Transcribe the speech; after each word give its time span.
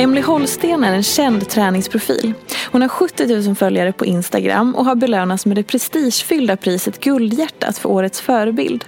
Emily 0.00 0.20
Holsten 0.20 0.84
är 0.84 0.92
en 0.92 1.02
känd 1.02 1.48
träningsprofil. 1.48 2.32
Hon 2.72 2.82
har 2.82 2.88
70 2.88 3.42
000 3.46 3.54
följare 3.54 3.92
på 3.92 4.06
Instagram 4.06 4.74
och 4.74 4.84
har 4.84 4.94
belönats 4.94 5.46
med 5.46 5.56
det 5.56 5.62
prestigefyllda 5.62 6.56
priset 6.56 7.00
Guldhjärtat 7.00 7.78
för 7.78 7.88
årets 7.88 8.20
förebild. 8.20 8.84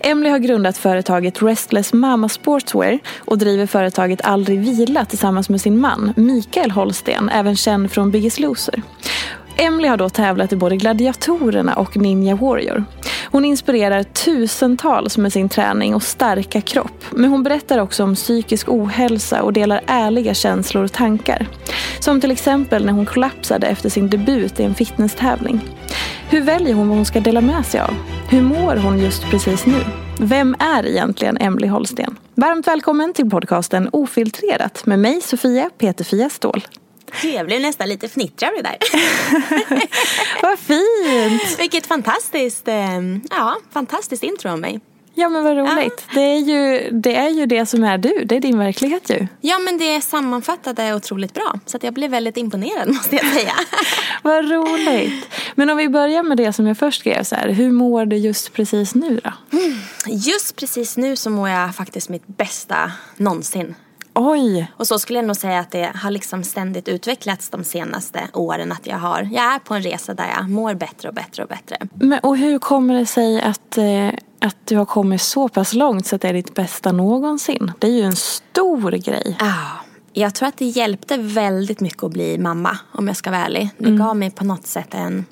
Emily 0.00 0.30
har 0.30 0.38
grundat 0.38 0.76
företaget 0.76 1.42
Restless 1.42 1.92
Mama 1.92 2.28
Sportswear 2.28 2.98
och 3.18 3.38
driver 3.38 3.66
företaget 3.66 4.24
Aldrig 4.24 4.60
Vila 4.60 5.04
tillsammans 5.04 5.48
med 5.48 5.60
sin 5.60 5.80
man 5.80 6.12
Mikael 6.16 6.70
Holsten, 6.70 7.28
även 7.28 7.56
känd 7.56 7.92
från 7.92 8.10
Biggest 8.10 8.38
Loser. 8.38 8.82
Emily 9.56 9.88
har 9.88 9.96
då 9.96 10.08
tävlat 10.08 10.52
i 10.52 10.56
både 10.56 10.76
Gladiatorerna 10.76 11.74
och 11.74 11.96
Ninja 11.96 12.34
Warrior. 12.34 12.84
Hon 13.34 13.44
inspirerar 13.44 14.02
tusentals 14.02 15.18
med 15.18 15.32
sin 15.32 15.48
träning 15.48 15.94
och 15.94 16.02
starka 16.02 16.60
kropp. 16.60 17.04
Men 17.10 17.30
hon 17.30 17.42
berättar 17.42 17.78
också 17.78 18.04
om 18.04 18.14
psykisk 18.14 18.68
ohälsa 18.68 19.42
och 19.42 19.52
delar 19.52 19.80
ärliga 19.86 20.34
känslor 20.34 20.84
och 20.84 20.92
tankar. 20.92 21.48
Som 22.00 22.20
till 22.20 22.30
exempel 22.30 22.84
när 22.84 22.92
hon 22.92 23.06
kollapsade 23.06 23.66
efter 23.66 23.88
sin 23.88 24.10
debut 24.10 24.60
i 24.60 24.62
en 24.62 24.74
fitnesstävling. 24.74 25.60
Hur 26.30 26.40
väljer 26.40 26.74
hon 26.74 26.88
vad 26.88 26.96
hon 26.96 27.06
ska 27.06 27.20
dela 27.20 27.40
med 27.40 27.66
sig 27.66 27.80
av? 27.80 27.94
Hur 28.30 28.42
mår 28.42 28.76
hon 28.76 28.98
just 28.98 29.24
precis 29.24 29.66
nu? 29.66 29.80
Vem 30.20 30.56
är 30.58 30.86
egentligen 30.86 31.36
Emily 31.36 31.68
Holsten? 31.68 32.16
Varmt 32.34 32.66
välkommen 32.66 33.12
till 33.12 33.30
podcasten 33.30 33.88
Ofiltrerat 33.92 34.86
med 34.86 34.98
mig 34.98 35.20
Sofia 35.20 35.70
Peterfia 35.78 36.30
Ståhl. 36.30 36.64
Jag 37.22 37.46
blev 37.46 37.60
nästan 37.60 37.88
lite 37.88 38.08
fnittrig 38.08 38.48
av 38.48 38.54
det 38.54 38.62
där. 38.62 38.78
Vad 40.42 40.58
fint! 40.58 41.58
Vilket 41.58 41.86
fantastiskt, 41.86 42.68
eh, 42.68 43.00
ja, 43.30 43.56
fantastiskt 43.72 44.22
intro 44.22 44.50
av 44.50 44.58
mig. 44.58 44.80
Ja 45.16 45.28
men 45.28 45.44
vad 45.44 45.56
roligt. 45.56 46.06
Det, 46.14 46.20
är 46.20 46.38
ju, 46.38 46.90
det 46.90 47.16
är 47.16 47.28
ju 47.28 47.46
det 47.46 47.66
som 47.66 47.84
är 47.84 47.98
du. 47.98 48.24
Det 48.24 48.36
är 48.36 48.40
din 48.40 48.58
verklighet 48.58 49.10
ju. 49.10 49.26
Ja 49.40 49.58
men 49.58 49.78
det 49.78 50.00
sammanfattade 50.00 50.94
otroligt 50.94 51.34
bra. 51.34 51.60
Så 51.66 51.78
jag 51.82 51.94
blev 51.94 52.10
väldigt 52.10 52.36
imponerad 52.36 52.88
måste 52.94 53.16
jag 53.16 53.26
säga. 53.26 53.54
Vad 54.22 54.50
roligt. 54.50 55.28
Men 55.54 55.70
om 55.70 55.76
vi 55.76 55.88
börjar 55.88 56.22
med 56.22 56.36
det 56.36 56.52
som 56.52 56.66
jag 56.66 56.78
först 56.78 57.00
skrev 57.00 57.22
så 57.22 57.34
här. 57.34 57.48
Hur 57.48 57.70
mår 57.70 58.06
du 58.06 58.16
just 58.16 58.52
precis 58.52 58.94
nu 58.94 59.20
då? 59.24 59.32
Just 60.06 60.56
precis 60.56 60.96
nu 60.96 61.16
så 61.16 61.30
mår 61.30 61.48
jag 61.48 61.74
faktiskt 61.74 62.08
mitt 62.08 62.26
bästa 62.26 62.92
någonsin. 63.16 63.74
Oj! 64.14 64.72
Och 64.76 64.86
så 64.86 64.98
skulle 64.98 65.18
jag 65.18 65.26
nog 65.26 65.36
säga 65.36 65.60
att 65.60 65.70
det 65.70 65.92
har 65.94 66.10
liksom 66.10 66.44
ständigt 66.44 66.88
utvecklats 66.88 67.48
de 67.48 67.64
senaste 67.64 68.28
åren. 68.32 68.72
Att 68.72 68.86
jag, 68.86 68.98
har, 68.98 69.28
jag 69.32 69.54
är 69.54 69.58
på 69.58 69.74
en 69.74 69.82
resa 69.82 70.14
där 70.14 70.28
jag 70.36 70.50
mår 70.50 70.74
bättre 70.74 71.08
och 71.08 71.14
bättre 71.14 71.42
och 71.42 71.48
bättre. 71.48 71.76
Men, 71.94 72.18
och 72.22 72.36
hur 72.36 72.58
kommer 72.58 72.94
det 72.94 73.06
sig 73.06 73.42
att, 73.42 73.78
eh, 73.78 74.08
att 74.40 74.56
du 74.64 74.76
har 74.76 74.84
kommit 74.84 75.22
så 75.22 75.48
pass 75.48 75.74
långt 75.74 76.06
så 76.06 76.16
att 76.16 76.22
det 76.22 76.28
är 76.28 76.34
ditt 76.34 76.54
bästa 76.54 76.92
någonsin? 76.92 77.72
Det 77.78 77.86
är 77.86 77.92
ju 77.92 78.02
en 78.02 78.16
stor 78.16 78.90
grej. 78.90 79.36
Ja, 79.40 79.54
jag 80.12 80.34
tror 80.34 80.48
att 80.48 80.56
det 80.56 80.64
hjälpte 80.64 81.16
väldigt 81.16 81.80
mycket 81.80 82.02
att 82.02 82.12
bli 82.12 82.38
mamma 82.38 82.78
om 82.92 83.06
jag 83.06 83.16
ska 83.16 83.30
vara 83.30 83.44
ärlig. 83.44 83.70
Det 83.78 83.90
gav 83.90 84.16
mig 84.16 84.30
på 84.30 84.44
något 84.44 84.66
sätt 84.66 84.94
en 84.94 85.24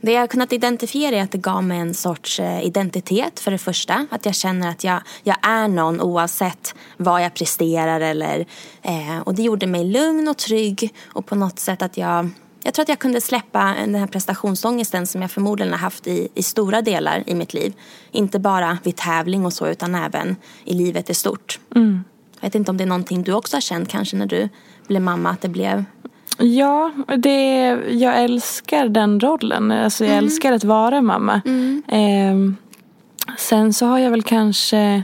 det 0.00 0.12
jag 0.12 0.20
har 0.20 0.26
kunnat 0.26 0.52
identifiera 0.52 1.16
är 1.16 1.22
att 1.22 1.30
det 1.30 1.38
gav 1.38 1.64
mig 1.64 1.78
en 1.78 1.94
sorts 1.94 2.40
eh, 2.40 2.64
identitet 2.64 3.40
för 3.40 3.50
det 3.50 3.58
första. 3.58 4.06
Att 4.10 4.26
jag 4.26 4.34
känner 4.34 4.70
att 4.70 4.84
jag, 4.84 5.00
jag 5.22 5.36
är 5.42 5.68
någon 5.68 6.00
oavsett 6.00 6.74
vad 6.96 7.24
jag 7.24 7.34
presterar 7.34 8.00
eller 8.00 8.46
eh, 8.82 9.18
och 9.24 9.34
det 9.34 9.42
gjorde 9.42 9.66
mig 9.66 9.84
lugn 9.84 10.28
och 10.28 10.36
trygg 10.36 10.94
och 11.06 11.26
på 11.26 11.34
något 11.34 11.58
sätt 11.58 11.82
att 11.82 11.96
jag 11.96 12.30
jag 12.62 12.74
tror 12.74 12.82
att 12.82 12.88
jag 12.88 12.98
kunde 12.98 13.20
släppa 13.20 13.74
den 13.78 13.94
här 13.94 14.06
prestationsångesten 14.06 15.06
som 15.06 15.22
jag 15.22 15.30
förmodligen 15.30 15.72
har 15.72 15.78
haft 15.78 16.06
i, 16.06 16.28
i 16.34 16.42
stora 16.42 16.82
delar 16.82 17.22
i 17.26 17.34
mitt 17.34 17.54
liv. 17.54 17.72
Inte 18.10 18.38
bara 18.38 18.78
vid 18.84 18.96
tävling 18.96 19.46
och 19.46 19.52
så 19.52 19.66
utan 19.66 19.94
även 19.94 20.36
i 20.64 20.74
livet 20.74 21.10
i 21.10 21.14
stort. 21.14 21.60
Jag 22.40 22.48
vet 22.48 22.54
inte 22.54 22.70
om 22.70 22.76
det 22.76 22.84
är 22.84 22.88
någonting 22.88 23.22
du 23.22 23.32
också 23.32 23.56
har 23.56 23.60
känt 23.60 23.88
kanske 23.88 24.16
när 24.16 24.26
du 24.26 24.48
blev 24.86 25.02
mamma 25.02 25.30
att 25.30 25.40
det 25.40 25.48
blev 25.48 25.84
Ja, 26.38 26.92
det, 27.16 27.68
jag 27.88 28.22
älskar 28.22 28.88
den 28.88 29.20
rollen. 29.20 29.72
Alltså, 29.72 30.04
jag 30.04 30.16
älskar 30.16 30.52
att 30.52 30.64
vara 30.64 31.02
mamma. 31.02 31.40
Ehm, 31.88 32.56
sen 33.38 33.72
så 33.72 33.86
har 33.86 33.98
jag 33.98 34.10
väl 34.10 34.22
kanske... 34.22 35.02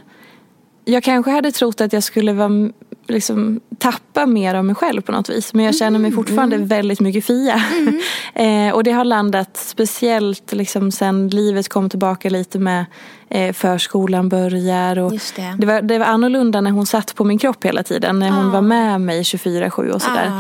Jag 0.85 1.03
kanske 1.03 1.31
hade 1.31 1.53
trott 1.53 1.81
att 1.81 1.93
jag 1.93 2.03
skulle 2.03 2.33
vara, 2.33 2.71
liksom, 3.13 3.61
tappa 3.79 4.27
mer 4.27 4.55
av 4.55 4.65
mig 4.65 4.75
själv 4.75 5.01
på 5.03 5.13
något 5.13 5.29
vis. 5.31 5.55
Men 5.55 5.65
jag 5.65 5.75
känner 5.77 5.99
mig 5.99 6.13
fortfarande 6.13 6.57
väldigt 6.59 7.01
mycket 7.01 7.25
Fia. 7.25 7.63
eh, 8.35 8.75
och 8.75 8.85
det 8.85 8.93
har 8.93 9.05
landat 9.05 9.57
speciellt 9.57 10.53
liksom, 10.53 10.91
sen 10.93 11.29
livet 11.29 11.69
kom 11.69 11.91
tillbaka 11.91 12.31
lite 12.31 12.59
med 12.59 12.85
eh, 13.31 13.53
förskolan 13.53 14.29
börjar. 14.29 14.99
Och 14.99 15.11
det. 15.37 15.55
Det, 15.59 15.67
var, 15.67 15.83
det 15.83 15.99
var 15.99 16.07
annorlunda 16.07 16.61
när 16.61 16.71
hon 16.71 16.87
satt 16.87 17.15
på 17.15 17.25
min 17.25 17.39
kropp 17.39 17.65
hela 17.65 17.83
tiden. 17.83 18.19
När 18.19 18.31
hon 18.31 18.47
Ah. 18.47 18.51
var 18.53 18.63
med 18.63 19.01
mig 19.01 19.23
24-7 19.23 19.91
och 19.91 20.03
sådär. 20.03 20.31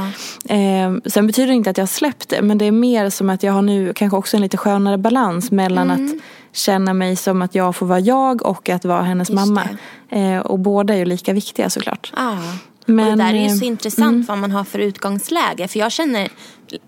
Ah. 0.48 0.54
Eh, 0.54 0.92
sen 1.06 1.26
betyder 1.26 1.48
det 1.48 1.54
inte 1.54 1.70
att 1.70 1.78
jag 1.78 1.82
har 1.82 1.88
släppt 1.88 2.28
det. 2.28 2.42
Men 2.42 2.58
det 2.58 2.64
är 2.64 2.72
mer 2.72 3.10
som 3.10 3.30
att 3.30 3.42
jag 3.42 3.52
har 3.52 3.62
nu 3.62 3.92
kanske 3.94 4.16
också 4.16 4.36
en 4.36 4.40
lite 4.42 4.56
skönare 4.56 4.98
balans 4.98 5.50
mellan 5.50 5.90
Mm. 5.90 6.06
att 6.06 6.12
känna 6.52 6.94
mig 6.94 7.16
som 7.16 7.42
att 7.42 7.54
jag 7.54 7.76
får 7.76 7.86
vara 7.86 8.00
jag 8.00 8.46
och 8.46 8.68
att 8.68 8.84
vara 8.84 9.02
hennes 9.02 9.30
Just 9.30 9.46
mamma. 9.46 9.68
Eh, 10.08 10.38
och 10.38 10.58
båda 10.58 10.94
är 10.94 10.98
ju 10.98 11.04
lika 11.04 11.32
viktiga 11.32 11.70
såklart. 11.70 12.12
Ja. 12.16 12.38
Men, 12.86 13.04
och 13.10 13.16
det 13.16 13.24
där 13.24 13.34
är 13.34 13.42
ju 13.42 13.56
så 13.56 13.64
eh, 13.64 13.68
intressant 13.68 14.28
vad 14.28 14.38
man 14.38 14.50
har 14.50 14.64
för 14.64 14.78
utgångsläge. 14.78 15.68
För 15.68 15.78
jag 15.78 15.92
känner 15.92 16.28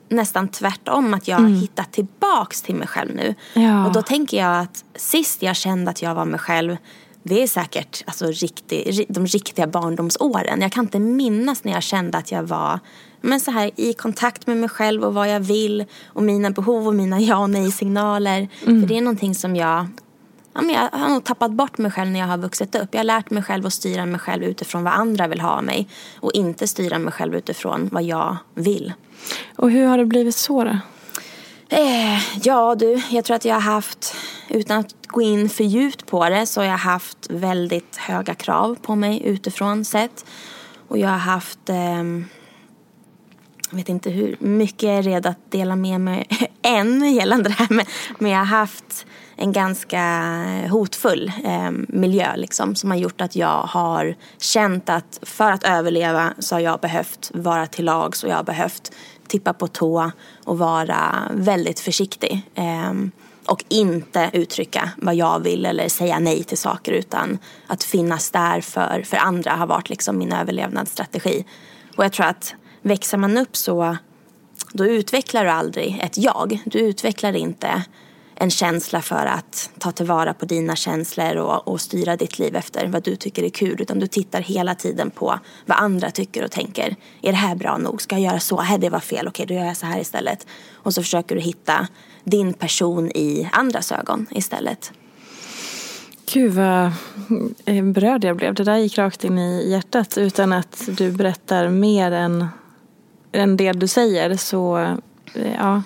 nästan 0.08 0.48
tvärtom 0.48 1.14
att 1.14 1.28
jag 1.28 1.36
har 1.36 1.48
hittat 1.48 1.92
tillbaks 1.92 2.62
till 2.62 2.74
mig 2.74 2.88
själv 2.88 3.14
nu. 3.14 3.34
Ja. 3.54 3.86
Och 3.86 3.92
då 3.92 4.02
tänker 4.02 4.36
jag 4.36 4.60
att 4.60 4.84
sist 4.96 5.42
jag 5.42 5.56
kände 5.56 5.90
att 5.90 6.02
jag 6.02 6.14
var 6.14 6.24
mig 6.24 6.40
själv 6.40 6.76
det 7.26 7.42
är 7.42 7.46
säkert 7.46 8.02
alltså, 8.06 8.26
riktig, 8.26 8.86
ri- 8.86 9.06
de 9.08 9.26
riktiga 9.26 9.66
barndomsåren. 9.66 10.60
Jag 10.60 10.72
kan 10.72 10.84
inte 10.84 10.98
minnas 10.98 11.64
när 11.64 11.72
jag 11.72 11.82
kände 11.82 12.18
att 12.18 12.32
jag 12.32 12.42
var 12.42 12.80
men 13.24 13.40
så 13.40 13.50
här, 13.50 13.70
i 13.76 13.92
kontakt 13.92 14.46
med 14.46 14.56
mig 14.56 14.68
själv 14.68 15.04
och 15.04 15.14
vad 15.14 15.28
jag 15.28 15.40
vill 15.40 15.84
och 16.06 16.22
mina 16.22 16.50
behov 16.50 16.86
och 16.86 16.94
mina 16.94 17.20
ja 17.20 17.36
och 17.36 17.50
nej-signaler. 17.50 18.48
För 18.64 18.86
det 18.86 18.98
är 18.98 19.00
någonting 19.00 19.34
som 19.34 19.56
jag 19.56 19.86
ja, 20.54 20.62
men 20.62 20.70
jag 20.70 20.88
har 20.92 21.08
nog 21.08 21.24
tappat 21.24 21.50
bort 21.50 21.78
mig 21.78 21.90
själv 21.90 22.10
när 22.10 22.20
jag 22.20 22.26
har 22.26 22.38
vuxit 22.38 22.74
upp. 22.74 22.88
Jag 22.90 22.98
har 22.98 23.04
lärt 23.04 23.30
mig 23.30 23.42
själv 23.42 23.66
att 23.66 23.72
styra 23.72 24.06
mig 24.06 24.20
själv 24.20 24.44
utifrån 24.44 24.84
vad 24.84 24.92
andra 24.92 25.26
vill 25.26 25.40
ha 25.40 25.50
av 25.50 25.64
mig. 25.64 25.88
Och 26.20 26.32
inte 26.32 26.68
styra 26.68 26.98
mig 26.98 27.12
själv 27.12 27.34
utifrån 27.34 27.88
vad 27.92 28.02
jag 28.02 28.36
vill. 28.54 28.92
Och 29.56 29.70
hur 29.70 29.86
har 29.86 29.98
det 29.98 30.04
blivit 30.04 30.36
så 30.36 30.64
då? 30.64 30.78
Eh, 31.68 32.18
ja 32.42 32.74
du, 32.74 33.02
jag 33.10 33.24
tror 33.24 33.36
att 33.36 33.44
jag 33.44 33.54
har 33.54 33.60
haft, 33.60 34.14
utan 34.48 34.78
att 34.80 34.94
gå 35.06 35.22
in 35.22 35.48
för 35.48 35.64
djupt 35.64 36.06
på 36.06 36.28
det, 36.28 36.46
så 36.46 36.60
har 36.60 36.66
jag 36.66 36.76
haft 36.76 37.30
väldigt 37.30 37.96
höga 37.96 38.34
krav 38.34 38.78
på 38.82 38.94
mig 38.94 39.22
utifrån 39.24 39.84
sett. 39.84 40.24
Och 40.88 40.98
jag 40.98 41.08
har 41.08 41.18
haft, 41.18 41.68
eh, 41.68 42.04
jag 43.74 43.78
vet 43.78 43.88
inte 43.88 44.10
hur 44.10 44.36
mycket 44.38 44.82
jag 44.82 44.94
är 44.94 45.02
redo 45.02 45.28
att 45.28 45.50
dela 45.50 45.76
med 45.76 46.00
mig 46.00 46.26
än 46.62 47.14
gällande 47.14 47.48
det 47.48 47.54
här, 47.54 47.66
men, 47.70 47.86
men 48.18 48.30
jag 48.30 48.38
har 48.38 48.44
haft 48.44 49.06
en 49.36 49.52
ganska 49.52 50.02
hotfull 50.70 51.32
eh, 51.44 51.70
miljö 51.88 52.36
liksom, 52.36 52.74
som 52.74 52.90
har 52.90 52.98
gjort 52.98 53.20
att 53.20 53.36
jag 53.36 53.62
har 53.62 54.16
känt 54.38 54.88
att 54.88 55.20
för 55.22 55.52
att 55.52 55.64
överleva 55.64 56.34
så 56.38 56.54
har 56.54 56.60
jag 56.60 56.80
behövt 56.80 57.30
vara 57.34 57.66
till 57.66 57.84
lags 57.84 58.24
och 58.24 58.30
jag 58.30 58.36
har 58.36 58.44
behövt 58.44 58.92
tippa 59.26 59.52
på 59.52 59.66
tå 59.66 60.10
och 60.44 60.58
vara 60.58 61.30
väldigt 61.32 61.80
försiktig. 61.80 62.42
Eh, 62.54 62.92
och 63.46 63.64
inte 63.68 64.30
uttrycka 64.32 64.90
vad 64.96 65.14
jag 65.14 65.40
vill 65.40 65.66
eller 65.66 65.88
säga 65.88 66.18
nej 66.18 66.44
till 66.44 66.58
saker 66.58 66.92
utan 66.92 67.38
att 67.66 67.84
finnas 67.84 68.30
där 68.30 68.60
för, 68.60 69.02
för 69.02 69.16
andra 69.16 69.50
har 69.50 69.66
varit 69.66 69.90
liksom 69.90 70.18
min 70.18 70.32
överlevnadsstrategi. 70.32 71.44
Och 71.96 72.04
jag 72.04 72.12
tror 72.12 72.26
att 72.26 72.54
växer 72.84 73.18
man 73.18 73.38
upp 73.38 73.56
så 73.56 73.96
då 74.72 74.86
utvecklar 74.86 75.44
du 75.44 75.50
aldrig 75.50 76.00
ett 76.02 76.18
jag. 76.18 76.62
Du 76.64 76.78
utvecklar 76.78 77.36
inte 77.36 77.84
en 78.34 78.50
känsla 78.50 79.02
för 79.02 79.26
att 79.26 79.70
ta 79.78 79.92
tillvara 79.92 80.34
på 80.34 80.44
dina 80.44 80.76
känslor 80.76 81.36
och, 81.36 81.68
och, 81.68 81.80
styra 81.80 82.16
ditt 82.16 82.38
liv 82.38 82.56
efter 82.56 82.86
vad 82.86 83.02
du 83.02 83.16
tycker 83.16 83.42
är 83.42 83.48
kul. 83.48 83.82
Utan 83.82 83.98
du 83.98 84.06
tittar 84.06 84.40
hela 84.40 84.74
tiden 84.74 85.10
på 85.10 85.38
vad 85.66 85.78
andra 85.78 86.10
tycker 86.10 86.44
och 86.44 86.50
tänker. 86.50 86.96
Är 87.22 87.32
det 87.32 87.38
här 87.38 87.54
bra 87.54 87.78
nog? 87.78 88.02
Ska 88.02 88.14
jag 88.14 88.22
göra 88.22 88.40
så? 88.40 88.60
Här, 88.60 88.78
det 88.78 88.90
var 88.90 89.00
fel. 89.00 89.28
Okej, 89.28 89.46
då 89.46 89.54
gör 89.54 89.64
jag 89.64 89.76
så 89.76 89.86
här 89.86 90.00
istället. 90.00 90.46
Och 90.72 90.94
så 90.94 91.02
försöker 91.02 91.34
du 91.34 91.40
hitta 91.40 91.88
din 92.24 92.52
person 92.52 93.10
i 93.10 93.48
andras 93.52 93.92
ögon 93.92 94.26
istället. 94.30 94.92
Gud 96.32 96.52
vad 96.52 96.92
eh, 97.64 97.84
berörd 97.84 98.24
jag 98.24 98.36
blev. 98.36 98.54
Det 98.54 98.64
där 98.64 98.76
gick 98.76 98.98
rakt 98.98 99.24
in 99.24 99.38
i 99.38 99.70
hjärtat 99.70 100.18
utan 100.18 100.52
att 100.52 100.88
du 100.88 101.12
berättar 101.12 101.68
mer 101.68 102.12
än, 102.12 102.48
än 103.34 103.56
det 103.56 103.72
du 103.72 103.88
säger. 103.88 104.36
Så 104.36 104.78
eh, 105.34 105.54
ja, 105.58 105.82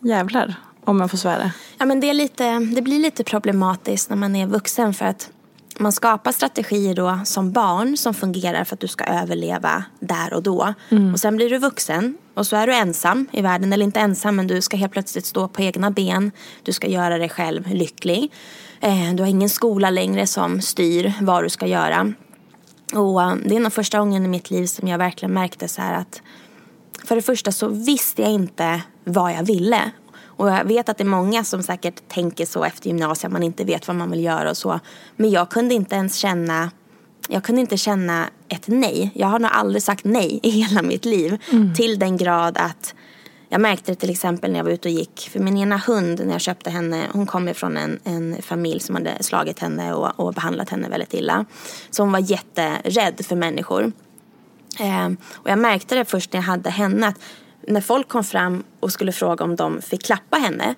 jävlar 0.00 0.54
om 0.84 0.98
man 0.98 1.08
får 1.08 1.18
svära. 1.18 1.50
Ja, 1.78 1.86
men 1.86 2.00
det, 2.00 2.10
är 2.10 2.14
lite, 2.14 2.58
det 2.58 2.82
blir 2.82 2.98
lite 2.98 3.24
problematiskt 3.24 4.10
när 4.10 4.16
man 4.16 4.36
är 4.36 4.46
vuxen 4.46 4.94
för 4.94 5.04
att 5.04 5.30
man 5.78 5.92
skapar 5.92 6.32
strategier 6.32 6.94
då 6.94 7.18
som 7.24 7.52
barn 7.52 7.96
som 7.96 8.14
fungerar 8.14 8.64
för 8.64 8.74
att 8.74 8.80
du 8.80 8.88
ska 8.88 9.04
överleva 9.04 9.84
där 10.00 10.34
och 10.34 10.42
då. 10.42 10.74
Mm. 10.88 11.12
Och 11.12 11.20
sen 11.20 11.36
blir 11.36 11.50
du 11.50 11.58
vuxen 11.58 12.16
och 12.34 12.46
så 12.46 12.56
är 12.56 12.66
du 12.66 12.74
ensam 12.74 13.26
i 13.32 13.42
världen, 13.42 13.72
eller 13.72 13.84
inte 13.84 14.00
ensam 14.00 14.36
men 14.36 14.46
du 14.46 14.60
ska 14.60 14.76
helt 14.76 14.92
plötsligt 14.92 15.26
stå 15.26 15.48
på 15.48 15.62
egna 15.62 15.90
ben. 15.90 16.30
Du 16.62 16.72
ska 16.72 16.86
göra 16.88 17.18
dig 17.18 17.28
själv 17.28 17.66
lycklig. 17.66 18.32
Eh, 18.80 19.14
du 19.14 19.22
har 19.22 19.30
ingen 19.30 19.48
skola 19.48 19.90
längre 19.90 20.26
som 20.26 20.60
styr 20.60 21.12
vad 21.20 21.44
du 21.44 21.48
ska 21.48 21.66
göra. 21.66 22.12
Och 22.94 23.22
eh, 23.22 23.34
det 23.44 23.56
är 23.56 23.60
nog 23.60 23.72
första 23.72 23.98
gången 23.98 24.24
i 24.24 24.28
mitt 24.28 24.50
liv 24.50 24.66
som 24.66 24.88
jag 24.88 24.98
verkligen 24.98 25.34
märkte 25.34 25.68
så 25.68 25.82
här 25.82 25.94
att 25.94 26.22
för 27.04 27.16
det 27.16 27.22
första 27.22 27.52
så 27.52 27.68
visste 27.68 28.22
jag 28.22 28.30
inte 28.30 28.82
vad 29.04 29.32
jag 29.32 29.42
ville. 29.42 29.90
Och 30.40 30.50
jag 30.50 30.64
vet 30.64 30.88
att 30.88 30.98
det 30.98 31.04
är 31.04 31.08
många 31.08 31.44
som 31.44 31.62
säkert 31.62 32.08
tänker 32.08 32.46
så 32.46 32.64
efter 32.64 32.88
gymnasiet, 32.88 33.32
man 33.32 33.42
inte 33.42 33.64
vet 33.64 33.88
vad 33.88 33.96
man 33.96 34.10
vill 34.10 34.24
göra 34.24 34.50
och 34.50 34.56
så. 34.56 34.80
Men 35.16 35.30
jag 35.30 35.50
kunde 35.50 35.74
inte 35.74 35.94
ens 35.94 36.14
känna, 36.14 36.70
jag 37.28 37.44
kunde 37.44 37.60
inte 37.60 37.76
känna 37.76 38.26
ett 38.48 38.68
nej. 38.68 39.10
Jag 39.14 39.26
har 39.26 39.38
nog 39.38 39.50
aldrig 39.54 39.82
sagt 39.82 40.04
nej 40.04 40.40
i 40.42 40.50
hela 40.50 40.82
mitt 40.82 41.04
liv. 41.04 41.38
Mm. 41.52 41.74
Till 41.74 41.98
den 41.98 42.16
grad 42.16 42.58
att 42.58 42.94
jag 43.52 43.60
märkte 43.60 43.92
det 43.92 43.96
till 43.96 44.10
exempel 44.10 44.52
när 44.52 44.58
jag 44.58 44.64
var 44.64 44.70
ute 44.72 44.88
och 44.88 44.94
gick. 44.94 45.28
För 45.32 45.40
min 45.40 45.56
ena 45.56 45.76
hund, 45.76 46.20
när 46.24 46.32
jag 46.32 46.40
köpte 46.40 46.70
henne, 46.70 47.06
hon 47.12 47.26
kom 47.26 47.48
ifrån 47.48 47.76
en, 47.76 47.98
en 48.04 48.42
familj 48.42 48.80
som 48.80 48.94
hade 48.94 49.22
slagit 49.22 49.58
henne 49.58 49.92
och, 49.92 50.20
och 50.20 50.34
behandlat 50.34 50.68
henne 50.68 50.88
väldigt 50.88 51.14
illa. 51.14 51.44
Så 51.90 52.02
hon 52.02 52.12
var 52.12 52.30
jätterädd 52.30 53.26
för 53.26 53.36
människor. 53.36 53.92
Eh, 54.78 55.08
och 55.32 55.50
jag 55.50 55.58
märkte 55.58 55.94
det 55.94 56.04
först 56.04 56.32
när 56.32 56.40
jag 56.40 56.46
hade 56.46 56.70
henne. 56.70 57.08
Att 57.08 57.20
när 57.68 57.80
folk 57.80 58.08
kom 58.08 58.24
fram 58.24 58.62
och 58.80 58.92
skulle 58.92 59.12
fråga 59.12 59.44
om 59.44 59.56
de 59.56 59.82
fick 59.82 60.04
klappa 60.04 60.36
henne 60.36 60.74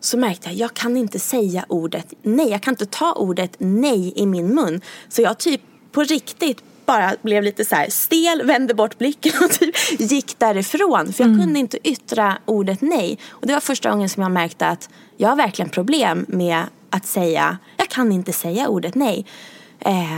så 0.00 0.18
märkte 0.18 0.48
jag, 0.48 0.56
jag 0.56 0.74
kan 0.74 0.96
inte 0.96 1.18
säga 1.18 1.64
ordet 1.68 2.14
nej. 2.22 2.50
Jag 2.50 2.62
kan 2.62 2.72
inte 2.72 2.86
ta 2.86 3.12
ordet 3.12 3.56
nej 3.58 4.12
i 4.16 4.26
min 4.26 4.54
mun. 4.54 4.80
Så 5.08 5.22
jag 5.22 5.38
typ 5.38 5.60
på 5.92 6.02
riktigt 6.02 6.62
bara 6.86 7.14
blev 7.22 7.42
lite 7.42 7.64
så 7.64 7.74
här 7.74 7.90
stel, 7.90 8.42
vände 8.46 8.74
bort 8.74 8.98
blicken 8.98 9.32
och 9.44 9.50
typ 9.60 10.00
gick 10.00 10.38
därifrån. 10.38 11.12
För 11.12 11.24
jag 11.24 11.32
mm. 11.32 11.40
kunde 11.40 11.58
inte 11.58 11.88
yttra 11.88 12.38
ordet 12.44 12.80
nej. 12.80 13.18
Och 13.30 13.46
det 13.46 13.52
var 13.52 13.60
första 13.60 13.90
gången 13.90 14.08
som 14.08 14.22
jag 14.22 14.32
märkte 14.32 14.66
att 14.66 14.88
jag 15.16 15.28
har 15.28 15.36
verkligen 15.36 15.68
problem 15.68 16.26
med 16.28 16.64
att 16.90 17.06
säga, 17.06 17.58
jag 17.76 17.88
kan 17.88 18.12
inte 18.12 18.32
säga 18.32 18.68
ordet 18.68 18.94
nej. 18.94 19.26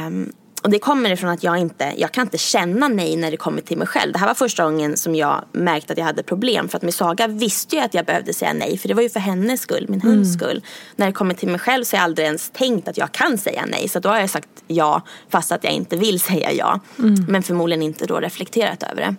Um, 0.07 0.33
och 0.63 0.71
det 0.71 0.79
kommer 0.79 1.11
ifrån 1.11 1.31
att 1.31 1.43
jag 1.43 1.59
inte, 1.59 1.93
jag 1.97 2.13
kan 2.13 2.23
inte 2.23 2.39
känna 2.39 2.89
nej 2.89 3.17
när 3.17 3.31
det 3.31 3.37
kommer 3.37 3.63
till 3.63 3.79
mig 3.79 3.87
själv. 3.87 4.13
Det 4.13 4.19
här 4.19 4.27
var 4.27 4.35
första 4.35 4.65
gången 4.65 4.97
som 4.97 5.15
jag 5.15 5.45
märkte 5.53 5.93
att 5.93 5.99
jag 5.99 6.05
hade 6.05 6.23
problem. 6.23 6.69
För 6.69 6.77
att 6.77 6.83
min 6.83 6.93
Saga 6.93 7.27
visste 7.27 7.77
ju 7.77 7.83
att 7.83 7.95
jag 7.95 8.07
behövde 8.07 8.35
säga 8.35 8.53
nej. 8.53 8.79
För 8.79 8.89
det 8.89 8.95
var 8.95 9.03
ju 9.03 9.09
för 9.09 9.21
hennes 9.21 9.61
skull, 9.61 9.87
min 9.89 10.01
hunds 10.01 10.29
mm. 10.29 10.39
skull. 10.39 10.65
När 10.97 11.07
det 11.07 11.13
kommer 11.13 11.35
till 11.35 11.49
mig 11.49 11.59
själv 11.59 11.85
så 11.85 11.97
har 11.97 11.99
jag 11.99 12.05
aldrig 12.05 12.27
ens 12.27 12.51
tänkt 12.51 12.89
att 12.89 12.97
jag 12.97 13.13
kan 13.13 13.39
säga 13.39 13.65
nej. 13.67 13.89
Så 13.89 13.99
då 13.99 14.09
har 14.09 14.19
jag 14.19 14.31
sagt 14.31 14.49
ja 14.67 15.03
fast 15.29 15.53
att 15.53 15.65
jag 15.65 15.73
inte 15.73 15.97
vill 15.97 16.21
säga 16.31 16.53
ja. 16.53 16.81
Mm. 16.99 17.25
Men 17.29 17.43
förmodligen 17.43 17.83
inte 17.83 18.07
då 18.07 18.21
reflekterat 18.21 18.83
över 18.83 19.03
det. 19.03 19.15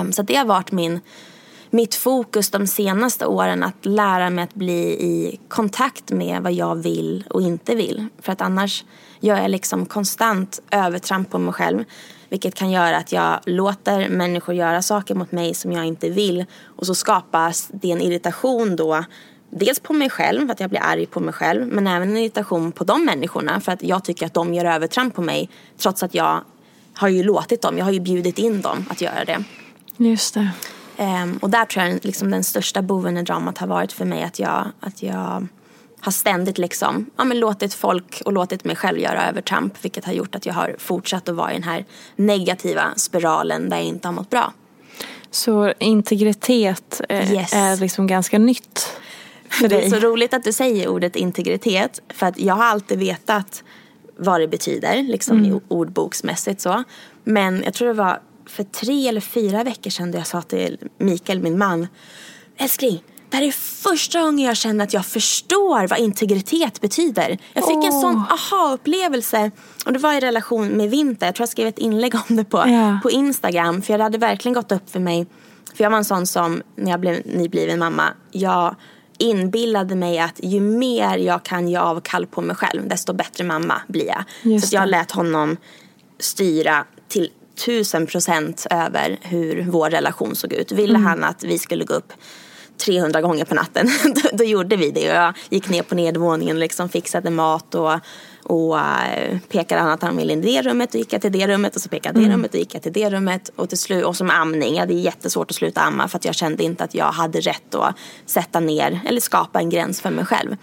Um, 0.00 0.12
så 0.12 0.22
det 0.22 0.34
har 0.34 0.44
varit 0.44 0.72
min, 0.72 1.00
mitt 1.72 1.94
fokus 1.94 2.50
de 2.50 2.66
senaste 2.66 3.26
åren. 3.26 3.62
Att 3.62 3.86
lära 3.86 4.30
mig 4.30 4.44
att 4.44 4.54
bli 4.54 4.82
i 4.82 5.40
kontakt 5.48 6.10
med 6.10 6.42
vad 6.42 6.52
jag 6.52 6.74
vill 6.74 7.24
och 7.30 7.42
inte 7.42 7.74
vill. 7.74 8.06
För 8.22 8.32
att 8.32 8.40
annars 8.40 8.84
gör 9.20 9.36
jag 9.36 9.50
liksom 9.50 9.86
konstant 9.86 10.62
övertramp 10.70 11.30
på 11.30 11.38
mig 11.38 11.52
själv. 11.52 11.84
Vilket 12.28 12.54
kan 12.54 12.70
göra 12.70 12.96
att 12.96 13.12
jag 13.12 13.40
låter 13.44 14.08
människor 14.08 14.54
göra 14.54 14.82
saker 14.82 15.14
mot 15.14 15.32
mig 15.32 15.54
som 15.54 15.72
jag 15.72 15.84
inte 15.84 16.10
vill. 16.10 16.44
Och 16.64 16.86
så 16.86 16.94
skapas 16.94 17.70
det 17.72 17.90
en 17.90 18.00
irritation 18.00 18.76
då. 18.76 19.04
Dels 19.50 19.80
på 19.80 19.92
mig 19.92 20.10
själv, 20.10 20.50
att 20.50 20.60
jag 20.60 20.70
blir 20.70 20.82
arg 20.82 21.06
på 21.06 21.20
mig 21.20 21.34
själv. 21.34 21.66
Men 21.66 21.86
även 21.86 22.10
en 22.10 22.16
irritation 22.16 22.72
på 22.72 22.84
de 22.84 23.04
människorna. 23.04 23.60
För 23.60 23.72
att 23.72 23.82
jag 23.82 24.04
tycker 24.04 24.26
att 24.26 24.34
de 24.34 24.54
gör 24.54 24.64
övertramp 24.64 25.14
på 25.14 25.22
mig. 25.22 25.50
Trots 25.78 26.02
att 26.02 26.14
jag 26.14 26.40
har 26.94 27.08
ju 27.08 27.22
låtit 27.22 27.62
dem. 27.62 27.78
Jag 27.78 27.84
har 27.84 27.92
ju 27.92 28.00
bjudit 28.00 28.38
in 28.38 28.60
dem 28.60 28.84
att 28.90 29.00
göra 29.00 29.24
det. 29.24 29.44
Just 29.96 30.34
det. 30.34 30.50
Um, 31.02 31.36
och 31.36 31.50
där 31.50 31.64
tror 31.64 31.84
jag 31.84 32.04
liksom 32.04 32.30
den 32.30 32.44
största 32.44 32.82
boven 32.82 33.16
i 33.16 33.22
dramat 33.22 33.58
har 33.58 33.66
varit 33.66 33.92
för 33.92 34.04
mig 34.04 34.22
att 34.22 34.38
jag, 34.38 34.66
att 34.80 35.02
jag 35.02 35.46
har 36.00 36.12
ständigt 36.12 36.58
liksom, 36.58 37.10
ja, 37.16 37.24
men 37.24 37.40
låtit 37.40 37.74
folk 37.74 38.22
och 38.24 38.32
låtit 38.32 38.64
mig 38.64 38.76
själv 38.76 38.98
göra 38.98 39.28
övertramp 39.28 39.84
vilket 39.84 40.04
har 40.04 40.12
gjort 40.12 40.34
att 40.34 40.46
jag 40.46 40.54
har 40.54 40.76
fortsatt 40.78 41.28
att 41.28 41.34
vara 41.34 41.50
i 41.50 41.54
den 41.54 41.62
här 41.62 41.84
negativa 42.16 42.94
spiralen 42.96 43.68
där 43.68 43.76
jag 43.76 43.86
inte 43.86 44.08
har 44.08 44.12
mått 44.12 44.30
bra. 44.30 44.52
Så 45.30 45.72
integritet 45.78 47.00
eh, 47.08 47.32
yes. 47.32 47.52
är 47.52 47.76
liksom 47.76 48.06
ganska 48.06 48.38
nytt 48.38 48.96
för 49.48 49.68
dig? 49.68 49.80
Det 49.80 49.86
är 49.86 50.00
så 50.00 50.06
roligt 50.06 50.34
att 50.34 50.44
du 50.44 50.52
säger 50.52 50.88
ordet 50.88 51.16
integritet 51.16 52.00
för 52.08 52.26
att 52.26 52.38
jag 52.38 52.54
har 52.54 52.64
alltid 52.64 52.98
vetat 52.98 53.62
vad 54.16 54.40
det 54.40 54.48
betyder 54.48 55.02
liksom 55.02 55.38
mm. 55.38 55.60
ordboksmässigt 55.68 56.60
så. 56.60 56.84
Men 57.24 57.62
jag 57.64 57.74
tror 57.74 57.88
det 57.88 57.94
var 57.94 58.20
för 58.46 58.64
tre 58.64 59.08
eller 59.08 59.20
fyra 59.20 59.64
veckor 59.64 59.90
sedan 59.90 60.10
då 60.10 60.18
jag 60.18 60.26
sa 60.26 60.42
till 60.42 60.78
Mikael, 60.98 61.40
min 61.42 61.58
man, 61.58 61.86
älskling 62.56 63.02
det 63.32 63.38
här 63.38 63.44
är 63.44 63.52
första 63.82 64.20
gången 64.20 64.46
jag 64.46 64.56
känner 64.56 64.84
att 64.84 64.94
jag 64.94 65.06
förstår 65.06 65.86
vad 65.86 65.98
integritet 65.98 66.80
betyder. 66.80 67.38
Jag 67.52 67.66
fick 67.66 67.76
oh. 67.76 67.86
en 67.86 67.92
sån 67.92 68.16
aha-upplevelse. 68.30 69.50
Och 69.86 69.92
det 69.92 69.98
var 69.98 70.14
i 70.14 70.20
relation 70.20 70.68
med 70.68 70.90
Vinter. 70.90 71.26
Jag 71.26 71.34
tror 71.34 71.42
jag 71.42 71.48
skrev 71.48 71.66
ett 71.66 71.78
inlägg 71.78 72.14
om 72.14 72.36
det 72.36 72.44
på, 72.44 72.68
yeah. 72.68 73.02
på 73.02 73.10
Instagram. 73.10 73.82
För 73.82 73.98
det 73.98 74.04
hade 74.04 74.18
verkligen 74.18 74.54
gått 74.54 74.72
upp 74.72 74.90
för 74.90 75.00
mig. 75.00 75.26
För 75.74 75.84
jag 75.84 75.90
var 75.90 75.98
en 75.98 76.04
sån 76.04 76.26
som, 76.26 76.62
när 76.76 76.90
jag 76.90 77.00
blev 77.00 77.26
nybliven 77.26 77.78
mamma, 77.78 78.04
jag 78.30 78.76
inbillade 79.18 79.94
mig 79.94 80.18
att 80.18 80.40
ju 80.42 80.60
mer 80.60 81.18
jag 81.18 81.42
kan 81.42 81.68
ge 81.68 81.76
avkall 81.76 82.26
på 82.26 82.40
mig 82.40 82.56
själv, 82.56 82.88
desto 82.88 83.12
bättre 83.12 83.44
mamma 83.44 83.82
blir 83.88 84.06
jag. 84.06 84.24
Just 84.42 84.68
så 84.68 84.76
jag 84.76 84.88
lät 84.88 85.10
honom 85.10 85.56
styra 86.18 86.84
till 87.08 87.28
tusen 87.54 88.06
procent 88.06 88.66
över 88.70 89.18
hur 89.22 89.66
vår 89.70 89.90
relation 89.90 90.36
såg 90.36 90.52
ut. 90.52 90.72
Ville 90.72 90.94
mm. 90.94 91.06
han 91.06 91.24
att 91.24 91.44
vi 91.44 91.58
skulle 91.58 91.84
gå 91.84 91.94
upp 91.94 92.12
300 92.84 93.20
gånger 93.20 93.44
på 93.44 93.54
natten. 93.54 93.90
då, 94.14 94.28
då, 94.32 94.44
gjorde 94.44 94.76
vi 94.76 94.90
det 94.90 95.00
jag 95.00 95.34
gick 95.50 95.68
ner 95.68 95.82
på 95.82 95.94
nedervåningen 95.94 96.56
och 96.56 96.60
liksom 96.60 96.88
fixade 96.88 97.30
mat 97.30 97.74
och, 97.74 97.92
och 98.42 98.74
uh, 98.74 99.38
pekade 99.48 99.80
han 99.80 99.90
att 99.90 100.02
han 100.02 100.16
ville 100.16 100.32
in 100.32 100.44
i 100.44 100.56
det 100.56 100.62
rummet 100.62 100.94
och 100.94 101.00
gick 101.00 101.12
jag 101.12 101.22
till 101.22 101.32
det 101.32 101.46
rummet 101.46 101.76
och 101.76 101.82
så 101.82 101.88
pekade 101.88 102.18
jag 102.18 102.24
mm. 102.24 102.28
det 102.28 102.34
rummet 102.34 102.54
och 102.54 102.60
gick 102.60 102.74
jag 102.74 102.82
till 102.82 102.92
det 102.92 103.10
rummet 103.10 103.50
och 103.56 103.68
till 103.68 103.78
slut 103.78 104.04
och 104.04 104.16
som 104.16 104.30
amning. 104.30 104.74
Jag 104.74 104.80
hade 104.80 104.94
jättesvårt 104.94 105.50
att 105.50 105.56
sluta 105.56 105.80
amma 105.80 106.08
för 106.08 106.18
att 106.18 106.24
jag 106.24 106.34
kände 106.34 106.64
inte 106.64 106.84
att 106.84 106.94
jag 106.94 107.12
hade 107.12 107.40
rätt 107.40 107.74
att 107.74 107.96
sätta 108.26 108.60
ner 108.60 109.00
eller 109.06 109.20
skapa 109.20 109.60
en 109.60 109.70
gräns 109.70 110.00
för 110.00 110.10
mig 110.10 110.24
själv. 110.24 110.56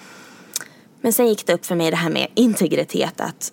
Men 1.01 1.13
sen 1.13 1.27
gick 1.27 1.45
det 1.45 1.53
upp 1.53 1.65
för 1.65 1.75
mig 1.75 1.91
det 1.91 1.97
här 1.97 2.09
med 2.09 2.27
integritet. 2.35 3.21
Att 3.21 3.51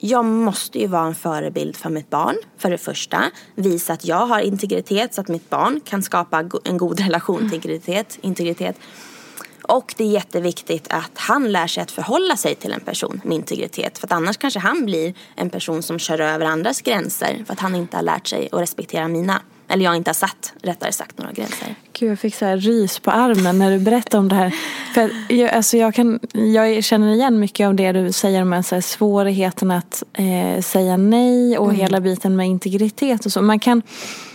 jag 0.00 0.24
måste 0.24 0.78
ju 0.78 0.86
vara 0.86 1.06
en 1.06 1.14
förebild 1.14 1.76
för 1.76 1.90
mitt 1.90 2.10
barn. 2.10 2.36
För 2.58 2.70
det 2.70 2.78
första. 2.78 3.30
Visa 3.54 3.92
att 3.92 4.04
jag 4.04 4.26
har 4.26 4.40
integritet 4.40 5.14
så 5.14 5.20
att 5.20 5.28
mitt 5.28 5.50
barn 5.50 5.80
kan 5.84 6.02
skapa 6.02 6.44
en 6.64 6.78
god 6.78 7.00
relation 7.00 7.38
till 7.38 7.54
integritet. 7.54 8.18
integritet. 8.20 8.76
Och 9.62 9.94
det 9.96 10.04
är 10.04 10.08
jätteviktigt 10.08 10.86
att 10.90 11.10
han 11.14 11.52
lär 11.52 11.66
sig 11.66 11.82
att 11.82 11.90
förhålla 11.90 12.36
sig 12.36 12.54
till 12.54 12.72
en 12.72 12.80
person 12.80 13.20
med 13.24 13.34
integritet. 13.36 13.98
För 13.98 14.06
att 14.06 14.12
annars 14.12 14.36
kanske 14.36 14.60
han 14.60 14.84
blir 14.84 15.14
en 15.34 15.50
person 15.50 15.82
som 15.82 15.98
kör 15.98 16.20
över 16.20 16.46
andras 16.46 16.80
gränser. 16.80 17.44
För 17.46 17.52
att 17.52 17.60
han 17.60 17.74
inte 17.74 17.96
har 17.96 18.02
lärt 18.02 18.26
sig 18.26 18.48
att 18.52 18.60
respektera 18.60 19.08
mina. 19.08 19.40
Eller 19.68 19.84
jag 19.84 19.96
inte 19.96 20.08
har 20.08 20.14
satt, 20.14 20.52
rättare 20.62 20.92
sagt, 20.92 21.18
några 21.18 21.32
gränser. 21.32 21.74
Gud, 21.92 22.10
jag 22.10 22.18
fick 22.18 22.34
så 22.34 22.44
här 22.44 22.56
rys 22.56 22.98
på 22.98 23.10
armen 23.10 23.58
när 23.58 23.70
du 23.70 23.78
berättade 23.78 24.18
om 24.18 24.28
det 24.28 24.34
här. 24.34 24.54
För 24.94 25.10
jag, 25.34 25.50
alltså 25.50 25.76
jag, 25.76 25.94
kan, 25.94 26.20
jag 26.32 26.84
känner 26.84 27.12
igen 27.12 27.40
mycket 27.40 27.66
av 27.66 27.74
det 27.74 27.92
du 27.92 28.12
säger 28.12 28.42
om 28.42 28.62
så 28.62 28.74
här, 28.74 28.82
svårigheten 28.82 29.70
att 29.70 30.02
eh, 30.12 30.62
säga 30.62 30.96
nej 30.96 31.58
och 31.58 31.68
mm. 31.68 31.76
hela 31.76 32.00
biten 32.00 32.36
med 32.36 32.46
integritet 32.46 33.26
och 33.26 33.32
så. 33.32 33.42
Man 33.42 33.58
kan, 33.58 33.82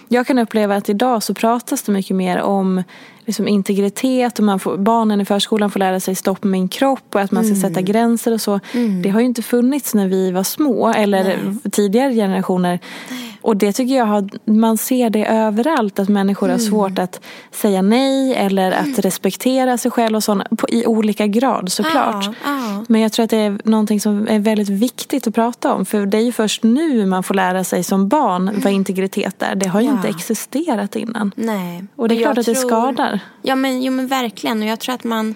jag 0.07 0.27
kan 0.27 0.39
uppleva 0.39 0.75
att 0.75 0.89
idag 0.89 1.23
så 1.23 1.33
pratas 1.33 1.83
det 1.83 1.91
mycket 1.91 2.15
mer 2.15 2.41
om 2.41 2.83
liksom 3.25 3.47
integritet 3.47 4.39
och 4.39 4.45
man 4.45 4.59
får, 4.59 4.77
barnen 4.77 5.21
i 5.21 5.25
förskolan 5.25 5.71
får 5.71 5.79
lära 5.79 5.99
sig 5.99 6.15
stopp 6.15 6.43
med 6.43 6.51
min 6.51 6.67
kropp 6.67 7.15
och 7.15 7.21
att 7.21 7.31
man 7.31 7.43
ska 7.43 7.55
mm. 7.55 7.61
sätta 7.61 7.81
gränser 7.81 8.33
och 8.33 8.41
så. 8.41 8.59
Mm. 8.73 9.01
Det 9.01 9.09
har 9.09 9.19
ju 9.19 9.25
inte 9.25 9.41
funnits 9.41 9.93
när 9.93 10.07
vi 10.07 10.31
var 10.31 10.43
små 10.43 10.89
eller 10.89 11.23
Nej. 11.23 11.71
tidigare 11.71 12.13
generationer. 12.13 12.79
Nej. 13.09 13.31
Och 13.41 13.57
det 13.57 13.73
tycker 13.73 13.95
jag 13.95 14.05
har, 14.05 14.29
man 14.45 14.77
ser 14.77 15.09
det 15.09 15.25
överallt 15.25 15.99
att 15.99 16.09
människor 16.09 16.47
mm. 16.47 16.59
har 16.59 16.65
svårt 16.65 16.99
att 16.99 17.21
säga 17.51 17.81
nej 17.81 18.35
eller 18.35 18.71
att 18.71 18.85
mm. 18.85 18.95
respektera 18.95 19.77
sig 19.77 19.91
själv 19.91 20.15
och 20.15 20.23
sånt 20.23 20.43
i 20.67 20.85
olika 20.85 21.27
grad 21.27 21.71
såklart. 21.71 22.29
Ah, 22.45 22.51
ah. 22.51 22.85
Men 22.87 23.01
jag 23.01 23.11
tror 23.11 23.23
att 23.23 23.29
det 23.29 23.37
är 23.37 23.61
någonting 23.63 24.01
som 24.01 24.27
är 24.27 24.39
väldigt 24.39 24.69
viktigt 24.69 25.27
att 25.27 25.35
prata 25.35 25.73
om 25.73 25.85
för 25.85 26.05
det 26.05 26.17
är 26.17 26.21
ju 26.21 26.31
först 26.31 26.63
nu 26.63 27.05
man 27.05 27.23
får 27.23 27.33
lära 27.33 27.63
sig 27.63 27.83
som 27.83 28.07
barn 28.07 28.47
mm. 28.47 28.61
vad 28.61 28.73
integritet 28.73 29.41
är. 29.41 29.55
Det 29.55 29.67
har 29.67 29.81
ju 29.81 29.87
ja. 29.87 29.93
inte 29.93 30.07
existerat 30.07 30.95
innan. 30.95 31.31
Nej. 31.35 31.83
Och 31.95 32.09
det 32.09 32.15
är 32.15 32.23
klart 32.23 32.37
att 32.37 32.45
det 32.45 32.55
skadar. 32.55 33.10
Ja 33.41 33.55
men, 33.55 33.81
jo, 33.81 33.91
men 33.91 34.07
verkligen 34.07 34.61
och 34.61 34.67
jag 34.67 34.79
tror 34.79 34.95
att 34.95 35.03
man 35.03 35.35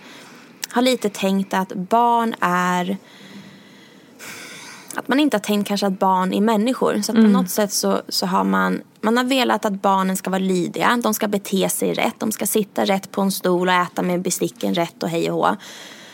har 0.70 0.82
lite 0.82 1.10
tänkt 1.10 1.53
att 1.53 1.74
barn 1.74 2.36
är 2.39 2.98
att 4.98 5.08
man 5.08 5.20
inte 5.20 5.38
har 5.38 5.41
tänkt 5.41 5.67
kanske 5.67 5.88
att 5.88 6.00
barn 6.00 6.34
är 6.34 6.41
människor. 6.41 7.01
Så 7.01 7.12
mm. 7.12 7.24
på 7.24 7.29
något 7.29 7.50
sätt 7.50 7.72
så, 7.72 8.01
så 8.10 8.25
har 8.25 8.44
man, 8.44 8.82
man 9.01 9.17
har 9.17 9.24
velat 9.24 9.65
att 9.65 9.82
barnen 9.82 10.17
ska 10.17 10.29
vara 10.29 10.39
lydiga. 10.39 11.00
De 11.03 11.13
ska 11.13 11.27
bete 11.27 11.70
sig 11.70 11.94
rätt. 11.94 12.15
De 12.20 12.32
ska 12.32 12.46
sitta 12.46 12.86
rätt 12.86 13.12
på 13.12 13.22
en 13.22 13.32
stol 13.32 13.67
och 13.67 13.74
äta 13.74 14.01
med 14.01 14.22
besticken 14.22 14.74
rätt 14.74 15.03
och 15.03 15.10
hej 15.10 15.32
och 15.32 15.38
hå. 15.38 15.55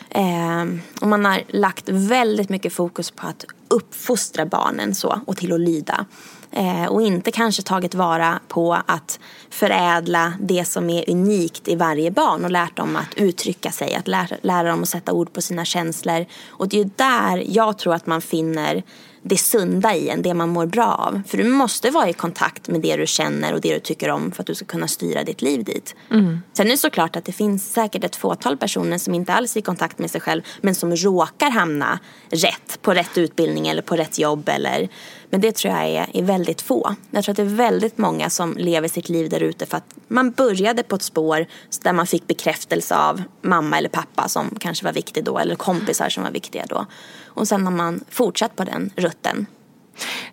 Eh, 0.09 0.65
och 1.01 1.07
man 1.07 1.25
har 1.25 1.41
lagt 1.47 1.89
väldigt 1.89 2.49
mycket 2.49 2.73
fokus 2.73 3.11
på 3.11 3.27
att 3.27 3.45
uppfostra 3.67 4.45
barnen 4.45 4.95
så 4.95 5.21
och 5.25 5.37
till 5.37 5.53
att 5.53 5.59
lyda. 5.59 6.05
Eh, 6.51 6.85
och 6.85 7.01
inte 7.01 7.31
kanske 7.31 7.61
tagit 7.61 7.95
vara 7.95 8.39
på 8.47 8.77
att 8.85 9.19
förädla 9.49 10.33
det 10.39 10.65
som 10.65 10.89
är 10.89 11.09
unikt 11.09 11.67
i 11.67 11.75
varje 11.75 12.11
barn 12.11 12.45
och 12.45 12.51
lärt 12.51 12.77
dem 12.77 12.95
att 12.95 13.13
uttrycka 13.15 13.71
sig, 13.71 13.95
att 13.95 14.07
lära, 14.07 14.37
lära 14.41 14.69
dem 14.69 14.81
att 14.81 14.89
sätta 14.89 15.13
ord 15.13 15.33
på 15.33 15.41
sina 15.41 15.65
känslor. 15.65 16.25
Och 16.47 16.67
det 16.67 16.77
är 16.77 16.83
ju 16.83 16.89
där 16.95 17.43
jag 17.47 17.77
tror 17.77 17.93
att 17.93 18.05
man 18.05 18.21
finner 18.21 18.83
det 19.23 19.37
sunda 19.37 19.95
i 19.95 20.09
en, 20.09 20.21
det 20.21 20.33
man 20.33 20.49
mår 20.49 20.65
bra 20.65 20.93
av. 20.93 21.21
För 21.27 21.37
du 21.37 21.43
måste 21.43 21.89
vara 21.89 22.09
i 22.09 22.13
kontakt 22.13 22.67
med 22.67 22.81
det 22.81 22.95
du 22.95 23.07
känner 23.07 23.53
och 23.53 23.61
det 23.61 23.73
du 23.73 23.79
tycker 23.79 24.09
om 24.09 24.31
för 24.31 24.43
att 24.43 24.47
du 24.47 24.55
ska 24.55 24.65
kunna 24.65 24.87
styra 24.87 25.23
ditt 25.23 25.41
liv 25.41 25.63
dit. 25.63 25.95
Mm. 26.11 26.41
Sen 26.53 26.67
är 26.67 26.71
det 26.71 26.77
såklart 26.77 27.15
att 27.15 27.25
det 27.25 27.31
finns 27.31 27.73
säkert 27.73 28.03
ett 28.03 28.15
fåtal 28.15 28.57
personer 28.57 28.97
som 28.97 29.13
inte 29.13 29.33
alls 29.33 29.55
är 29.55 29.59
i 29.59 29.63
kontakt 29.63 29.99
med 29.99 30.11
sig 30.11 30.21
själv 30.21 30.41
men 30.61 30.75
som 30.75 30.95
råkar 30.95 31.49
hamna 31.49 31.99
rätt 32.29 32.81
på 32.81 32.93
rätt 32.93 33.17
utbildning 33.17 33.67
eller 33.67 33.81
på 33.81 33.95
rätt 33.95 34.19
jobb 34.19 34.49
eller 34.49 34.89
men 35.31 35.41
det 35.41 35.55
tror 35.55 35.73
jag 35.73 35.83
är, 35.83 36.09
är 36.13 36.23
väldigt 36.23 36.61
få. 36.61 36.95
Jag 37.11 37.23
tror 37.23 37.33
att 37.33 37.37
det 37.37 37.43
är 37.43 37.55
väldigt 37.55 37.97
många 37.97 38.29
som 38.29 38.57
lever 38.57 38.87
sitt 38.87 39.09
liv 39.09 39.29
där 39.29 39.43
ute 39.43 39.65
för 39.65 39.77
att 39.77 39.95
man 40.07 40.31
började 40.31 40.83
på 40.83 40.95
ett 40.95 41.01
spår 41.01 41.45
där 41.81 41.93
man 41.93 42.07
fick 42.07 42.27
bekräftelse 42.27 42.95
av 42.95 43.23
mamma 43.41 43.77
eller 43.77 43.89
pappa 43.89 44.27
som 44.27 44.55
kanske 44.59 44.85
var 44.85 44.93
viktig 44.93 45.23
då 45.23 45.37
eller 45.37 45.55
kompisar 45.55 46.09
som 46.09 46.23
var 46.23 46.31
viktiga 46.31 46.65
då. 46.69 46.85
Och 47.25 47.47
sen 47.47 47.65
har 47.65 47.73
man 47.73 48.03
fortsatt 48.09 48.55
på 48.55 48.63
den 48.63 48.89
rutten. 48.95 49.10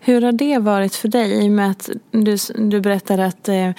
Hur 0.01 0.23
har 0.23 0.33
det 0.33 0.59
varit 0.59 0.95
för 0.95 1.09
dig 1.09 1.45
i 1.45 1.49
och 1.49 1.53
med 1.53 1.71
att 1.71 1.91
du, 2.11 2.37
du 2.55 2.81
berättade 2.81 3.27
att 3.27 3.49
eh, 3.49 3.71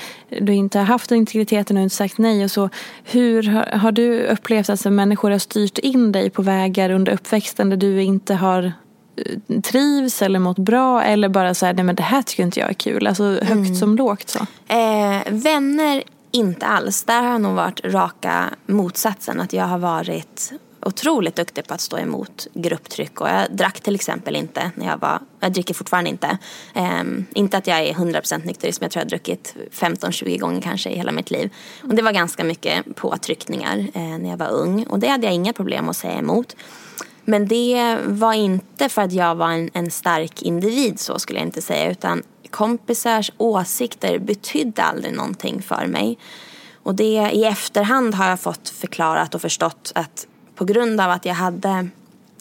du 0.41 0.53
inte 0.53 0.79
har 0.79 0.85
haft 0.85 1.11
integriteten 1.11 1.77
och 1.77 1.83
inte 1.83 1.95
sagt 1.95 2.17
nej 2.17 2.43
och 2.43 2.51
så. 2.51 2.69
Hur 3.03 3.43
har, 3.43 3.65
har 3.77 3.91
du 3.91 4.23
upplevt 4.23 4.69
att 4.69 4.85
människor 4.85 5.31
har 5.31 5.39
styrt 5.39 5.77
in 5.77 6.11
dig 6.11 6.29
på 6.29 6.41
vägar 6.41 6.89
under 6.89 7.11
uppväxten 7.11 7.69
där 7.69 7.77
du 7.77 8.01
inte 8.01 8.33
har 8.33 8.71
eh, 9.15 9.61
trivs 9.61 10.21
eller 10.21 10.39
mått 10.39 10.59
bra 10.59 11.03
eller 11.03 11.29
bara 11.29 11.53
så 11.53 11.65
här, 11.65 11.73
nej 11.73 11.83
men 11.83 11.95
det 11.95 12.03
här 12.03 12.21
tycker 12.21 12.43
inte 12.43 12.59
jag 12.59 12.69
är 12.69 12.73
kul. 12.73 13.07
Alltså 13.07 13.23
högt 13.23 13.51
mm. 13.51 13.75
som 13.75 13.95
lågt 13.95 14.29
så. 14.29 14.39
Eh, 14.67 15.21
vänner 15.29 16.03
inte 16.31 16.65
alls. 16.65 17.03
Där 17.03 17.21
har 17.21 17.31
jag 17.31 17.41
nog 17.41 17.55
varit 17.55 17.85
raka 17.85 18.45
motsatsen. 18.65 19.39
Att 19.39 19.53
jag 19.53 19.65
har 19.65 19.77
varit 19.77 20.51
otroligt 20.81 21.36
duktig 21.36 21.67
på 21.67 21.74
att 21.74 21.81
stå 21.81 21.98
emot 21.98 22.48
grupptryck 22.53 23.21
och 23.21 23.29
jag 23.29 23.55
drack 23.55 23.81
till 23.81 23.95
exempel 23.95 24.36
inte 24.36 24.71
när 24.75 24.86
jag 24.86 24.98
var, 24.98 25.19
jag 25.39 25.53
dricker 25.53 25.74
fortfarande 25.74 26.09
inte. 26.09 26.38
Um, 26.75 27.25
inte 27.33 27.57
att 27.57 27.67
jag 27.67 27.79
är 27.79 27.93
100% 27.93 28.45
nykterist 28.45 28.81
men 28.81 28.86
jag 28.86 28.91
tror 28.91 29.01
jag 29.01 29.05
har 29.05 29.09
druckit 29.09 29.55
15-20 29.71 30.39
gånger 30.39 30.62
kanske 30.62 30.89
i 30.89 30.95
hela 30.95 31.12
mitt 31.12 31.31
liv. 31.31 31.53
Och 31.83 31.95
det 31.95 32.01
var 32.01 32.12
ganska 32.12 32.43
mycket 32.43 32.95
påtryckningar 32.95 33.77
uh, 33.77 34.17
när 34.17 34.29
jag 34.29 34.38
var 34.38 34.50
ung 34.50 34.83
och 34.83 35.00
det 35.00 35.07
hade 35.07 35.25
jag 35.25 35.33
inga 35.33 35.53
problem 35.53 35.89
att 35.89 35.98
säga 35.98 36.13
emot. 36.13 36.55
Men 37.25 37.48
det 37.48 37.98
var 38.05 38.33
inte 38.33 38.89
för 38.89 39.01
att 39.01 39.12
jag 39.12 39.36
var 39.36 39.50
en, 39.51 39.69
en 39.74 39.91
stark 39.91 40.41
individ 40.41 41.00
så 41.00 41.19
skulle 41.19 41.39
jag 41.39 41.48
inte 41.48 41.62
säga 41.62 41.91
utan 41.91 42.24
kompisars 42.50 43.31
åsikter 43.38 44.19
betydde 44.19 44.83
aldrig 44.83 45.13
någonting 45.13 45.62
för 45.62 45.88
mig. 45.88 46.17
Och 46.83 46.95
det 46.95 47.29
i 47.33 47.45
efterhand 47.45 48.15
har 48.15 48.29
jag 48.29 48.39
fått 48.39 48.69
förklarat 48.69 49.36
och 49.36 49.41
förstått 49.41 49.91
att 49.95 50.27
på 50.59 50.65
grund 50.65 51.01
av 51.01 51.11
att 51.11 51.25
jag 51.25 51.33
hade 51.33 51.89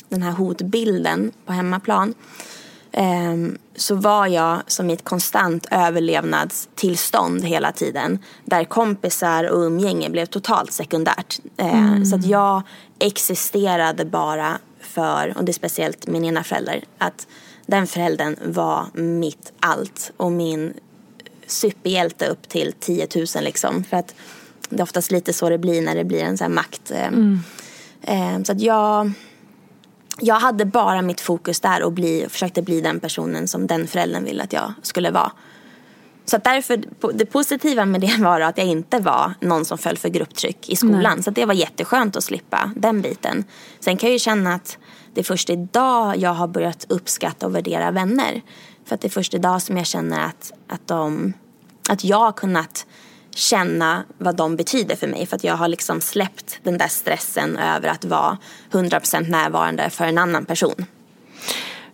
den 0.08 0.22
här 0.22 0.32
hotbilden 0.32 1.32
på 1.46 1.52
hemmaplan 1.52 2.14
ehm, 2.92 3.58
så 3.76 3.94
var 3.94 4.26
jag 4.26 4.60
som 4.66 4.90
i 4.90 4.92
ett 4.92 5.04
konstant 5.04 5.66
överlevnadstillstånd 5.70 7.44
hela 7.44 7.72
tiden. 7.72 8.18
Där 8.44 8.64
kompisar 8.64 9.44
och 9.44 9.58
umgänge 9.58 10.10
blev 10.10 10.26
totalt 10.26 10.72
sekundärt. 10.72 11.38
Ehm, 11.56 11.86
mm. 11.86 12.04
Så 12.04 12.16
att 12.16 12.26
jag 12.26 12.62
existerade 12.98 14.04
bara 14.04 14.58
för, 14.80 15.34
och 15.36 15.44
det 15.44 15.50
är 15.50 15.54
speciellt 15.54 16.06
min 16.06 16.24
ena 16.24 16.44
förälder, 16.44 16.84
att 16.98 17.26
den 17.66 17.86
föräldern 17.86 18.36
var 18.44 18.86
mitt 18.94 19.52
allt 19.60 20.12
och 20.16 20.32
min 20.32 20.72
superhjälte 21.46 22.26
upp 22.26 22.48
till 22.48 22.72
10 22.80 23.08
000 23.16 23.26
liksom. 23.40 23.84
För 23.84 23.96
att 23.96 24.14
det 24.68 24.78
är 24.78 24.82
oftast 24.82 25.10
lite 25.10 25.32
så 25.32 25.48
det 25.48 25.58
blir 25.58 25.82
när 25.82 25.94
det 25.94 26.04
blir 26.04 26.22
en 26.22 26.38
sån 26.38 26.44
här 26.44 26.54
makt. 26.54 26.90
Ehm, 26.90 27.14
mm 27.14 27.40
så 28.44 28.52
att 28.52 28.60
jag, 28.60 29.12
jag 30.20 30.34
hade 30.34 30.64
bara 30.64 31.02
mitt 31.02 31.20
fokus 31.20 31.60
där 31.60 31.82
och 31.82 31.92
bli, 31.92 32.26
försökte 32.28 32.62
bli 32.62 32.80
den 32.80 33.00
personen 33.00 33.48
som 33.48 33.66
den 33.66 33.86
föräldern 33.86 34.24
ville 34.24 34.42
att 34.42 34.52
jag 34.52 34.72
skulle 34.82 35.10
vara. 35.10 35.32
Så 36.24 36.36
att 36.36 36.44
därför, 36.44 36.84
det 37.14 37.26
positiva 37.26 37.84
med 37.84 38.00
det 38.00 38.16
var 38.18 38.40
att 38.40 38.58
jag 38.58 38.66
inte 38.66 38.98
var 38.98 39.34
någon 39.40 39.64
som 39.64 39.78
föll 39.78 39.98
för 39.98 40.08
grupptryck 40.08 40.68
i 40.68 40.76
skolan. 40.76 41.12
Nej. 41.14 41.22
Så 41.22 41.30
det 41.30 41.44
var 41.44 41.54
jätteskönt 41.54 42.16
att 42.16 42.24
slippa 42.24 42.72
den 42.76 43.02
biten. 43.02 43.44
Sen 43.80 43.96
kan 43.96 44.08
jag 44.08 44.12
ju 44.12 44.18
känna 44.18 44.54
att 44.54 44.78
det 45.14 45.20
är 45.20 45.24
först 45.24 45.50
idag 45.50 46.16
jag 46.16 46.34
har 46.34 46.48
börjat 46.48 46.86
uppskatta 46.88 47.46
och 47.46 47.54
värdera 47.54 47.90
vänner. 47.90 48.42
För 48.84 48.94
att 48.94 49.00
det 49.00 49.08
är 49.08 49.10
först 49.10 49.34
idag 49.34 49.62
som 49.62 49.76
jag 49.76 49.86
känner 49.86 50.20
att, 50.20 50.52
att, 50.68 50.86
de, 50.86 51.32
att 51.88 52.04
jag 52.04 52.18
har 52.18 52.32
kunnat 52.32 52.86
känna 53.38 54.04
vad 54.18 54.36
de 54.36 54.56
betyder 54.56 54.96
för 54.96 55.06
mig. 55.06 55.26
För 55.26 55.36
att 55.36 55.44
jag 55.44 55.54
har 55.54 55.68
liksom 55.68 56.00
släppt 56.00 56.58
den 56.62 56.78
där 56.78 56.88
stressen 56.88 57.56
över 57.56 57.88
att 57.88 58.04
vara 58.04 58.38
100% 58.70 59.30
närvarande 59.30 59.90
för 59.90 60.04
en 60.04 60.18
annan 60.18 60.44
person. 60.44 60.86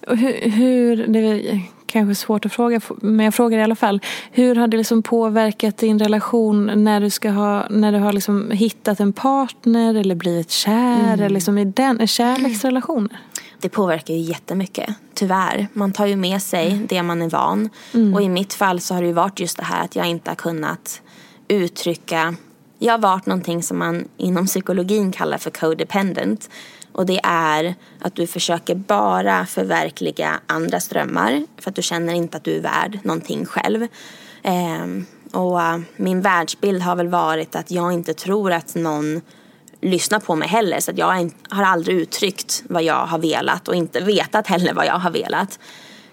Hur, 0.06 0.50
hur, 0.50 1.06
det 1.06 1.18
är 1.18 1.60
kanske 1.86 2.14
svårt 2.14 2.46
att 2.46 2.52
fråga, 2.52 2.80
men 3.02 3.24
jag 3.24 3.34
frågar 3.34 3.58
i 3.58 3.62
alla 3.62 3.76
fall. 3.76 4.00
Hur 4.30 4.54
har 4.54 4.68
det 4.68 4.76
liksom 4.76 5.02
påverkat 5.02 5.76
din 5.76 5.98
relation 5.98 6.84
när 6.84 7.00
du, 7.00 7.10
ska 7.10 7.30
ha, 7.30 7.66
när 7.70 7.92
du 7.92 7.98
har 7.98 8.12
liksom 8.12 8.50
hittat 8.50 9.00
en 9.00 9.12
partner 9.12 9.94
eller 9.94 10.14
blivit 10.14 10.50
kär? 10.50 11.00
Mm. 11.00 11.10
Eller 11.10 11.28
liksom 11.28 11.58
i 11.58 11.64
den, 11.64 12.06
kärleksrelationer? 12.06 13.20
Det 13.60 13.68
påverkar 13.68 14.14
ju 14.14 14.20
jättemycket, 14.20 14.94
tyvärr. 15.14 15.66
Man 15.72 15.92
tar 15.92 16.06
ju 16.06 16.16
med 16.16 16.42
sig 16.42 16.70
mm. 16.70 16.86
det 16.86 17.02
man 17.02 17.22
är 17.22 17.30
van. 17.30 17.70
Mm. 17.94 18.14
Och 18.14 18.22
i 18.22 18.28
mitt 18.28 18.54
fall 18.54 18.80
så 18.80 18.94
har 18.94 19.00
det 19.00 19.06
ju 19.06 19.12
varit 19.12 19.40
just 19.40 19.56
det 19.56 19.64
här 19.64 19.84
att 19.84 19.96
jag 19.96 20.06
inte 20.06 20.30
har 20.30 20.36
kunnat 20.36 21.02
uttrycka, 21.48 22.34
jag 22.78 22.92
har 22.92 22.98
varit 22.98 23.26
någonting 23.26 23.62
som 23.62 23.78
man 23.78 24.08
inom 24.16 24.46
psykologin 24.46 25.12
kallar 25.12 25.38
för 25.38 25.50
codependent. 25.50 26.50
Och 26.92 27.06
det 27.06 27.20
är 27.22 27.74
att 28.00 28.14
du 28.14 28.26
försöker 28.26 28.74
bara 28.74 29.46
förverkliga 29.46 30.40
andras 30.46 30.88
drömmar 30.88 31.46
för 31.58 31.70
att 31.70 31.76
du 31.76 31.82
känner 31.82 32.14
inte 32.14 32.36
att 32.36 32.44
du 32.44 32.56
är 32.56 32.60
värd 32.60 32.98
någonting 33.02 33.46
själv. 33.46 33.82
Eh, 34.42 34.86
och 35.32 35.60
äh, 35.60 35.78
min 35.96 36.20
världsbild 36.20 36.82
har 36.82 36.96
väl 36.96 37.08
varit 37.08 37.56
att 37.56 37.70
jag 37.70 37.92
inte 37.92 38.14
tror 38.14 38.52
att 38.52 38.74
någon 38.74 39.20
lyssnar 39.80 40.20
på 40.20 40.34
mig 40.34 40.48
heller. 40.48 40.80
Så 40.80 40.92
jag 40.96 41.30
har 41.48 41.64
aldrig 41.64 41.96
uttryckt 41.96 42.62
vad 42.68 42.82
jag 42.82 43.06
har 43.06 43.18
velat 43.18 43.68
och 43.68 43.74
inte 43.74 44.00
vetat 44.00 44.46
heller 44.46 44.74
vad 44.74 44.86
jag 44.86 44.98
har 44.98 45.10
velat. 45.10 45.58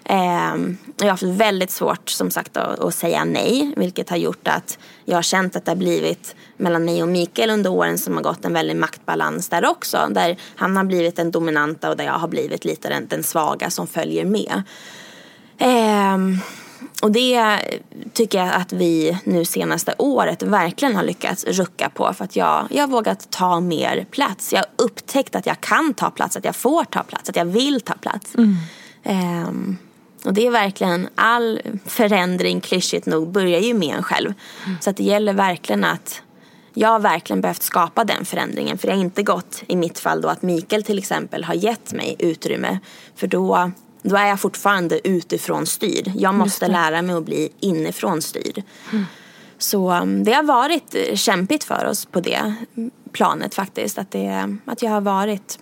Eh, 0.04 0.56
jag 0.96 1.04
har 1.04 1.10
haft 1.10 1.22
väldigt 1.22 1.70
svårt 1.70 2.10
som 2.10 2.30
sagt 2.30 2.56
att, 2.56 2.78
att, 2.78 2.94
säga 2.94 3.24
nej. 3.24 3.74
Vilket 3.76 4.10
har 4.10 4.16
gjort 4.16 4.48
att 4.48 4.78
jag 5.04 5.16
har 5.16 5.22
känt 5.22 5.56
att 5.56 5.64
det 5.64 5.70
har 5.70 5.76
blivit 5.76 6.34
mellan 6.56 6.84
mig 6.84 7.02
och 7.02 7.08
Mikael 7.08 7.50
under 7.50 7.70
åren 7.70 7.98
som 7.98 8.14
har 8.14 8.22
gått 8.22 8.44
en 8.44 8.52
väldig 8.52 8.76
maktbalans 8.76 9.48
där 9.48 9.66
också. 9.66 10.08
Där 10.10 10.36
han 10.56 10.76
har 10.76 10.84
blivit 10.84 11.16
den 11.16 11.30
dominanta 11.30 11.90
och 11.90 11.96
där 11.96 12.04
jag 12.04 12.12
har 12.12 12.28
blivit 12.28 12.64
lite 12.64 12.88
den, 12.88 13.06
den 13.08 13.22
svaga 13.22 13.70
som 13.70 13.86
följer 13.86 14.24
med. 14.24 14.62
Eh, 15.58 16.18
och 17.02 17.12
det 17.12 17.58
tycker 18.12 18.38
jag 18.38 18.54
att 18.54 18.72
vi 18.72 19.18
nu 19.24 19.44
senaste 19.44 19.94
året 19.98 20.42
verkligen 20.42 20.96
har 20.96 21.02
lyckats 21.02 21.44
rucka 21.44 21.88
på. 21.88 22.12
För 22.14 22.24
att 22.24 22.36
jag, 22.36 22.66
jag 22.70 22.82
har 22.82 22.88
vågat 22.88 23.30
ta 23.30 23.60
mer 23.60 24.06
plats. 24.10 24.52
Jag 24.52 24.60
har 24.60 24.84
upptäckt 24.84 25.34
att 25.34 25.46
jag 25.46 25.60
kan 25.60 25.94
ta 25.94 26.10
plats, 26.10 26.36
att 26.36 26.44
jag 26.44 26.56
får 26.56 26.84
ta 26.84 27.02
plats, 27.02 27.28
att 27.28 27.36
jag 27.36 27.44
vill 27.44 27.80
ta 27.80 27.94
plats. 27.94 28.34
Mm. 28.34 28.56
Um, 29.48 29.78
och 30.24 30.32
det 30.32 30.46
är 30.46 30.50
verkligen, 30.50 31.08
all 31.14 31.60
förändring 31.86 32.60
klyschigt 32.60 33.06
nog 33.06 33.32
börjar 33.32 33.60
ju 33.60 33.74
med 33.74 33.96
en 33.96 34.02
själv. 34.02 34.34
Mm. 34.66 34.78
Så 34.80 34.90
att 34.90 34.96
det 34.96 35.04
gäller 35.04 35.32
verkligen 35.32 35.84
att 35.84 36.22
jag 36.74 36.88
har 36.88 37.00
verkligen 37.00 37.40
behövt 37.40 37.62
skapa 37.62 38.04
den 38.04 38.24
förändringen. 38.24 38.78
För 38.78 38.86
det 38.86 38.94
har 38.94 39.00
inte 39.00 39.22
gått 39.22 39.62
i 39.66 39.76
mitt 39.76 39.98
fall 39.98 40.20
då 40.20 40.28
att 40.28 40.42
Mikael 40.42 40.82
till 40.82 40.98
exempel 40.98 41.44
har 41.44 41.54
gett 41.54 41.92
mig 41.92 42.16
utrymme. 42.18 42.78
För 43.16 43.26
då 43.26 43.70
då 44.02 44.16
är 44.16 44.26
jag 44.26 44.40
fortfarande 44.40 45.08
utifrån 45.08 45.66
styrd. 45.66 46.12
Jag 46.16 46.34
måste 46.34 46.68
lära 46.68 47.02
mig 47.02 47.16
att 47.16 47.24
bli 47.24 47.52
inifrån 47.60 48.22
styrd. 48.22 48.62
Mm. 48.92 49.04
Så 49.58 49.92
um, 49.92 50.24
det 50.24 50.32
har 50.32 50.42
varit 50.42 50.94
eh, 50.94 51.14
kämpigt 51.14 51.64
för 51.64 51.86
oss 51.86 52.06
på 52.06 52.20
det 52.20 52.54
planet 53.12 53.54
faktiskt. 53.54 53.98
Att, 53.98 54.10
det, 54.10 54.56
att 54.64 54.82
jag 54.82 54.90
har 54.90 55.00
varit 55.00 55.58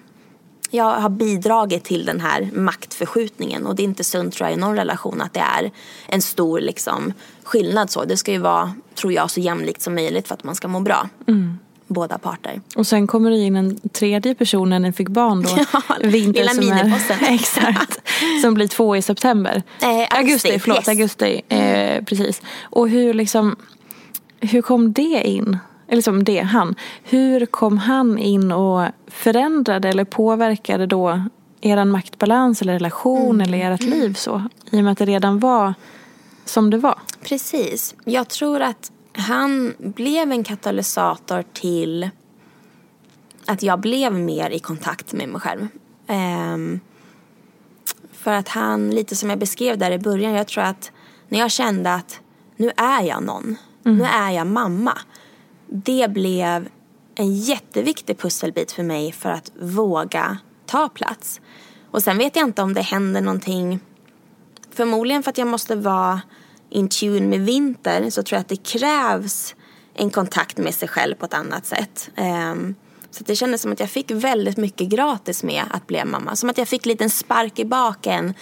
jag 0.70 1.00
har 1.00 1.08
bidragit 1.08 1.84
till 1.84 2.04
den 2.04 2.20
här 2.20 2.50
maktförskjutningen 2.52 3.66
och 3.66 3.74
det 3.74 3.82
är 3.82 3.84
inte 3.84 4.04
sunt 4.04 4.34
tror 4.34 4.48
jag 4.48 4.58
i 4.58 4.60
någon 4.60 4.76
relation 4.76 5.20
att 5.20 5.34
det 5.34 5.40
är 5.40 5.70
en 6.06 6.22
stor 6.22 6.60
liksom, 6.60 7.12
skillnad 7.42 7.90
så. 7.90 8.04
Det 8.04 8.16
ska 8.16 8.32
ju 8.32 8.38
vara, 8.38 8.74
tror 8.94 9.12
jag, 9.12 9.30
så 9.30 9.40
jämlikt 9.40 9.82
som 9.82 9.94
möjligt 9.94 10.28
för 10.28 10.34
att 10.34 10.44
man 10.44 10.54
ska 10.54 10.68
må 10.68 10.80
bra. 10.80 11.08
Mm 11.28 11.58
båda 11.90 12.18
parter. 12.18 12.60
Och 12.76 12.86
sen 12.86 13.06
kommer 13.06 13.30
det 13.30 13.36
in 13.36 13.56
en 13.56 13.78
tredje 13.88 14.34
person 14.34 14.70
när 14.70 14.78
ni 14.78 14.92
fick 14.92 15.08
barn 15.08 15.42
då. 15.42 15.48
Ja, 15.72 15.96
vinter 16.02 16.40
lilla 16.40 16.54
miniposten. 16.54 17.16
exakt. 17.28 18.00
Som 18.42 18.54
blir 18.54 18.68
två 18.68 18.96
i 18.96 19.02
september. 19.02 19.62
Eh, 19.82 19.88
augusti, 19.88 20.16
augusti, 20.16 20.58
förlåt. 20.58 20.78
Yes. 20.78 20.88
Augusti, 20.88 21.42
eh, 21.48 22.04
precis. 22.04 22.42
Och 22.62 22.88
hur 22.88 23.14
liksom, 23.14 23.56
hur 24.40 24.62
kom 24.62 24.92
det 24.92 25.22
in? 25.24 25.58
Eller 25.90 25.96
liksom 25.96 26.24
det, 26.24 26.40
han. 26.40 26.74
Hur 27.02 27.46
kom 27.46 27.78
han 27.78 28.18
in 28.18 28.52
och 28.52 28.86
förändrade 29.06 29.88
eller 29.88 30.04
påverkade 30.04 30.86
då 30.86 31.22
er 31.60 31.84
maktbalans 31.84 32.62
eller 32.62 32.72
relation 32.72 33.34
mm. 33.34 33.40
eller 33.40 33.70
ert 33.70 33.82
liv 33.82 34.14
så? 34.14 34.42
I 34.70 34.80
och 34.80 34.84
med 34.84 34.92
att 34.92 34.98
det 34.98 35.04
redan 35.04 35.38
var 35.38 35.74
som 36.44 36.70
det 36.70 36.78
var. 36.78 36.98
Precis. 37.22 37.94
Jag 38.04 38.28
tror 38.28 38.60
att 38.60 38.92
han 39.12 39.74
blev 39.78 40.32
en 40.32 40.44
katalysator 40.44 41.44
till 41.52 42.10
att 43.46 43.62
jag 43.62 43.80
blev 43.80 44.12
mer 44.12 44.50
i 44.50 44.58
kontakt 44.58 45.12
med 45.12 45.28
mig 45.28 45.40
själv. 45.40 45.68
Um, 46.54 46.80
för 48.12 48.32
att 48.32 48.48
han, 48.48 48.90
lite 48.90 49.16
som 49.16 49.30
jag 49.30 49.38
beskrev 49.38 49.78
där 49.78 49.90
i 49.90 49.98
början, 49.98 50.32
jag 50.32 50.46
tror 50.46 50.64
att 50.64 50.92
när 51.28 51.38
jag 51.38 51.50
kände 51.50 51.94
att 51.94 52.20
nu 52.56 52.70
är 52.76 53.02
jag 53.02 53.22
någon, 53.22 53.56
mm. 53.84 53.98
nu 53.98 54.04
är 54.04 54.30
jag 54.30 54.46
mamma. 54.46 54.98
Det 55.72 56.10
blev 56.10 56.68
en 57.14 57.34
jätteviktig 57.34 58.18
pusselbit 58.18 58.72
för 58.72 58.82
mig 58.82 59.12
för 59.12 59.30
att 59.30 59.52
våga 59.60 60.38
ta 60.66 60.88
plats. 60.88 61.40
Och 61.90 62.02
sen 62.02 62.18
vet 62.18 62.36
jag 62.36 62.48
inte 62.48 62.62
om 62.62 62.74
det 62.74 62.80
händer 62.80 63.20
någonting, 63.20 63.80
förmodligen 64.70 65.22
för 65.22 65.30
att 65.30 65.38
jag 65.38 65.48
måste 65.48 65.76
vara 65.76 66.20
in 66.70 66.88
tune 66.88 67.20
med 67.20 67.40
vinter 67.40 68.10
så 68.10 68.22
tror 68.22 68.36
jag 68.36 68.40
att 68.40 68.48
det 68.48 68.64
krävs 68.64 69.54
en 69.94 70.10
kontakt 70.10 70.58
med 70.58 70.74
sig 70.74 70.88
själv 70.88 71.14
på 71.14 71.24
ett 71.24 71.34
annat 71.34 71.66
sätt. 71.66 72.10
Ehm, 72.16 72.74
så 73.10 73.24
det 73.24 73.36
kändes 73.36 73.62
som 73.62 73.72
att 73.72 73.80
jag 73.80 73.90
fick 73.90 74.10
väldigt 74.10 74.56
mycket 74.56 74.88
gratis 74.88 75.42
med 75.42 75.64
att 75.70 75.86
bli 75.86 76.04
mamma. 76.04 76.36
Som 76.36 76.50
att 76.50 76.58
jag 76.58 76.68
fick 76.68 76.86
en 76.86 76.90
liten 76.90 77.10
spark 77.10 77.58
i 77.58 77.64
baken 77.64 78.34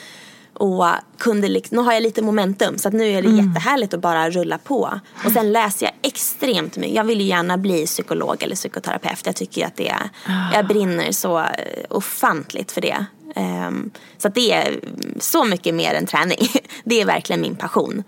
och 0.59 0.85
kunde 1.18 1.49
liksom, 1.49 1.77
nu 1.77 1.83
har 1.83 1.92
jag 1.92 2.03
lite 2.03 2.23
momentum 2.23 2.79
så 2.79 2.88
att 2.88 2.94
nu 2.94 3.09
är 3.09 3.23
det 3.23 3.29
mm. 3.29 3.47
jättehärligt 3.47 3.94
att 3.94 4.01
bara 4.01 4.31
rulla 4.31 4.59
på. 4.59 5.01
Och 5.25 5.33
sen 5.33 5.53
läser 5.53 5.87
jag 5.87 5.94
extremt 6.03 6.77
mycket. 6.77 6.94
Jag 6.94 7.05
vill 7.05 7.21
ju 7.21 7.27
gärna 7.27 7.59
bli 7.59 7.87
psykolog 7.87 8.42
eller 8.42 8.57
psykoterapeut. 8.57 9.27
Jag 9.27 9.37
tycker 9.37 9.66
att 9.66 9.77
det 9.77 9.88
är, 9.88 10.11
ah. 10.27 10.55
jag 10.55 10.66
brinner 10.66 11.12
så 11.12 11.38
eh, 11.38 11.47
ofantligt 11.90 12.73
för 12.73 12.81
det. 12.81 13.07
Um, 13.37 13.90
så 14.18 14.29
det 14.29 14.53
är 14.53 14.81
så 15.21 15.44
mycket 15.44 15.75
mer 15.75 15.94
än 15.94 16.07
träning. 16.07 16.49
Det 16.85 17.01
är 17.01 17.07
verkligen 17.07 17.40
min 17.40 17.57
passion. 17.57 18.03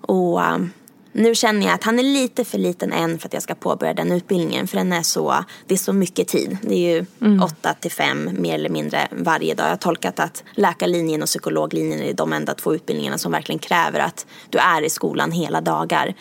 Och 0.00 0.40
um, 0.40 0.70
nu 1.16 1.34
känner 1.34 1.66
jag 1.66 1.74
att 1.74 1.84
han 1.84 1.98
är 1.98 2.02
lite 2.02 2.44
för 2.44 2.58
liten 2.58 2.92
än 2.92 3.18
för 3.18 3.28
att 3.28 3.32
jag 3.32 3.42
ska 3.42 3.54
påbörja 3.54 3.94
den 3.94 4.12
utbildningen. 4.12 4.66
För 4.66 4.76
den 4.76 4.92
är 4.92 5.02
så, 5.02 5.44
det 5.66 5.74
är 5.74 5.78
så 5.78 5.92
mycket 5.92 6.28
tid. 6.28 6.58
Det 6.62 6.74
är 6.74 6.94
ju 6.94 7.06
mm. 7.20 7.42
8 7.42 7.74
till 7.74 7.90
5 7.90 8.30
mer 8.32 8.54
eller 8.54 8.68
mindre 8.68 9.08
varje 9.10 9.54
dag. 9.54 9.66
Jag 9.66 9.70
har 9.70 9.76
tolkat 9.76 10.20
att 10.20 10.44
läkarlinjen 10.52 11.22
och 11.22 11.28
psykologlinjen 11.28 12.00
är 12.00 12.12
de 12.12 12.32
enda 12.32 12.54
två 12.54 12.74
utbildningarna 12.74 13.18
som 13.18 13.32
verkligen 13.32 13.58
kräver 13.58 14.00
att 14.00 14.26
du 14.50 14.58
är 14.58 14.82
i 14.82 14.90
skolan 14.90 15.32
hela 15.32 15.60
dagar. 15.60 16.14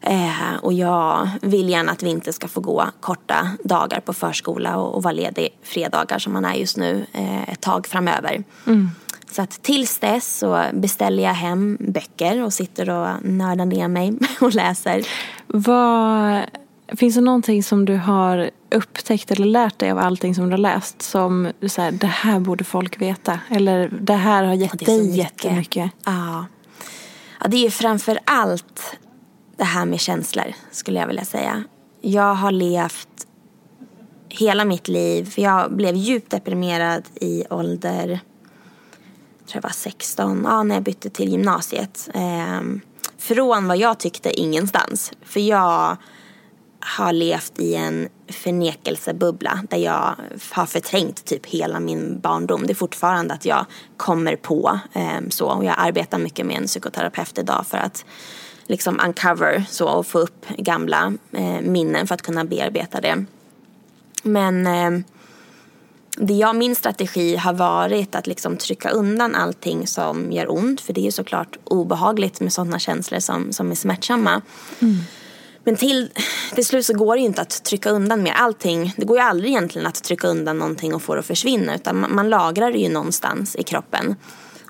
Eh, 0.00 0.54
och 0.62 0.72
jag 0.72 1.28
vill 1.42 1.68
gärna 1.68 1.92
att 1.92 2.02
vi 2.02 2.10
inte 2.10 2.32
ska 2.32 2.48
få 2.48 2.60
gå 2.60 2.90
korta 3.00 3.48
dagar 3.64 4.00
på 4.00 4.12
förskola 4.12 4.76
och, 4.76 4.94
och 4.94 5.02
vara 5.02 5.12
ledig 5.12 5.48
fredagar 5.62 6.18
som 6.18 6.32
man 6.32 6.44
är 6.44 6.54
just 6.54 6.76
nu 6.76 7.06
eh, 7.12 7.48
ett 7.48 7.60
tag 7.60 7.86
framöver. 7.86 8.44
Mm. 8.66 8.90
Så 9.32 9.42
att 9.42 9.62
tills 9.62 9.98
dess 9.98 10.38
så 10.38 10.64
beställer 10.72 11.22
jag 11.22 11.34
hem 11.34 11.76
böcker 11.80 12.42
och 12.42 12.52
sitter 12.52 12.90
och 12.90 13.08
nördar 13.22 13.64
ner 13.64 13.88
mig 13.88 14.18
och 14.40 14.54
läser. 14.54 15.06
Vad, 15.46 16.42
finns 16.88 17.14
det 17.14 17.20
någonting 17.20 17.62
som 17.62 17.84
du 17.84 17.96
har 17.96 18.50
upptäckt 18.70 19.30
eller 19.30 19.46
lärt 19.46 19.78
dig 19.78 19.90
av 19.90 19.98
allting 19.98 20.34
som 20.34 20.44
du 20.44 20.50
har 20.50 20.58
läst 20.58 21.02
som 21.02 21.52
så 21.66 21.82
här, 21.82 21.92
det 21.92 22.06
här 22.06 22.40
borde 22.40 22.64
folk 22.64 23.00
veta? 23.00 23.40
Eller 23.50 23.88
det 24.00 24.14
här 24.14 24.44
har 24.44 24.54
gett 24.54 24.86
dig 24.86 25.16
jättemycket? 25.16 25.90
Ja. 26.04 26.46
ja, 27.40 27.48
det 27.48 27.56
är 27.56 27.62
ju 27.62 27.70
framför 27.70 28.18
allt 28.24 28.98
det 29.56 29.64
här 29.64 29.84
med 29.84 30.00
känslor 30.00 30.54
skulle 30.70 31.00
jag 31.00 31.06
vilja 31.06 31.24
säga. 31.24 31.64
Jag 32.00 32.34
har 32.34 32.50
levt 32.50 33.08
hela 34.28 34.64
mitt 34.64 34.88
liv, 34.88 35.30
för 35.30 35.42
jag 35.42 35.72
blev 35.76 35.96
djupt 35.96 36.30
deprimerad 36.30 37.02
i 37.14 37.44
ålder, 37.50 38.20
tror 39.46 39.56
jag 39.56 39.62
var 39.62 39.70
16, 39.70 40.42
ja, 40.44 40.62
när 40.62 40.74
jag 40.74 40.84
bytte 40.84 41.10
till 41.10 41.28
gymnasiet. 41.28 42.08
Eh, 42.14 42.60
från 43.18 43.68
vad 43.68 43.76
jag 43.76 43.98
tyckte 43.98 44.40
ingenstans. 44.40 45.12
För 45.22 45.40
jag 45.40 45.96
har 46.80 47.12
levt 47.12 47.58
i 47.58 47.74
en 47.74 48.08
förnekelsebubbla 48.28 49.62
där 49.70 49.78
jag 49.78 50.14
har 50.50 50.66
förträngt 50.66 51.24
typ 51.24 51.46
hela 51.46 51.80
min 51.80 52.20
barndom. 52.20 52.66
Det 52.66 52.72
är 52.72 52.74
fortfarande 52.74 53.34
att 53.34 53.44
jag 53.44 53.66
kommer 53.96 54.36
på 54.36 54.80
eh, 54.92 55.28
så 55.30 55.46
och 55.46 55.64
jag 55.64 55.74
arbetar 55.78 56.18
mycket 56.18 56.46
med 56.46 56.56
en 56.56 56.66
psykoterapeut 56.66 57.38
idag 57.38 57.66
för 57.66 57.78
att 57.78 58.04
liksom 58.66 59.00
uncover 59.04 59.64
så 59.68 59.88
och 59.88 60.06
få 60.06 60.18
upp 60.18 60.46
gamla 60.48 61.12
eh, 61.32 61.60
minnen 61.60 62.06
för 62.06 62.14
att 62.14 62.22
kunna 62.22 62.44
bearbeta 62.44 63.00
det. 63.00 63.24
Men 64.22 64.66
eh, 64.66 65.04
det 66.16 66.34
jag, 66.34 66.56
min 66.56 66.74
strategi 66.74 67.36
har 67.36 67.52
varit 67.52 68.14
att 68.14 68.26
liksom 68.26 68.56
trycka 68.56 68.90
undan 68.90 69.34
allting 69.34 69.86
som 69.86 70.32
gör 70.32 70.50
ont. 70.50 70.80
För 70.80 70.92
det 70.92 71.00
är 71.00 71.04
ju 71.04 71.12
såklart 71.12 71.58
obehagligt 71.64 72.40
med 72.40 72.52
sådana 72.52 72.78
känslor 72.78 73.18
som, 73.18 73.52
som 73.52 73.70
är 73.70 73.74
smärtsamma. 73.74 74.42
Mm. 74.78 74.96
Men 75.64 75.76
till, 75.76 76.10
till 76.54 76.66
slut 76.66 76.86
så 76.86 76.94
går 76.94 77.14
det 77.14 77.20
ju 77.20 77.26
inte 77.26 77.42
att 77.42 77.64
trycka 77.64 77.90
undan 77.90 78.22
mer. 78.22 78.32
Allting, 78.32 78.94
det 78.96 79.04
går 79.04 79.16
ju 79.16 79.22
aldrig 79.22 79.50
egentligen 79.50 79.86
att 79.86 80.04
trycka 80.04 80.28
undan 80.28 80.58
någonting 80.58 80.94
och 80.94 81.02
få 81.02 81.14
det 81.14 81.20
att 81.20 81.26
försvinna. 81.26 81.74
Utan 81.74 82.00
man, 82.00 82.14
man 82.14 82.30
lagrar 82.30 82.72
det 82.72 82.78
ju 82.78 82.88
någonstans 82.88 83.56
i 83.56 83.62
kroppen. 83.62 84.16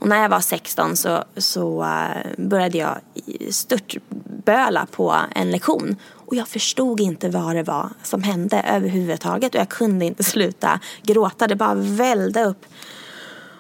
Och 0.01 0.09
när 0.09 0.23
jag 0.23 0.29
var 0.29 0.41
16 0.41 0.97
så, 0.97 1.25
så 1.37 1.83
uh, 1.83 2.47
började 2.47 2.79
jag 2.79 2.99
störtböla 3.51 4.87
på 4.91 5.17
en 5.35 5.51
lektion. 5.51 5.97
Och 6.33 6.37
jag 6.37 6.49
förstod 6.49 7.01
inte 7.01 7.29
vad 7.29 7.57
det 7.57 7.63
var 7.63 7.91
som 8.03 8.23
hände 8.23 8.65
överhuvudtaget. 8.69 9.55
Och 9.55 9.61
jag 9.61 9.69
kunde 9.69 10.05
inte 10.05 10.25
sluta 10.25 10.81
gråta. 11.03 11.47
Det 11.47 11.57
bara 11.57 11.75
vällde 11.75 12.45
upp. 12.45 12.67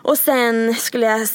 Och 0.02 0.18
sen 0.18 0.74
skulle 0.74 1.06
jag 1.06 1.28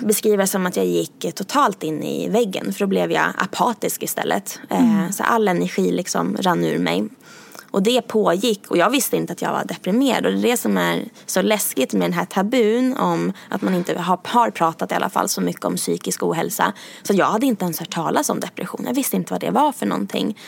beskriva 0.00 0.42
det 0.42 0.46
som 0.46 0.66
att 0.66 0.76
jag 0.76 0.86
gick 0.86 1.34
totalt 1.34 1.82
in 1.82 2.02
i 2.02 2.28
väggen. 2.28 2.72
För 2.72 2.80
då 2.80 2.86
blev 2.86 3.12
jag 3.12 3.32
apatisk 3.38 4.02
istället. 4.02 4.60
Eh, 4.70 4.94
mm. 4.94 5.12
Så 5.12 5.22
all 5.22 5.48
energi 5.48 5.92
liksom 5.92 6.36
rann 6.40 6.64
ur 6.64 6.78
mig. 6.78 7.08
Och 7.72 7.82
det 7.82 8.02
pågick 8.02 8.70
och 8.70 8.76
jag 8.76 8.90
visste 8.90 9.16
inte 9.16 9.32
att 9.32 9.42
jag 9.42 9.52
var 9.52 9.64
deprimerad. 9.64 10.26
Och 10.26 10.32
det 10.32 10.38
är 10.38 10.50
det 10.50 10.56
som 10.56 10.76
är 10.76 11.04
så 11.26 11.42
läskigt 11.42 11.92
med 11.92 12.02
den 12.02 12.12
här 12.12 12.24
tabun 12.24 12.96
om 12.96 13.32
att 13.48 13.62
man 13.62 13.74
inte 13.74 13.98
har, 13.98 14.18
har 14.24 14.50
pratat 14.50 14.92
i 14.92 14.94
alla 14.94 15.10
fall 15.10 15.28
så 15.28 15.40
mycket 15.40 15.64
om 15.64 15.76
psykisk 15.76 16.22
ohälsa. 16.22 16.72
Så 17.02 17.14
jag 17.14 17.26
hade 17.26 17.46
inte 17.46 17.64
ens 17.64 17.80
hört 17.80 17.94
talas 17.94 18.30
om 18.30 18.40
depression. 18.40 18.84
Jag 18.86 18.94
visste 18.94 19.16
inte 19.16 19.32
vad 19.32 19.40
det 19.40 19.50
var 19.50 19.72
för 19.72 19.86
någonting. 19.86 20.38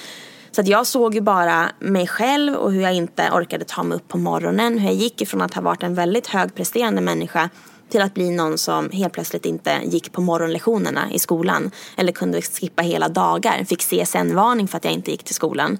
Så 0.51 0.61
att 0.61 0.69
jag 0.69 0.87
såg 0.87 1.15
ju 1.15 1.21
bara 1.21 1.71
mig 1.79 2.07
själv 2.07 2.55
och 2.55 2.73
hur 2.73 2.81
jag 2.81 2.95
inte 2.95 3.31
orkade 3.33 3.65
ta 3.65 3.83
mig 3.83 3.97
upp 3.97 4.09
på 4.09 4.19
morgonen. 4.19 4.79
Hur 4.79 4.89
jag 4.89 4.97
gick 4.97 5.23
ifrån 5.23 5.43
att 5.43 5.55
ha 5.55 5.63
varit 5.63 5.83
en 5.83 5.95
väldigt 5.95 6.27
högpresterande 6.27 7.01
människa 7.01 7.51
till 7.91 8.03
att 8.03 8.15
bli 8.15 8.31
någon 8.31 8.59
som 8.59 8.91
helt 8.91 9.13
plötsligt 9.13 9.47
inte 9.47 9.81
gick 9.85 10.13
på 10.13 10.21
morgonlektionerna 10.21 11.13
i 11.13 11.19
skolan. 11.19 11.71
Eller 11.97 12.13
kunde 12.13 12.43
skippa 12.43 12.83
hela 12.83 13.09
dagar. 13.09 13.65
Fick 13.65 13.83
CSN-varning 13.83 14.69
för 14.69 14.77
att 14.77 14.85
jag 14.85 14.95
inte 14.95 15.11
gick 15.11 15.25
till 15.25 15.35
skolan. 15.35 15.79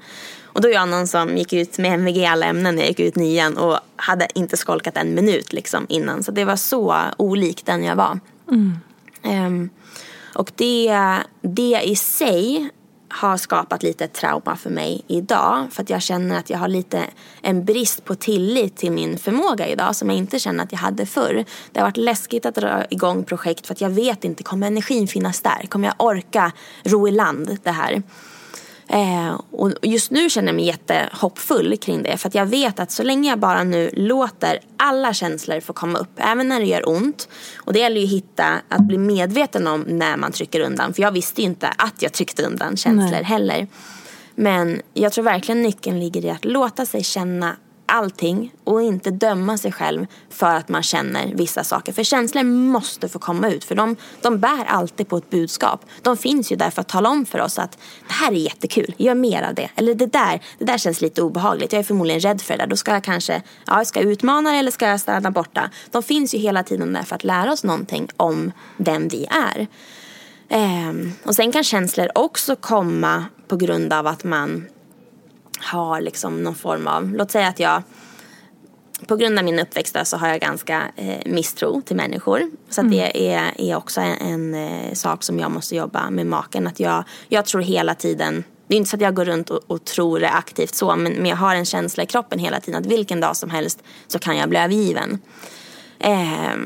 Och 0.55 0.61
då 0.61 0.69
är 0.69 0.73
jag 0.73 0.89
någon 0.89 1.07
som 1.07 1.37
gick 1.37 1.53
ut 1.53 1.79
med 1.79 1.93
MVG 1.93 2.17
i 2.17 2.27
alla 2.27 2.47
ämnen 2.47 2.75
när 2.75 2.83
jag 2.83 2.89
gick 2.89 3.01
ut 3.01 3.17
nian 3.17 3.57
och 3.57 3.79
hade 3.97 4.29
inte 4.35 4.57
skolkat 4.57 4.97
en 4.97 5.15
minut 5.15 5.53
liksom 5.53 5.87
innan. 5.89 6.23
Så 6.23 6.33
det 6.33 6.45
var 6.45 6.57
så 6.57 6.97
olik 7.17 7.67
den 7.67 7.85
jag 7.85 7.97
var. 7.97 8.21
Mm. 8.51 8.79
Um, 9.23 9.71
och 10.35 10.53
det, 10.57 10.99
det 11.43 11.81
i 11.85 11.97
sig 11.97 12.71
har 13.09 13.37
skapat 13.37 13.83
lite 13.83 14.09
trauma 14.09 14.57
för 14.57 14.71
mig 14.71 15.05
idag. 15.07 15.67
För 15.71 15.83
att 15.83 15.91
jag 15.91 16.03
känner 16.03 16.39
att 16.39 16.51
jag 16.51 16.59
har 16.59 16.69
lite 16.69 17.05
en 17.43 17.65
brist 17.65 18.05
på 18.05 18.15
tillit 18.15 18.77
till 18.77 18.93
min 18.93 19.19
förmåga 19.19 19.67
idag 19.67 19.97
som 19.97 20.09
jag 20.09 20.19
inte 20.19 20.39
känner 20.39 20.65
att 20.65 20.73
jag 20.73 20.79
hade 20.79 21.07
förr. 21.07 21.45
Det 21.73 21.81
har 21.81 21.87
varit 21.87 21.97
läskigt 21.97 22.47
att 22.47 22.55
dra 22.55 22.85
igång 22.91 23.25
projekt 23.25 23.67
för 23.67 23.75
att 23.75 23.81
jag 23.81 23.91
vet 23.91 24.25
inte, 24.25 24.43
kommer 24.43 24.67
energin 24.67 25.09
finnas 25.09 25.41
där? 25.41 25.67
Kommer 25.69 25.89
jag 25.89 25.95
orka 25.99 26.53
ro 26.85 27.09
i 27.09 27.11
land 27.11 27.59
det 27.63 27.71
här? 27.71 28.03
Eh, 28.89 29.41
och 29.51 29.73
just 29.83 30.11
nu 30.11 30.31
känner 30.31 30.49
jag 30.49 30.57
mig 30.57 30.67
jättehoppfull 30.67 31.77
kring 31.77 32.03
det. 32.03 32.17
För 32.17 32.29
att 32.29 32.35
jag 32.35 32.47
vet 32.47 32.81
att 32.81 32.91
så 32.91 33.03
länge 33.03 33.29
jag 33.31 33.39
bara 33.39 33.65
nu 33.65 33.91
låter 33.93 34.59
alla 34.77 35.15
känslor 35.15 35.61
få 35.61 35.73
komma 35.73 35.99
upp, 35.99 36.11
även 36.17 36.49
när 36.49 36.61
det 36.61 36.67
gör 36.67 36.89
ont. 36.89 37.29
Och 37.57 37.73
det 37.73 37.79
gäller 37.79 38.01
ju 38.01 38.07
att 38.07 38.13
hitta, 38.13 38.61
att 38.69 38.83
bli 38.83 38.99
medveten 38.99 39.67
om 39.67 39.81
när 39.81 40.17
man 40.17 40.33
trycker 40.33 40.61
undan. 40.61 40.95
För 40.95 41.03
jag 41.03 41.13
visste 41.13 41.41
ju 41.41 41.47
inte 41.47 41.69
att 41.69 42.03
jag 42.03 42.13
tryckte 42.13 42.43
undan 42.43 42.77
känslor 42.77 43.11
Nej. 43.11 43.25
heller. 43.25 43.67
Men 44.35 44.83
jag 44.95 45.13
tror 45.13 45.25
verkligen 45.25 45.63
nyckeln 45.63 46.01
ligger 46.01 46.25
i 46.25 46.31
att 46.31 46.45
låta 46.45 46.87
sig 46.87 47.05
känna 47.05 47.57
allting 47.87 48.53
och 48.65 48.83
inte 48.83 49.11
döma 49.11 49.59
sig 49.59 49.73
själv 49.73 50.07
för 50.31 50.55
att 50.57 50.69
man 50.69 50.83
känner 50.83 51.35
vissa 51.35 51.65
saker. 51.65 51.93
För 51.93 52.03
känslor 52.03 52.43
måste 52.43 53.09
få 53.09 53.19
komma 53.19 53.49
ut 53.49 53.65
för 53.65 53.75
de, 53.75 53.97
de 54.23 54.39
bär 54.39 54.65
alltid 54.65 55.09
på 55.09 55.17
ett 55.17 55.31
budskap. 55.31 55.85
De 56.03 56.17
finns 56.17 56.53
ju 56.53 56.57
där 56.57 56.71
för 56.71 56.81
att 56.81 56.89
tala 56.89 57.09
om 57.09 57.27
för 57.27 57.41
oss 57.41 57.59
att 57.59 57.79
det 58.09 58.13
här 58.13 58.33
är 58.33 58.37
jättekul, 58.37 58.95
gör 58.97 59.15
mer 59.15 59.43
av 59.43 59.55
det. 59.55 59.71
Eller 59.77 59.95
det 59.95 60.07
där, 60.07 60.41
det 60.59 60.65
där 60.65 60.79
känns 60.79 61.01
lite 61.01 61.23
obehagligt, 61.23 61.73
jag 61.73 61.81
är 61.81 61.85
förmodligen 61.85 62.21
rädd 62.21 62.41
för 62.43 62.55
det 62.55 62.63
där. 62.63 62.67
Då 62.67 62.77
ska 62.77 62.93
jag 62.93 63.05
kanske, 63.05 63.43
ja, 63.67 63.85
ska 63.85 64.01
jag 64.01 64.11
utmana 64.11 64.53
det 64.53 64.57
eller 64.57 64.71
ska 64.71 64.87
jag 64.87 65.01
stanna 65.01 65.31
borta? 65.31 65.71
De 65.91 66.03
finns 66.03 66.35
ju 66.35 66.39
hela 66.39 66.63
tiden 66.63 66.93
där 66.93 67.03
för 67.03 67.17
att 67.17 67.25
lära 67.25 67.53
oss 67.53 67.65
någonting 67.65 68.09
om 68.17 68.53
vem 68.77 69.09
vi 69.09 69.27
är. 69.31 69.67
Ehm, 70.49 71.13
och 71.25 71.35
sen 71.35 71.53
kan 71.53 71.65
känslor 71.65 72.09
också 72.15 72.57
komma 72.57 73.25
på 73.49 73.57
grund 73.57 73.93
av 73.93 74.07
att 74.07 74.25
man 74.25 74.65
har 75.65 76.01
liksom 76.01 76.43
någon 76.43 76.55
form 76.55 76.87
av, 76.87 77.15
låt 77.15 77.31
säga 77.31 77.49
att 77.49 77.61
jag 77.61 77.83
på 79.07 79.17
grund 79.17 79.39
av 79.39 79.45
min 79.45 79.59
uppväxt 79.59 79.97
så 80.05 80.17
har 80.17 80.29
jag 80.29 80.41
ganska 80.41 80.83
eh, 80.97 81.19
misstro 81.27 81.81
till 81.81 81.97
människor. 81.97 82.51
Så 82.71 82.81
mm. 82.81 82.93
det 82.93 83.35
är, 83.35 83.61
är 83.61 83.77
också 83.77 84.01
en, 84.01 84.17
en 84.19 84.55
eh, 84.55 84.93
sak 84.93 85.23
som 85.23 85.39
jag 85.39 85.51
måste 85.51 85.77
jobba 85.77 86.11
med 86.11 86.27
maken. 86.27 86.67
Att 86.67 86.81
jag, 86.81 87.05
jag 87.29 87.45
tror 87.45 87.61
hela 87.61 87.95
tiden, 87.95 88.45
det 88.67 88.75
är 88.75 88.79
inte 88.79 88.91
så 88.91 88.97
att 88.97 89.03
jag 89.03 89.15
går 89.15 89.25
runt 89.25 89.51
och, 89.51 89.61
och 89.67 89.85
tror 89.85 90.21
det 90.21 90.31
aktivt 90.31 90.75
så, 90.75 90.97
men, 90.97 91.13
men 91.13 91.27
jag 91.27 91.37
har 91.37 91.55
en 91.55 91.65
känsla 91.65 92.03
i 92.03 92.07
kroppen 92.07 92.39
hela 92.39 92.61
tiden 92.61 92.81
att 92.81 92.87
vilken 92.87 93.21
dag 93.21 93.37
som 93.37 93.51
helst 93.51 93.83
så 94.07 94.19
kan 94.19 94.37
jag 94.37 94.49
bli 94.49 94.59
övergiven. 94.59 95.19
Eh, 95.99 96.57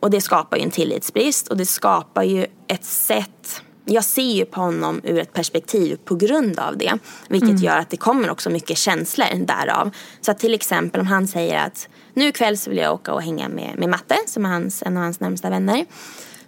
och 0.00 0.10
det 0.10 0.20
skapar 0.20 0.56
ju 0.56 0.62
en 0.62 0.70
tillitsbrist 0.70 1.48
och 1.48 1.56
det 1.56 1.66
skapar 1.66 2.22
ju 2.22 2.46
ett 2.68 2.84
sätt 2.84 3.62
jag 3.88 4.04
ser 4.04 4.32
ju 4.32 4.44
på 4.44 4.60
honom 4.60 5.00
ur 5.04 5.18
ett 5.18 5.32
perspektiv 5.32 5.98
på 6.04 6.14
grund 6.14 6.58
av 6.58 6.78
det. 6.78 6.98
Vilket 7.28 7.48
mm. 7.48 7.62
gör 7.62 7.76
att 7.76 7.90
det 7.90 7.96
kommer 7.96 8.30
också 8.30 8.50
mycket 8.50 8.78
känslor 8.78 9.46
därav. 9.46 9.90
Så 10.20 10.30
att 10.30 10.38
till 10.38 10.54
exempel 10.54 11.00
om 11.00 11.06
han 11.06 11.28
säger 11.28 11.66
att 11.66 11.88
nu 12.14 12.28
ikväll 12.28 12.58
så 12.58 12.70
vill 12.70 12.78
jag 12.78 12.94
åka 12.94 13.12
och 13.12 13.22
hänga 13.22 13.48
med, 13.48 13.78
med 13.78 13.88
Matte 13.88 14.16
som 14.26 14.44
är 14.44 14.48
hans, 14.48 14.82
en 14.82 14.96
av 14.96 15.02
hans 15.02 15.20
närmsta 15.20 15.50
vänner. 15.50 15.84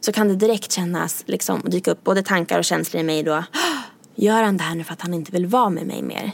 Så 0.01 0.13
kan 0.13 0.29
det 0.29 0.35
direkt 0.35 0.73
kännas, 0.73 1.23
liksom 1.27 1.63
dyka 1.65 1.91
upp 1.91 2.05
både 2.05 2.23
tankar 2.23 2.59
och 2.59 2.65
känslor 2.65 3.01
i 3.01 3.05
mig 3.05 3.23
då. 3.23 3.45
Gör 4.15 4.43
han 4.43 4.57
det 4.57 4.65
här 4.65 4.75
nu 4.75 4.85
för 4.85 4.93
att 4.93 5.03
han 5.03 5.15
inte 5.15 5.33
vill 5.33 5.47
vara 5.47 5.71
med 5.71 5.87
mig 5.87 6.03
mer? 6.03 6.33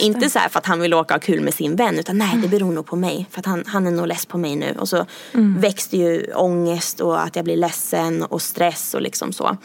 Inte 0.00 0.30
så 0.30 0.38
för 0.50 0.58
att 0.58 0.66
han 0.66 0.80
vill 0.80 0.94
åka 0.94 1.14
och 1.14 1.20
ha 1.20 1.26
kul 1.26 1.40
med 1.40 1.54
sin 1.54 1.76
vän 1.76 1.98
utan 1.98 2.18
nej 2.18 2.30
det 2.30 2.36
mm. 2.36 2.50
beror 2.50 2.72
nog 2.72 2.86
på 2.86 2.96
mig. 2.96 3.26
För 3.30 3.40
att 3.40 3.46
han, 3.46 3.64
han 3.66 3.86
är 3.86 3.90
nog 3.90 4.06
less 4.06 4.26
på 4.26 4.38
mig 4.38 4.56
nu. 4.56 4.76
Och 4.78 4.88
så 4.88 5.06
mm. 5.34 5.60
växte 5.60 5.96
ju 5.96 6.32
ångest 6.34 7.00
och 7.00 7.22
att 7.22 7.36
jag 7.36 7.44
blir 7.44 7.56
ledsen 7.56 8.22
och 8.22 8.42
stress 8.42 8.94
och 8.94 9.02
liksom 9.02 9.32
så. 9.32 9.56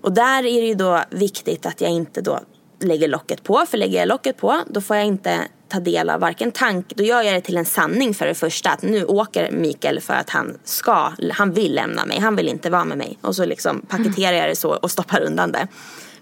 Och 0.00 0.12
där 0.12 0.38
är 0.38 0.60
det 0.60 0.66
ju 0.66 0.74
då 0.74 1.02
viktigt 1.10 1.66
att 1.66 1.80
jag 1.80 1.90
inte 1.90 2.20
då 2.20 2.40
lägger 2.80 3.08
locket 3.08 3.42
på. 3.42 3.66
För 3.66 3.78
lägger 3.78 3.98
jag 3.98 4.08
locket 4.08 4.36
på 4.36 4.62
då 4.66 4.80
får 4.80 4.96
jag 4.96 5.06
inte 5.06 5.40
ta 5.68 5.80
del 5.80 6.10
av 6.10 6.20
varken 6.20 6.52
tank. 6.52 6.92
Då 6.96 7.04
gör 7.04 7.22
jag 7.22 7.34
det 7.34 7.40
till 7.40 7.56
en 7.56 7.64
sanning 7.64 8.14
för 8.14 8.26
det 8.26 8.34
första. 8.34 8.70
Att 8.70 8.82
nu 8.82 9.04
åker 9.04 9.50
Mikael 9.50 10.00
för 10.00 10.14
att 10.14 10.30
han 10.30 10.58
ska, 10.64 11.12
han 11.32 11.52
vill 11.52 11.74
lämna 11.74 12.06
mig. 12.06 12.18
Han 12.20 12.36
vill 12.36 12.48
inte 12.48 12.70
vara 12.70 12.84
med 12.84 12.98
mig. 12.98 13.18
Och 13.20 13.36
så 13.36 13.44
liksom 13.44 13.80
paketerar 13.88 14.36
jag 14.36 14.48
det 14.48 14.56
så 14.56 14.74
och 14.76 14.90
stoppar 14.90 15.20
undan 15.20 15.52
det. 15.52 15.68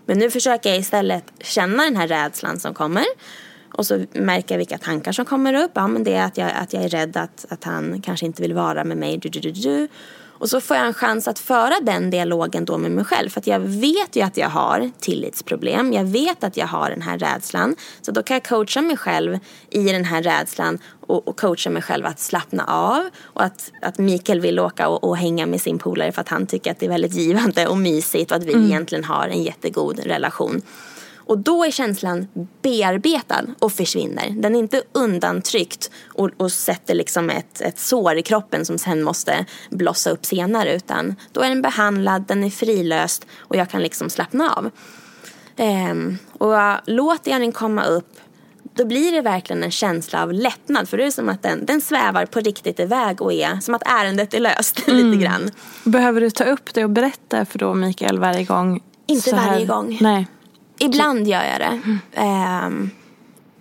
Men 0.06 0.18
nu 0.18 0.30
försöker 0.30 0.70
jag 0.70 0.78
istället 0.78 1.24
känna 1.40 1.84
den 1.84 1.96
här 1.96 2.08
rädslan 2.08 2.60
som 2.60 2.74
kommer. 2.74 3.04
Och 3.72 3.86
så 3.86 4.04
märker 4.12 4.54
jag 4.54 4.58
vilka 4.58 4.78
tankar 4.78 5.12
som 5.12 5.24
kommer 5.24 5.54
upp. 5.54 5.70
Ja 5.74 5.88
men 5.88 6.04
det 6.04 6.14
är 6.14 6.24
att 6.24 6.38
jag, 6.38 6.52
att 6.56 6.72
jag 6.72 6.84
är 6.84 6.88
rädd 6.88 7.16
att, 7.16 7.46
att 7.48 7.64
han 7.64 8.02
kanske 8.02 8.26
inte 8.26 8.42
vill 8.42 8.54
vara 8.54 8.84
med 8.84 8.96
mig. 8.96 9.18
Du, 9.18 9.28
du, 9.28 9.40
du, 9.40 9.50
du. 9.50 9.88
Och 10.38 10.50
så 10.50 10.60
får 10.60 10.76
jag 10.76 10.86
en 10.86 10.94
chans 10.94 11.28
att 11.28 11.38
föra 11.38 11.74
den 11.82 12.10
dialogen 12.10 12.64
då 12.64 12.78
med 12.78 12.90
mig 12.90 13.04
själv. 13.04 13.28
För 13.30 13.40
att 13.40 13.46
jag 13.46 13.60
vet 13.60 14.16
ju 14.16 14.22
att 14.22 14.36
jag 14.36 14.48
har 14.48 14.90
tillitsproblem. 15.00 15.92
Jag 15.92 16.04
vet 16.04 16.44
att 16.44 16.56
jag 16.56 16.66
har 16.66 16.90
den 16.90 17.02
här 17.02 17.18
rädslan. 17.18 17.76
Så 18.02 18.12
då 18.12 18.22
kan 18.22 18.34
jag 18.34 18.44
coacha 18.44 18.82
mig 18.82 18.96
själv 18.96 19.38
i 19.70 19.92
den 19.92 20.04
här 20.04 20.22
rädslan 20.22 20.78
och, 21.06 21.28
och 21.28 21.40
coacha 21.40 21.70
mig 21.70 21.82
själv 21.82 22.06
att 22.06 22.20
slappna 22.20 22.64
av. 22.64 23.08
Och 23.22 23.44
att, 23.44 23.72
att 23.82 23.98
Mikael 23.98 24.40
vill 24.40 24.58
åka 24.58 24.88
och, 24.88 25.04
och 25.04 25.16
hänga 25.16 25.46
med 25.46 25.60
sin 25.60 25.78
polare 25.78 26.12
för 26.12 26.20
att 26.20 26.28
han 26.28 26.46
tycker 26.46 26.70
att 26.70 26.78
det 26.78 26.86
är 26.86 26.90
väldigt 26.90 27.14
givande 27.14 27.66
och 27.66 27.78
mysigt 27.78 28.30
och 28.30 28.36
att 28.36 28.44
vi 28.44 28.52
mm. 28.52 28.66
egentligen 28.66 29.04
har 29.04 29.28
en 29.28 29.42
jättegod 29.42 29.98
relation. 29.98 30.62
Och 31.26 31.38
då 31.38 31.64
är 31.64 31.70
känslan 31.70 32.28
bearbetad 32.62 33.44
och 33.58 33.72
försvinner. 33.72 34.30
Den 34.30 34.54
är 34.54 34.58
inte 34.58 34.82
undantryckt 34.92 35.90
och, 36.06 36.30
och 36.36 36.52
sätter 36.52 36.94
liksom 36.94 37.30
ett, 37.30 37.60
ett 37.60 37.78
sår 37.78 38.18
i 38.18 38.22
kroppen 38.22 38.64
som 38.64 38.78
sen 38.78 39.02
måste 39.02 39.44
blossa 39.70 40.10
upp 40.10 40.26
senare. 40.26 40.76
Utan 40.76 41.16
då 41.32 41.40
är 41.40 41.48
den 41.48 41.62
behandlad, 41.62 42.24
den 42.28 42.44
är 42.44 42.50
frilöst 42.50 43.26
och 43.38 43.56
jag 43.56 43.70
kan 43.70 43.82
liksom 43.82 44.10
slappna 44.10 44.54
av. 44.54 44.70
Ehm, 45.56 46.18
och 46.38 46.54
låter 46.86 47.30
jag 47.30 47.40
den 47.40 47.52
komma 47.52 47.84
upp 47.84 48.20
då 48.74 48.84
blir 48.84 49.12
det 49.12 49.20
verkligen 49.20 49.62
en 49.62 49.70
känsla 49.70 50.22
av 50.22 50.32
lättnad. 50.32 50.88
För 50.88 50.96
det 50.96 51.04
är 51.04 51.10
som 51.10 51.28
att 51.28 51.42
den, 51.42 51.66
den 51.66 51.80
svävar 51.80 52.26
på 52.26 52.40
riktigt 52.40 52.80
iväg 52.80 53.22
och 53.22 53.32
är 53.32 53.60
som 53.60 53.74
att 53.74 53.82
ärendet 53.86 54.34
är 54.34 54.40
löst 54.40 54.88
mm. 54.88 55.10
lite 55.10 55.24
grann. 55.24 55.50
Behöver 55.84 56.20
du 56.20 56.30
ta 56.30 56.44
upp 56.44 56.74
det 56.74 56.84
och 56.84 56.90
berätta 56.90 57.44
för 57.44 57.58
då 57.58 57.74
Mikael 57.74 58.18
varje 58.18 58.44
gång? 58.44 58.82
Inte 59.06 59.34
varje 59.34 59.66
gång. 59.66 59.98
Nej. 60.00 60.26
Ibland 60.78 61.26
gör 61.26 61.44
jag 61.44 61.60
det. 61.60 61.80
Mm. 62.16 62.90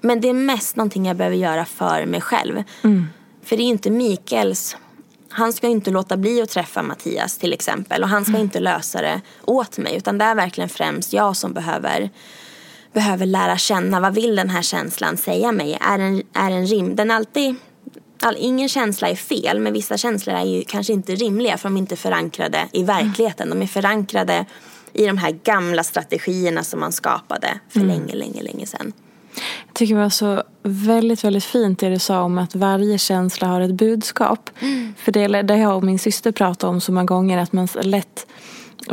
Men 0.01 0.21
det 0.21 0.29
är 0.29 0.33
mest 0.33 0.75
någonting 0.75 1.05
jag 1.05 1.17
behöver 1.17 1.37
göra 1.37 1.65
för 1.65 2.05
mig 2.05 2.21
själv. 2.21 2.63
Mm. 2.83 3.07
För 3.43 3.57
det 3.57 3.63
är 3.63 3.65
ju 3.65 3.71
inte 3.71 3.89
Mikaels 3.89 4.77
han 5.37 5.53
ska 5.53 5.67
inte 5.67 5.91
låta 5.91 6.17
bli 6.17 6.41
att 6.41 6.49
träffa 6.49 6.81
Mattias 6.81 7.37
till 7.37 7.53
exempel. 7.53 8.03
Och 8.03 8.09
han 8.09 8.23
ska 8.23 8.31
mm. 8.31 8.41
inte 8.41 8.59
lösa 8.59 9.01
det 9.01 9.21
åt 9.45 9.77
mig. 9.77 9.95
Utan 9.95 10.17
det 10.17 10.25
är 10.25 10.35
verkligen 10.35 10.69
främst 10.69 11.13
jag 11.13 11.37
som 11.37 11.53
behöver, 11.53 12.09
behöver 12.93 13.25
lära 13.25 13.57
känna. 13.57 13.99
Vad 13.99 14.15
vill 14.15 14.35
den 14.35 14.49
här 14.49 14.61
känslan 14.61 15.17
säga 15.17 15.51
mig? 15.51 15.77
Är 15.81 15.97
den, 15.97 16.23
är 16.33 16.49
den 16.49 16.67
rim? 16.67 16.95
Den 16.95 17.11
alltid... 17.11 17.55
All, 18.21 18.35
ingen 18.39 18.69
känsla 18.69 19.09
är 19.09 19.15
fel. 19.15 19.59
Men 19.59 19.73
vissa 19.73 19.97
känslor 19.97 20.35
är 20.35 20.45
ju 20.45 20.63
kanske 20.67 20.93
inte 20.93 21.15
rimliga. 21.15 21.57
För 21.57 21.69
de 21.69 21.75
är 21.75 21.79
inte 21.79 21.95
förankrade 21.95 22.67
i 22.71 22.83
verkligheten. 22.83 23.49
De 23.49 23.61
är 23.61 23.67
förankrade 23.67 24.45
i 24.95 25.05
de 25.05 25.17
här 25.17 25.31
gamla 25.43 25.83
strategierna 25.83 26.63
som 26.63 26.79
man 26.79 26.91
skapade 26.91 27.59
för 27.69 27.79
mm. 27.79 27.89
länge, 27.89 28.15
länge, 28.15 28.43
länge 28.43 28.65
sedan. 28.65 28.93
Jag 29.67 29.73
tycker 29.73 29.95
det 29.95 30.01
var 30.01 30.09
så 30.09 30.43
väldigt, 30.63 31.23
väldigt 31.23 31.43
fint 31.43 31.79
det 31.79 31.89
du 31.89 31.99
sa 31.99 32.21
om 32.21 32.37
att 32.37 32.55
varje 32.55 32.97
känsla 32.97 33.47
har 33.47 33.61
ett 33.61 33.73
budskap. 33.73 34.49
Mm. 34.59 34.93
För 34.97 35.11
det, 35.11 35.27
det 35.27 35.53
har 35.53 35.61
jag 35.61 35.75
och 35.75 35.83
min 35.83 35.99
syster 35.99 36.31
pratat 36.31 36.63
om 36.63 36.81
så 36.81 36.91
många 36.91 37.05
gånger 37.05 37.37
att 37.37 37.53
man 37.53 37.67
lätt 37.81 38.27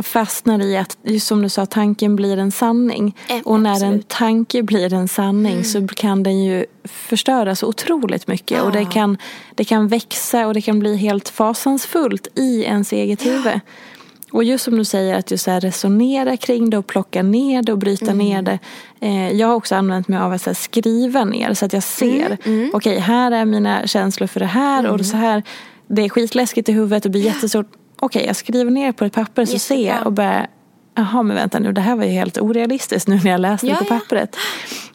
fastnar 0.01 0.61
i 0.61 0.77
att, 0.77 0.97
just 1.03 1.27
som 1.27 1.41
du 1.41 1.49
sa, 1.49 1.65
tanken 1.65 2.15
blir 2.15 2.37
en 2.37 2.51
sanning. 2.51 3.17
Äh, 3.27 3.41
och 3.45 3.59
när 3.59 3.71
absolut. 3.71 3.93
en 3.93 4.03
tanke 4.03 4.63
blir 4.63 4.93
en 4.93 5.07
sanning 5.07 5.53
mm. 5.53 5.63
så 5.63 5.87
kan 5.87 6.23
den 6.23 6.43
ju 6.43 6.65
förstöra 6.83 7.55
så 7.55 7.67
otroligt 7.67 8.27
mycket. 8.27 8.57
Ja. 8.57 8.63
Och 8.63 8.71
det 8.71 8.85
kan, 8.85 9.17
det 9.55 9.63
kan 9.63 9.87
växa 9.87 10.47
och 10.47 10.53
det 10.53 10.61
kan 10.61 10.79
bli 10.79 10.97
helt 10.97 11.29
fasansfullt 11.29 12.27
i 12.35 12.63
ens 12.63 12.91
eget 12.91 13.25
ja. 13.25 13.31
huvud. 13.31 13.59
Och 14.33 14.43
just 14.43 14.65
som 14.65 14.77
du 14.77 14.85
säger 14.85 15.15
att 15.15 15.31
just 15.31 15.47
resonera 15.47 16.37
kring 16.37 16.69
det 16.69 16.77
och 16.77 16.87
plocka 16.87 17.23
ner 17.23 17.61
det 17.61 17.71
och 17.71 17.77
bryta 17.77 18.05
mm. 18.05 18.17
ner 18.17 18.41
det. 18.41 18.59
Eh, 18.99 19.31
jag 19.31 19.47
har 19.47 19.55
också 19.55 19.75
använt 19.75 20.07
mig 20.07 20.19
av 20.19 20.31
att 20.31 20.45
här, 20.45 20.53
skriva 20.53 21.23
ner 21.23 21.53
så 21.53 21.65
att 21.65 21.73
jag 21.73 21.83
ser. 21.83 22.37
Mm. 22.45 22.59
Mm. 22.59 22.71
Okej, 22.73 22.99
här 22.99 23.31
är 23.31 23.45
mina 23.45 23.87
känslor 23.87 24.27
för 24.27 24.39
det 24.39 24.45
här 24.45 24.87
och 24.87 25.05
så 25.05 25.17
här. 25.17 25.43
Det 25.87 26.01
är 26.01 26.09
skitläskigt 26.09 26.69
i 26.69 26.71
huvudet 26.71 27.05
och 27.05 27.11
blir 27.11 27.21
jättestort. 27.21 27.67
Okej, 27.99 28.25
jag 28.25 28.35
skriver 28.35 28.71
ner 28.71 28.91
på 28.91 29.05
ett 29.05 29.13
papper 29.13 29.45
så 29.45 29.59
ser 29.59 29.87
jag 29.87 30.05
och 30.05 30.13
börjar 30.13 30.47
jaha 30.95 31.23
men 31.23 31.35
vänta 31.35 31.59
nu, 31.59 31.71
det 31.71 31.81
här 31.81 31.95
var 31.95 32.03
ju 32.03 32.11
helt 32.11 32.37
orealistiskt 32.37 33.07
nu 33.07 33.19
när 33.23 33.31
jag 33.31 33.41
läste 33.41 33.67
Ja, 33.67 33.77
det 33.79 33.85
på 33.85 33.93
ja. 33.93 33.99
pappret. 33.99 34.35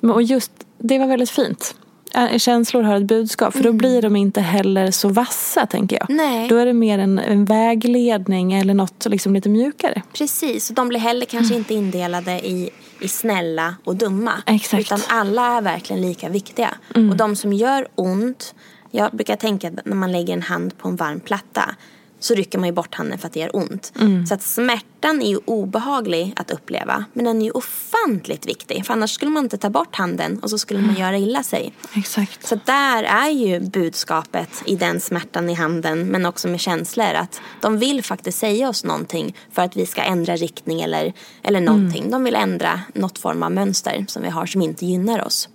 Men, 0.01 0.11
och 0.11 0.23
just, 0.23 0.53
det 0.79 0.99
var 0.99 1.07
väldigt 1.07 1.31
fint. 1.31 1.75
Äh, 2.15 2.39
Känslor 2.39 2.83
har 2.83 2.97
ett 2.97 3.03
budskap, 3.03 3.55
för 3.55 3.63
då 3.63 3.73
blir 3.73 4.03
de 4.03 4.17
inte 4.17 4.41
heller 4.41 4.91
så 4.91 5.09
vassa 5.09 5.67
tänker 5.67 5.97
jag. 5.97 6.11
Mm. 6.11 6.27
Nej. 6.27 6.49
Då 6.49 6.57
är 6.57 6.67
det 6.67 6.73
mer 6.73 6.99
en, 6.99 7.19
en 7.19 7.45
vägledning 7.45 8.53
eller 8.53 8.75
något 8.75 9.07
liksom 9.11 9.35
lite 9.35 9.49
mjukare. 9.49 10.03
Precis, 10.13 10.71
och 10.71 10.77
de 10.77 10.89
blir 10.89 11.01
heller 11.01 11.27
kanske 11.27 11.55
inte 11.55 11.75
indelade 11.75 12.33
i, 12.47 12.71
i 13.01 13.09
snälla 13.09 13.75
och 13.85 13.97
dumma. 13.97 14.33
Exakt. 14.47 14.81
Utan 14.81 15.01
alla 15.09 15.57
är 15.57 15.63
verkligen 15.63 16.03
lika 16.03 16.29
viktiga. 16.29 16.75
Och 16.95 17.17
de 17.17 17.37
som 17.37 17.53
gör 17.53 17.89
ont, 17.95 18.55
jag 18.91 19.11
brukar 19.13 19.37
tänka 19.37 19.71
när 19.85 19.97
man 19.97 20.13
lägger 20.13 20.33
en 20.33 20.43
hand 20.43 20.79
på 20.79 20.89
en 20.89 20.97
varm 20.97 21.21
platta 21.21 21.75
så 22.21 22.35
rycker 22.35 22.59
man 22.59 22.69
ju 22.69 22.73
bort 22.73 22.95
handen 22.95 23.19
för 23.19 23.27
att 23.27 23.33
det 23.33 23.41
gör 23.41 23.57
ont. 23.57 23.93
Så 24.29 24.35
att 24.35 24.43
smärtan 24.43 25.23
är 25.23 25.29
ju 25.29 25.39
obehaglig 25.45 26.33
att 26.37 26.51
uppleva. 26.51 27.05
Men 27.13 27.25
den 27.25 27.41
är 27.41 27.45
ju 27.45 27.51
ofantligt 27.51 28.47
viktig. 28.47 28.87
För 28.87 28.93
annars 28.95 29.11
skulle 29.11 29.31
man 29.31 29.45
inte 29.45 29.59
ta 29.59 29.71
bort 29.71 29.97
handen 29.97 30.39
och 30.39 30.51
så 30.51 30.59
skulle 30.59 30.81
man 30.81 30.97
göra 30.97 31.19
illa 31.19 31.43
sig. 31.43 31.73
Exakt. 31.97 32.47
Så 32.47 32.61
där 32.65 33.03
är 33.03 33.31
ju 33.31 33.61
budskapet 33.61 34.63
i 34.67 34.77
den 34.77 35.01
smärtan 35.01 35.51
i 35.51 35.55
handen 35.55 36.07
men 36.07 36.27
också 36.27 36.49
med 36.49 36.61
känslor 36.61 37.15
att 37.15 37.41
de 37.61 37.79
vill 37.79 38.05
faktiskt 38.05 38.39
säga 38.39 38.69
oss 38.69 38.85
någonting 38.85 39.37
för 39.53 39.63
att 39.63 39.77
vi 39.77 39.87
ska 39.87 40.03
ändra 40.03 40.37
riktning 40.37 40.81
eller, 40.81 41.13
eller 41.43 41.61
någonting. 41.61 42.11
De 42.11 42.25
vill 42.25 42.35
ändra 42.35 42.81
något 42.95 43.19
form 43.19 43.43
av 43.43 43.53
mönster 43.53 44.05
som 44.09 44.23
vi 44.23 44.29
har 44.29 44.47
som 44.47 44.63
inte 44.63 44.87
gynnar 44.87 45.25
oss. 45.25 45.49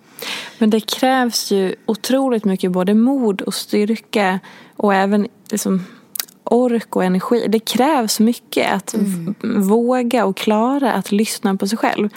Men 0.57 0.69
det 0.69 0.79
krävs 0.79 1.51
ju 1.51 1.75
otroligt 1.85 2.45
mycket 2.45 2.71
både 2.71 2.93
mod 2.93 3.41
och 3.41 3.53
styrka 3.53 4.39
och 4.75 4.93
även 4.93 5.27
liksom 5.49 5.85
ork 6.43 6.95
och 6.95 7.03
energi. 7.03 7.45
Det 7.49 7.59
krävs 7.59 8.19
mycket 8.19 8.73
att 8.73 8.93
v- 8.97 9.33
våga 9.59 10.25
och 10.25 10.37
klara 10.37 10.93
att 10.93 11.11
lyssna 11.11 11.55
på 11.55 11.67
sig 11.67 11.77
själv. 11.77 12.09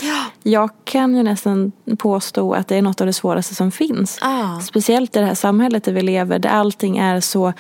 Jag 0.43 0.71
kan 0.85 1.17
ju 1.17 1.23
nästan 1.23 1.73
påstå 1.99 2.53
att 2.55 2.69
det 2.69 2.77
är 2.77 2.83
något 2.83 3.01
av 3.01 3.07
det 3.07 3.13
svåraste 3.13 3.55
som 3.55 3.71
finns. 3.73 4.19
Ja. 4.21 4.61
Speciellt 4.69 5.17
i 5.17 5.19
det 5.19 5.27
här 5.27 5.35
samhället 5.35 5.85
där 5.85 5.93
vi 5.93 6.03
lever 6.03 6.39
där 6.39 6.51
allting 6.51 6.99
är 6.99 7.21
så 7.21 7.53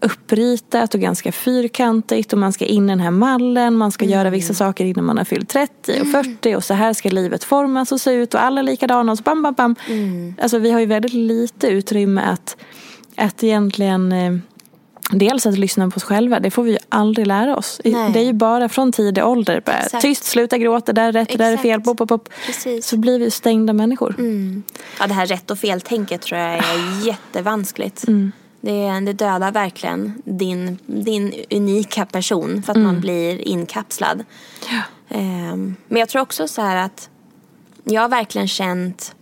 uppritat 0.00 0.94
och 0.94 1.00
ganska 1.00 1.32
fyrkantigt 1.32 2.32
och 2.32 2.38
man 2.38 2.52
ska 2.52 2.64
in 2.64 2.84
i 2.84 2.92
den 2.92 3.00
här 3.00 3.10
mallen, 3.10 3.76
man 3.76 3.92
ska 3.92 4.04
göra 4.04 4.30
vissa 4.30 4.54
saker 4.54 4.84
innan 4.84 5.04
man 5.04 5.18
har 5.18 5.24
fyllt 5.24 5.48
30 5.48 6.00
och 6.00 6.06
40 6.12 6.54
och 6.56 6.64
så 6.64 6.74
här 6.74 6.92
ska 6.92 7.08
livet 7.10 7.44
formas 7.44 7.92
och 7.92 8.00
se 8.00 8.10
ut 8.12 8.34
och 8.34 8.42
alla 8.42 8.60
är 8.60 8.64
likadana 8.64 9.12
och 9.12 9.18
så 9.18 9.24
bam 9.24 9.42
bam 9.42 9.54
bam. 9.54 9.74
Alltså 10.42 10.58
vi 10.58 10.70
har 10.70 10.80
ju 10.80 10.86
väldigt 10.86 11.12
lite 11.14 11.66
utrymme 11.66 12.20
att, 12.22 12.56
att 13.16 13.44
egentligen 13.44 14.12
eh, 14.12 14.32
Dels 15.10 15.46
att 15.46 15.58
lyssna 15.58 15.90
på 15.90 15.96
oss 15.96 16.04
själva, 16.04 16.40
det 16.40 16.50
får 16.50 16.62
vi 16.62 16.70
ju 16.70 16.78
aldrig 16.88 17.26
lära 17.26 17.56
oss. 17.56 17.80
Nej. 17.84 18.12
Det 18.12 18.20
är 18.20 18.24
ju 18.24 18.32
bara 18.32 18.68
från 18.68 18.92
tidig 18.92 19.24
ålder. 19.24 19.62
Bara, 19.66 19.76
Exakt. 19.76 20.02
tyst, 20.02 20.24
sluta 20.24 20.58
gråta, 20.58 20.92
där 20.92 21.08
är 21.08 21.12
rätt, 21.12 21.38
där 21.38 21.44
är 21.44 21.52
Exakt. 21.52 21.62
fel. 21.62 21.80
Pop, 21.80 21.98
pop, 21.98 22.08
pop. 22.08 22.28
Precis. 22.46 22.86
Så 22.86 22.96
blir 22.96 23.18
vi 23.18 23.30
stängda 23.30 23.72
människor. 23.72 24.14
Ja, 25.00 25.06
det 25.06 25.14
här 25.14 25.26
rätt 25.26 25.50
och 25.50 25.58
fel-tänket 25.58 26.22
tror 26.22 26.40
jag 26.40 26.54
är 26.54 27.06
jättevanskligt. 27.06 28.04
Det, 28.60 29.00
det 29.00 29.12
dödar 29.12 29.52
verkligen 29.52 30.22
din, 30.24 30.78
din 30.86 31.34
unika 31.50 32.06
person 32.06 32.62
för 32.62 32.72
att 32.72 32.78
man 32.78 33.00
blir 33.00 33.48
inkapslad. 33.48 34.24
Ehm, 35.08 35.76
men 35.88 36.00
jag 36.00 36.08
tror 36.08 36.22
också 36.22 36.48
så 36.48 36.62
här 36.62 36.76
att 36.76 37.08
jag 37.84 38.02
har 38.02 38.08
verkligen 38.08 38.48
känt 38.48 39.14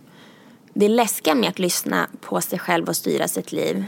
det 0.73 0.87
läskiga 0.87 1.35
med 1.35 1.49
att 1.49 1.59
lyssna 1.59 2.07
på 2.21 2.41
sig 2.41 2.59
själv 2.59 2.89
och 2.89 2.95
styra 2.95 3.27
sitt 3.27 3.51
liv 3.51 3.85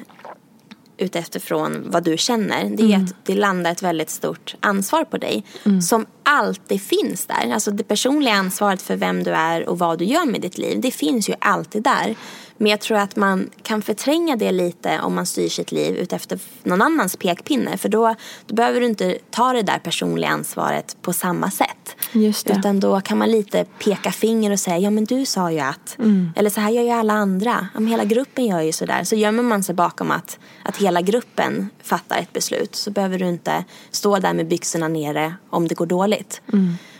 utifrån 0.97 1.83
vad 1.85 2.03
du 2.03 2.17
känner. 2.17 2.69
Det 2.69 2.93
är 2.93 2.97
att 2.97 3.15
det 3.23 3.35
landar 3.35 3.71
ett 3.71 3.81
väldigt 3.81 4.09
stort 4.09 4.55
ansvar 4.59 5.03
på 5.03 5.17
dig. 5.17 5.43
Som 5.81 6.05
alltid 6.23 6.81
finns 6.81 7.25
där. 7.25 7.53
Alltså 7.53 7.71
det 7.71 7.83
personliga 7.83 8.33
ansvaret 8.33 8.81
för 8.81 8.95
vem 8.95 9.23
du 9.23 9.31
är 9.31 9.69
och 9.69 9.79
vad 9.79 9.99
du 9.99 10.05
gör 10.05 10.25
med 10.25 10.41
ditt 10.41 10.57
liv. 10.57 10.81
Det 10.81 10.91
finns 10.91 11.29
ju 11.29 11.33
alltid 11.39 11.83
där. 11.83 12.15
Men 12.57 12.71
jag 12.71 12.81
tror 12.81 12.97
att 12.97 13.15
man 13.15 13.49
kan 13.63 13.81
förtränga 13.81 14.35
det 14.35 14.51
lite 14.51 14.99
om 14.99 15.15
man 15.15 15.25
styr 15.25 15.49
sitt 15.49 15.71
liv 15.71 15.95
utefter 15.95 16.39
någon 16.63 16.81
annans 16.81 17.15
pekpinne. 17.15 17.77
För 17.77 17.89
då, 17.89 18.15
då 18.45 18.55
behöver 18.55 18.79
du 18.79 18.85
inte 18.85 19.17
ta 19.29 19.53
det 19.53 19.61
där 19.61 19.79
personliga 19.79 20.29
ansvaret 20.29 20.97
på 21.01 21.13
samma 21.13 21.51
sätt. 21.51 21.95
Just 22.11 22.47
det. 22.47 22.53
Utan 22.53 22.79
då 22.79 23.01
kan 23.01 23.17
man 23.17 23.31
lite 23.31 23.65
peka 23.65 24.11
finger 24.11 24.51
och 24.51 24.59
säga, 24.59 24.77
ja 24.77 24.89
men 24.89 25.05
du 25.05 25.25
sa 25.25 25.51
ju 25.51 25.59
att. 25.59 25.97
Eller 26.35 26.49
så 26.49 26.61
här 26.61 26.69
gör 26.69 26.83
ju 26.83 26.89
alla 26.89 27.13
andra. 27.13 27.67
Ja, 27.73 27.79
men 27.79 27.87
hela 27.87 28.03
gruppen 28.05 28.45
gör 28.45 28.61
ju 28.61 28.71
sådär. 28.71 29.03
Så 29.03 29.15
gömmer 29.15 29.43
man 29.43 29.63
sig 29.63 29.75
bakom 29.75 30.11
att, 30.11 30.39
att 30.63 30.77
hela 30.77 31.01
gruppen 31.01 31.69
fattar 31.83 32.17
ett 32.17 32.33
beslut. 32.33 32.75
Så 32.75 32.91
behöver 32.91 33.19
du 33.19 33.25
inte 33.25 33.65
stå 33.91 34.19
där 34.19 34.33
med 34.33 34.47
byxorna 34.47 34.87
nere 34.87 35.35
om 35.49 35.67
det 35.67 35.75
går 35.75 35.85
dåligt. 35.85 36.41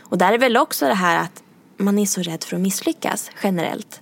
Och 0.01 0.17
där 0.17 0.33
är 0.33 0.37
väl 0.37 0.57
också 0.57 0.85
det 0.85 0.93
här 0.93 1.19
att 1.19 1.43
man 1.77 1.99
är 1.99 2.05
så 2.05 2.21
rädd 2.21 2.43
för 2.43 2.55
att 2.55 2.61
misslyckas 2.61 3.31
generellt. 3.43 4.01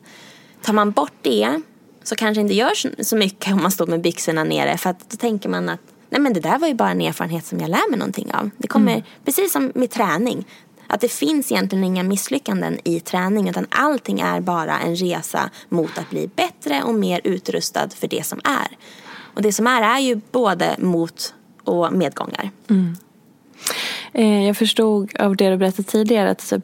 Tar 0.63 0.73
man 0.73 0.91
bort 0.91 1.13
det 1.21 1.61
så 2.03 2.15
kanske 2.15 2.41
inte 2.41 2.53
gör 2.53 3.03
så- 3.03 3.15
mycket 3.15 3.53
om 3.53 3.61
man 3.61 3.71
står 3.71 3.87
med 3.87 4.01
byxorna 4.01 4.43
nere. 4.43 4.77
För 4.77 4.89
att 4.89 5.09
då 5.09 5.17
tänker 5.17 5.49
man 5.49 5.69
att 5.69 5.79
nej 6.09 6.21
men 6.21 6.33
det 6.33 6.39
där 6.39 6.59
var 6.59 6.67
ju 6.67 6.73
bara 6.73 6.89
en 6.91 7.01
erfarenhet 7.01 7.45
som 7.45 7.59
jag 7.59 7.69
lär 7.69 7.89
mig 7.89 7.99
någonting 7.99 8.33
av. 8.33 8.49
Det 8.57 8.67
kommer, 8.67 9.03
precis 9.25 9.51
som 9.51 9.71
med 9.75 9.89
träning. 9.91 10.45
Att 10.87 11.01
det 11.01 11.07
finns 11.11 11.51
egentligen 11.51 11.83
inga 11.83 12.03
misslyckanden 12.03 12.79
i 12.83 12.99
träning 12.99 13.49
utan 13.49 13.65
allting 13.69 14.19
är 14.19 14.39
bara 14.41 14.79
en 14.79 14.95
resa 14.95 15.49
mot 15.69 15.97
att 15.97 16.09
bli 16.09 16.29
bättre 16.35 16.83
och 16.83 16.93
mer 16.95 17.21
utrustad 17.23 17.89
för 17.89 18.07
det 18.07 18.25
som 18.25 18.39
är. 18.43 18.67
Och 19.35 19.41
det 19.41 19.53
som 19.53 19.67
är 19.67 19.81
är 19.81 19.99
ju 19.99 20.21
både 20.31 20.75
mot 20.79 21.33
och 21.63 21.93
medgångar. 21.93 22.51
Eh, 24.13 24.45
Jag 24.47 24.57
förstod 24.57 25.17
av 25.19 25.35
det 25.35 25.49
du 25.49 25.57
berättade 25.57 25.83
tidigare 25.83 26.29
att 26.31 26.41
så 26.41 26.59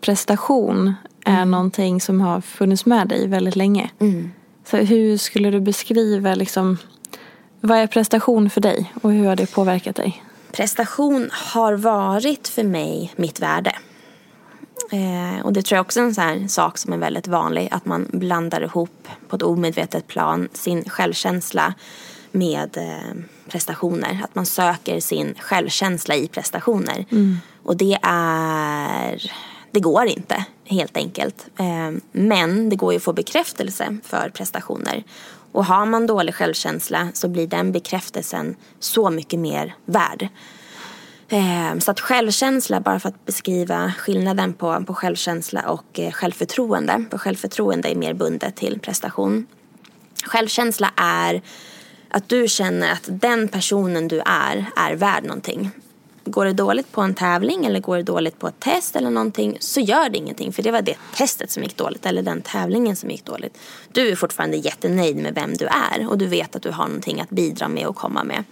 prestation 1.30 1.42
är 1.42 1.46
någonting 1.46 2.02
som 2.02 2.22
har 2.22 2.42
funnits 2.42 2.86
med 2.86 3.08
dig 3.08 3.28
väldigt 3.28 3.56
länge. 3.56 3.90
Så 4.66 4.78
hur 4.78 5.18
skulle 5.18 5.50
du 5.50 5.60
beskriva 5.60 6.36
liksom, 6.36 6.78
vad 7.62 7.78
är 7.78 7.88
prestation 7.88 8.50
för 8.50 8.62
dig 8.62 8.94
och 9.02 9.12
hur 9.12 9.26
har 9.26 9.36
det 9.36 9.52
påverkat 9.52 9.96
dig? 9.96 10.24
Prestation 10.52 11.30
har 11.32 11.74
varit 11.74 12.48
för 12.48 12.64
mig 12.64 13.14
mitt 13.16 13.40
värde. 13.40 13.76
Eh, 14.92 15.46
och 15.46 15.54
det 15.54 15.62
tror 15.62 15.78
jag 15.78 15.86
också 15.86 16.00
är 16.00 16.04
en 16.04 16.14
sån 16.14 16.50
sak 16.50 16.78
som 16.78 16.94
är 16.94 16.98
väldigt 16.98 17.28
vanlig. 17.28 17.70
Att 17.72 17.86
man 17.86 18.08
blandar 18.14 18.62
ihop 18.62 19.08
på 19.28 19.36
ett 19.36 19.42
omedvetet 19.42 20.08
plan 20.08 20.50
sin 20.54 20.90
självkänsla 20.90 21.74
med 22.32 22.78
eh, 22.78 23.22
prestationer. 23.50 24.22
Att 24.24 24.36
man 24.36 24.46
söker 24.46 25.00
sin 25.00 25.36
självkänsla 25.40 26.16
i 26.16 26.28
prestationer. 26.28 27.06
Och 27.64 27.78
det 27.78 28.00
är... 28.02 29.32
Det 29.72 29.80
går 29.80 30.06
inte, 30.06 30.46
helt 30.66 30.98
enkelt. 30.98 31.46
Ehm, 31.58 32.02
men 32.12 32.70
det 32.70 32.76
går 32.76 32.94
ju 32.94 32.98
att 32.98 33.04
få 33.04 33.14
bekräftelse 33.14 33.98
för 34.04 34.30
prestationer. 34.30 35.04
Och 35.52 35.66
har 35.66 35.86
man 35.86 36.08
dålig 36.08 36.36
självkänsla 36.36 37.08
så 37.14 37.28
blir 37.28 37.48
den 37.48 37.72
bekräftelsen 37.72 38.56
så 38.80 39.10
mycket 39.10 39.40
mer 39.40 39.76
värd. 39.86 40.28
Ehm, 41.30 41.82
så 41.82 41.92
att 41.92 42.00
självkänsla, 42.00 42.80
bara 42.80 43.00
för 43.00 43.10
att 43.10 43.26
beskriva 43.26 43.94
skillnaden 43.98 44.54
på, 44.54 44.84
på 44.88 44.94
självkänsla 44.94 45.70
och 45.70 46.00
eh, 46.00 46.12
självförtroende. 46.12 47.06
För 47.12 47.18
självförtroende 47.18 47.92
är 47.92 47.96
mer 47.96 48.14
bundet 48.14 48.56
till 48.56 48.80
prestation. 48.80 49.48
Självkänsla 50.24 50.92
är 50.96 51.42
att 52.10 52.30
du 52.30 52.48
känner 52.48 52.92
att 52.92 53.04
den 53.08 53.48
personen 53.48 54.08
du 54.08 54.20
är, 54.26 54.66
är 54.76 54.96
värd 54.96 55.24
någonting. 55.24 55.72
Går 56.26 56.46
det 56.46 56.54
dåligt 56.54 56.92
på 56.92 57.02
en 57.02 57.14
tävling 57.14 57.66
eller 57.66 57.80
går 57.80 57.98
det 57.98 58.04
dåligt 58.04 58.40
på 58.40 58.48
ett 58.48 58.60
test 58.60 58.96
eller 58.96 59.10
någonting 59.10 59.58
så 59.60 59.80
gör 59.80 60.10
det 60.10 60.18
ingenting. 60.18 60.54
För 60.54 60.64
det 60.64 60.72
var 60.72 60.82
det 60.82 60.96
testet 61.16 61.52
som 61.52 61.64
gick 61.64 61.78
dåligt 61.78 62.06
eller 62.06 62.22
den 62.22 62.42
tävlingen 62.42 62.96
som 62.96 63.10
gick 63.10 63.26
dåligt. 63.26 63.58
Du 63.92 64.10
är 64.10 64.16
fortfarande 64.16 64.58
jättenöjd 64.58 65.18
med 65.18 65.36
vem 65.36 65.54
du 65.54 65.66
är 65.66 66.10
och 66.10 66.18
du 66.18 66.28
vet 66.28 66.56
att 66.56 66.62
du 66.62 66.72
har 66.72 66.88
någonting 66.88 67.22
att 67.22 67.30
bidra 67.30 67.68
med 67.68 67.88
och 67.88 67.96
komma 67.96 68.24
med. 68.24 68.44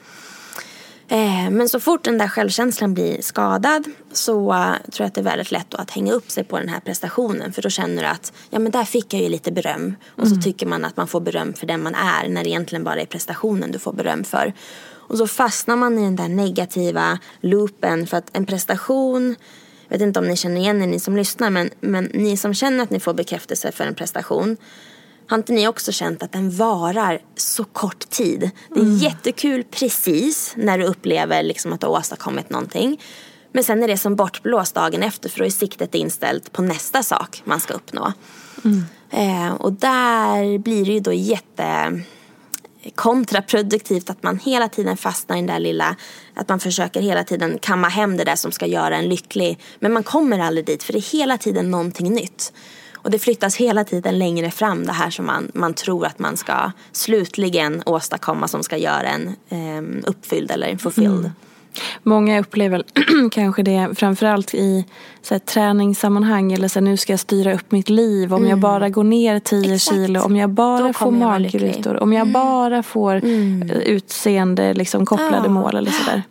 Eh, 1.10 1.50
Men 1.52 1.70
så 1.70 1.80
fort 1.80 2.04
den 2.04 2.18
där 2.18 2.28
självkänslan 2.28 2.94
blir 2.94 3.22
skadad 3.22 3.84
så 4.12 4.54
eh, 4.54 4.72
tror 4.92 5.04
jag 5.04 5.06
att 5.08 5.14
det 5.14 5.22
är 5.22 5.24
väldigt 5.24 5.52
lätt 5.52 5.74
att 5.74 5.92
hänga 5.92 6.14
upp 6.14 6.32
sig 6.32 6.44
på 6.44 6.60
den 6.60 6.70
här 6.70 6.80
prestationen. 6.80 7.54
För 7.54 7.62
då 7.62 7.70
känner 7.70 8.04
du 8.04 8.10
att 8.10 8.34
ja, 8.50 8.60
men 8.60 8.72
där 8.72 8.84
fick 8.84 9.14
jag 9.14 9.22
ju 9.22 9.30
lite 9.30 9.52
beröm. 9.52 9.96
Och 10.16 10.28
så 10.28 10.36
tycker 10.36 10.66
man 10.66 10.86
att 10.86 10.98
man 10.98 11.08
får 11.08 11.20
beröm 11.20 11.54
för 11.54 11.68
den 11.68 11.84
man 11.84 11.96
är 11.96 12.30
när 12.30 12.44
det 12.44 12.50
egentligen 12.50 12.84
bara 12.84 13.02
är 13.02 13.06
prestationen 13.06 13.72
du 13.72 13.80
får 13.80 13.94
beröm 13.94 14.24
för. 14.24 14.54
Och 15.08 15.18
så 15.18 15.28
fastnar 15.28 15.76
man 15.76 16.00
i 16.00 16.04
den 16.04 16.16
där 16.16 16.28
negativa 16.28 17.20
loopen 17.42 18.08
för 18.08 18.18
att 18.18 18.38
en 18.38 18.46
prestation 18.46 19.36
jag 19.90 19.98
vet 19.98 20.02
inte 20.02 20.20
om 20.20 20.28
ni 20.28 20.38
känner 20.38 20.62
igen 20.62 20.82
er 20.82 20.88
ni 20.88 21.00
som 21.00 21.18
lyssnar 21.18 21.50
men, 21.50 21.70
men 21.80 22.04
ni 22.14 22.38
som 22.38 22.54
känner 22.54 22.84
att 22.84 22.90
ni 22.90 23.00
får 23.00 23.14
bekräftelse 23.14 23.72
för 23.72 23.84
en 23.84 23.96
prestation 23.96 24.58
har 25.28 25.38
inte 25.38 25.54
ni 25.54 25.68
också 25.68 25.92
känt 25.92 26.24
att 26.24 26.32
den 26.32 26.52
varar 26.52 27.20
så 27.36 27.64
kort 27.64 28.10
tid? 28.10 28.52
Det 28.76 28.80
är 28.80 29.04
jättekul 29.04 29.64
precis 29.64 30.54
när 30.56 30.78
du 30.78 30.86
upplever 30.86 31.44
liksom 31.44 31.74
att 31.74 31.82
du 31.82 31.88
har 31.88 31.94
åstadkommit 31.94 32.50
någonting. 32.50 33.02
Men 33.52 33.64
sen 33.64 33.84
är 33.84 33.88
det 33.88 33.98
som 33.98 34.16
bortblåst 34.16 34.76
dagen 34.76 35.04
efter 35.04 35.30
för 35.30 35.40
då 35.40 35.46
är 35.46 35.50
siktet 35.50 35.96
inställt 35.96 36.52
på 36.52 36.62
nästa 36.62 37.04
sak 37.04 37.42
man 37.46 37.60
ska 37.60 37.74
uppnå. 37.74 38.14
Eh, 39.10 39.54
och 39.54 39.74
där 39.74 40.58
blir 40.58 40.86
det 40.86 40.92
ju 40.92 41.00
då 41.00 41.14
jätte, 41.14 42.02
kontraproduktivt 42.96 44.10
att 44.10 44.24
man 44.24 44.40
hela 44.40 44.70
tiden 44.70 44.98
fastnar 44.98 45.36
i 45.36 45.40
den 45.40 45.48
där 45.48 45.60
lilla, 45.60 45.96
att 46.34 46.50
man 46.50 46.60
försöker 46.60 47.02
hela 47.02 47.24
tiden 47.24 47.58
kamma 47.62 47.88
hem 47.88 48.18
det 48.18 48.24
där 48.24 48.36
som 48.36 48.52
ska 48.52 48.66
göra 48.66 48.96
en 48.96 49.10
lycklig. 49.10 49.60
Men 49.80 49.94
man 49.94 50.04
kommer 50.04 50.40
aldrig 50.40 50.66
dit 50.66 50.84
för 50.84 50.94
det 50.94 51.00
är 51.00 51.18
hela 51.18 51.38
tiden 51.38 51.72
någonting 51.72 52.14
nytt. 52.14 52.54
Och 52.96 53.12
det 53.12 53.20
flyttas 53.20 53.56
hela 53.56 53.84
tiden 53.84 54.20
längre 54.20 54.52
fram 54.52 54.86
det 54.86 54.94
här 54.94 55.10
som 55.10 55.26
man, 55.26 55.52
man 55.54 55.74
tror 55.74 56.06
att 56.06 56.20
man 56.20 56.38
ska 56.38 56.72
slutligen 56.92 57.84
åstadkomma 57.86 58.48
som 58.48 58.64
ska 58.64 58.78
göra 58.78 59.08
en 59.08 59.36
um, 59.50 60.04
uppfylld 60.08 60.52
eller 60.52 60.78
fulfilled. 60.78 61.20
Mm. 61.20 61.32
Många 62.04 62.40
upplever 62.40 62.84
kanske 63.32 63.64
det 63.64 63.90
framförallt 63.96 64.54
i 64.54 64.86
så 65.22 65.34
här, 65.34 65.40
träningssammanhang 65.40 66.54
eller 66.54 66.68
så 66.68 66.80
här, 66.80 66.84
nu 66.84 66.98
ska 66.98 67.14
jag 67.14 67.20
styra 67.20 67.54
upp 67.54 67.72
mitt 67.72 67.90
liv. 67.90 68.34
Om 68.34 68.40
mm. 68.40 68.50
jag 68.50 68.60
bara 68.60 68.90
går 68.90 69.04
ner 69.04 69.40
10 69.40 69.74
Exakt. 69.74 69.96
kilo, 69.96 70.22
om 70.22 70.36
jag 70.36 70.50
bara 70.50 70.94
får 70.94 71.12
magrutor, 71.12 72.04
om 72.04 72.14
jag 72.14 72.22
mm. 72.22 72.34
bara 72.34 72.84
får 72.84 73.16
mm. 73.16 73.70
utseende 73.70 74.74
liksom, 74.74 75.06
kopplade 75.06 75.46
ja. 75.46 75.50
mål 75.50 75.76
eller 75.76 75.92
sådär. 75.92 76.24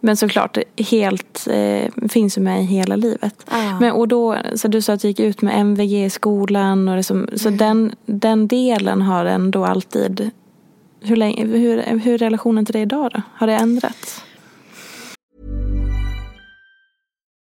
Men 0.00 0.16
såklart, 0.16 0.58
helt, 0.90 1.48
eh, 1.50 2.08
finns 2.08 2.38
ju 2.38 2.42
med 2.42 2.60
i 2.60 2.64
hela 2.64 2.96
livet. 2.96 3.46
Ah. 3.48 3.80
Men, 3.80 3.92
och 3.92 4.08
då, 4.08 4.36
så 4.54 4.68
du 4.68 4.82
sa 4.82 4.92
att 4.92 5.00
du 5.00 5.08
gick 5.08 5.20
ut 5.20 5.42
med 5.42 5.60
MVG 5.60 6.04
i 6.04 6.10
skolan. 6.10 6.88
Och 6.88 6.96
liksom, 6.96 7.18
mm. 7.18 7.38
Så 7.38 7.50
den, 7.50 7.94
den 8.06 8.48
delen 8.48 9.02
har 9.02 9.24
ändå 9.24 9.64
alltid... 9.64 10.30
Hur, 11.00 11.16
länge, 11.16 11.44
hur, 11.46 11.82
hur 11.98 12.14
är 12.14 12.18
relationen 12.18 12.66
till 12.66 12.72
det 12.72 12.80
idag 12.80 13.10
då? 13.14 13.22
Har 13.34 13.46
det 13.46 13.52
ändrats? 13.54 14.22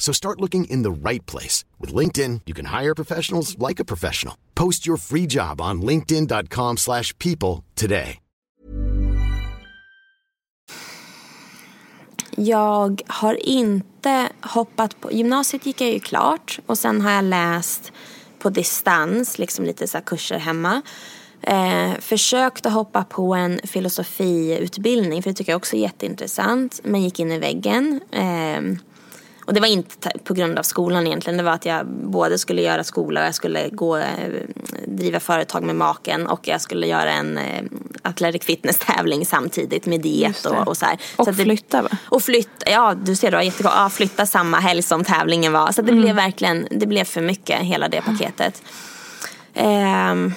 So 0.00 0.12
start 0.12 0.40
looking 0.40 0.64
in 0.64 0.82
the 0.82 0.90
right 1.10 1.30
place. 1.30 1.64
With 1.78 1.94
LinkedIn, 1.94 2.40
you 2.46 2.54
can 2.54 2.80
hire 2.80 2.94
professionals 2.94 3.56
like 3.68 3.82
a 3.82 3.84
professional. 3.84 4.34
Post 4.54 4.86
your 4.88 4.98
free 4.98 5.26
job 5.28 5.60
on 5.60 5.82
linkedin.com 5.82 6.76
slash 6.76 7.16
people 7.18 7.64
today. 7.74 8.18
Jag 12.36 13.02
har 13.06 13.48
inte 13.48 14.28
hoppat 14.40 15.00
på... 15.00 15.12
Gymnasiet 15.12 15.66
gick 15.66 15.80
jag 15.80 15.90
ju 15.90 16.00
klart 16.00 16.58
och 16.66 16.78
sen 16.78 17.00
har 17.00 17.10
jag 17.10 17.24
läst 17.24 17.92
på 18.38 18.50
distans, 18.50 19.38
liksom 19.38 19.64
lite 19.64 19.88
så 19.88 20.00
kurser 20.00 20.38
hemma. 20.38 20.82
Eh, 21.42 21.92
försökte 22.00 22.68
hoppa 22.68 23.04
på 23.04 23.34
en 23.34 23.60
filosofiutbildning 23.64 25.22
för 25.22 25.30
det 25.30 25.34
tycker 25.34 25.52
jag 25.52 25.56
också 25.56 25.76
är 25.76 25.80
jätteintressant 25.80 26.80
men 26.84 27.02
gick 27.02 27.20
in 27.20 27.32
i 27.32 27.38
väggen. 27.38 28.00
Eh, 28.12 28.80
och 29.50 29.54
det 29.54 29.60
var 29.60 29.68
inte 29.68 30.10
på 30.24 30.34
grund 30.34 30.58
av 30.58 30.62
skolan 30.62 31.06
egentligen. 31.06 31.36
Det 31.36 31.42
var 31.42 31.52
att 31.52 31.64
jag 31.64 31.86
både 31.86 32.38
skulle 32.38 32.62
göra 32.62 32.84
skola 32.84 33.20
och 33.20 33.26
jag 33.26 33.34
skulle 33.34 33.68
gå, 33.68 33.96
eh, 33.96 34.06
driva 34.86 35.20
företag 35.20 35.62
med 35.62 35.76
maken 35.76 36.26
och 36.26 36.48
jag 36.48 36.60
skulle 36.60 36.86
göra 36.86 37.12
en 37.12 37.38
eh, 37.38 37.62
athletic 38.02 38.44
fitness 38.44 38.78
tävling 38.78 39.26
samtidigt 39.26 39.86
med 39.86 40.00
diet 40.00 40.44
och, 40.44 40.68
och 40.68 40.76
så 40.76 40.86
här. 40.86 40.98
Och 41.16 41.24
så 41.24 41.32
flytta 41.32 41.82
va? 41.82 41.88
Och 42.08 42.22
flytta, 42.22 42.70
ja 42.70 42.94
du 42.94 43.16
ser 43.16 43.30
då, 43.30 43.42
jättegott. 43.42 43.72
Ja, 43.76 43.90
flytta 43.90 44.26
samma 44.26 44.58
helg 44.58 44.82
som 44.82 45.04
tävlingen 45.04 45.52
var. 45.52 45.72
Så 45.72 45.82
det 45.82 45.92
mm. 45.92 46.02
blev 46.02 46.16
verkligen, 46.16 46.68
det 46.70 46.86
blev 46.86 47.04
för 47.04 47.20
mycket 47.20 47.60
hela 47.60 47.88
det 47.88 48.02
paketet. 48.02 48.62
Um, 49.54 50.34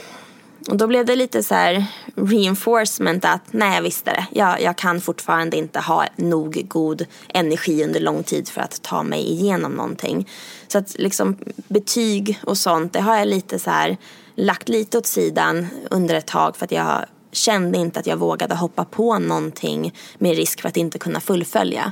och 0.68 0.78
då 0.78 0.88
blev 0.88 1.06
det 1.06 1.16
lite 1.16 1.44
så 1.44 1.56
här 1.56 1.86
reinforcement 2.16 3.26
att 3.26 3.42
nej 3.52 3.76
jag 3.76 3.82
visste 3.82 4.12
det. 4.12 4.26
Jag, 4.32 4.62
jag 4.62 4.78
kan 4.78 5.02
fortfarande 5.02 5.58
inte 5.58 5.80
ha 5.80 6.06
nog 6.16 6.66
god 6.68 7.06
energi 7.28 7.84
under 7.84 8.00
lång 8.00 8.24
tid 8.24 8.50
för 8.50 8.62
att 8.62 8.82
ta 8.82 9.04
mig 9.04 9.32
igenom 9.32 9.72
någonting. 9.72 10.30
Så 10.68 10.78
att 10.78 11.00
liksom 11.00 11.38
betyg 11.56 12.40
och 12.44 12.58
sånt 12.58 12.94
det 12.94 13.00
har 13.00 13.18
jag 13.18 13.28
lite 13.28 13.60
så 13.60 13.70
här 13.70 13.98
lagt 14.36 14.70
lite 14.70 14.98
åt 14.98 15.06
sidan 15.06 15.68
under 15.92 16.16
ett 16.16 16.28
tag 16.28 16.58
för 16.58 16.66
att 16.66 16.72
jag 16.72 17.06
kände 17.32 17.78
inte 17.78 18.00
att 18.00 18.08
jag 18.08 18.18
vågade 18.18 18.56
hoppa 18.56 18.86
på 18.86 19.20
någonting 19.20 19.94
med 20.18 20.36
risk 20.36 20.62
för 20.62 20.70
att 20.70 20.78
inte 20.78 21.00
kunna 21.00 21.20
fullfölja. 21.20 21.92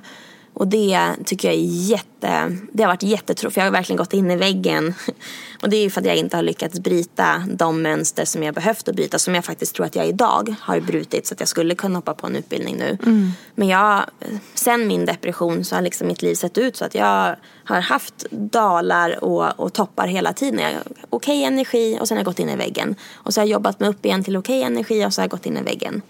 Och 0.53 0.67
det 0.67 1.09
tycker 1.25 1.47
jag 1.47 1.57
är 1.57 1.89
jätte, 1.89 2.57
det 2.71 2.83
har 2.83 2.87
varit 2.87 3.03
jättetråkigt 3.03 3.53
för 3.53 3.61
jag 3.61 3.65
har 3.65 3.71
verkligen 3.71 3.97
gått 3.97 4.13
in 4.13 4.31
i 4.31 4.35
väggen. 4.35 4.93
Och 5.61 5.69
det 5.69 5.77
är 5.77 5.83
ju 5.83 5.89
för 5.89 6.01
att 6.01 6.07
jag 6.07 6.15
inte 6.15 6.35
har 6.35 6.43
lyckats 6.43 6.79
bryta 6.79 7.43
de 7.47 7.81
mönster 7.81 8.25
som 8.25 8.43
jag 8.43 8.53
behövt 8.53 8.87
att 8.87 8.95
bryta. 8.95 9.19
Som 9.19 9.35
jag 9.35 9.45
faktiskt 9.45 9.75
tror 9.75 9.85
att 9.85 9.95
jag 9.95 10.07
idag 10.07 10.55
har 10.61 10.79
brutit 10.79 11.27
så 11.27 11.33
att 11.33 11.39
jag 11.39 11.49
skulle 11.49 11.75
kunna 11.75 11.97
hoppa 11.97 12.13
på 12.13 12.27
en 12.27 12.35
utbildning 12.35 12.77
nu. 12.77 12.97
Mm. 13.05 13.31
Men 13.55 13.67
jag, 13.67 14.05
sen 14.53 14.87
min 14.87 15.05
depression 15.05 15.65
så 15.65 15.75
har 15.75 15.81
liksom 15.81 16.07
mitt 16.07 16.21
liv 16.21 16.35
sett 16.35 16.57
ut 16.57 16.77
så 16.77 16.85
att 16.85 16.95
jag 16.95 17.35
har 17.63 17.81
haft 17.81 18.25
dalar 18.31 19.23
och, 19.23 19.59
och 19.59 19.73
toppar 19.73 20.07
hela 20.07 20.33
tiden. 20.33 20.59
Okej 20.59 21.05
okay 21.09 21.43
energi 21.43 21.97
och 22.01 22.07
sen 22.07 22.17
har 22.17 22.19
jag 22.19 22.25
gått 22.25 22.39
in 22.39 22.49
i 22.49 22.55
väggen. 22.55 22.95
Och 23.13 23.33
så 23.33 23.41
har 23.41 23.45
jag 23.45 23.51
jobbat 23.51 23.79
mig 23.79 23.89
upp 23.89 24.05
igen 24.05 24.23
till 24.23 24.37
okej 24.37 24.59
okay 24.59 24.67
energi 24.67 25.05
och 25.05 25.13
så 25.13 25.21
har 25.21 25.23
jag 25.23 25.31
gått 25.31 25.45
in 25.45 25.57
i 25.57 25.61
väggen. 25.61 26.01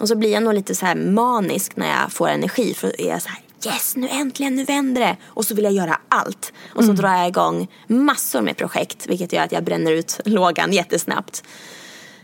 Och 0.00 0.08
så 0.08 0.16
blir 0.16 0.32
jag 0.32 0.42
nog 0.42 0.54
lite 0.54 0.74
så 0.74 0.86
här 0.86 0.94
manisk 0.94 1.76
när 1.76 2.00
jag 2.00 2.12
får 2.12 2.28
energi. 2.28 2.74
För 2.74 2.92
jag 2.98 3.16
är 3.16 3.18
så 3.18 3.28
här, 3.28 3.40
yes 3.66 3.96
nu 3.96 4.08
äntligen, 4.08 4.56
nu 4.56 4.64
vänder 4.64 5.00
det. 5.00 5.16
Och 5.24 5.44
så 5.44 5.54
vill 5.54 5.64
jag 5.64 5.72
göra 5.72 6.00
allt. 6.08 6.52
Och 6.74 6.84
så 6.84 6.90
mm. 6.90 6.96
drar 6.96 7.16
jag 7.16 7.28
igång 7.28 7.68
massor 7.86 8.42
med 8.42 8.56
projekt 8.56 9.06
vilket 9.08 9.32
gör 9.32 9.42
att 9.42 9.52
jag 9.52 9.64
bränner 9.64 9.92
ut 9.92 10.20
lågan 10.24 10.72
jättesnabbt. 10.72 11.44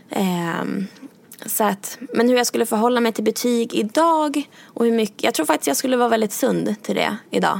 Um, 0.09 0.87
så 1.45 1.63
att, 1.63 1.97
men 2.13 2.29
hur 2.29 2.37
jag 2.37 2.47
skulle 2.47 2.65
förhålla 2.65 2.99
mig 2.99 3.11
till 3.11 3.23
betyg 3.23 3.73
idag 3.73 4.49
och 4.63 4.85
hur 4.85 4.91
mycket, 4.91 5.23
jag 5.23 5.33
tror 5.33 5.45
faktiskt 5.45 5.67
jag 5.67 5.77
skulle 5.77 5.97
vara 5.97 6.09
väldigt 6.09 6.33
sund 6.33 6.75
till 6.81 6.95
det 6.95 7.17
idag. 7.31 7.59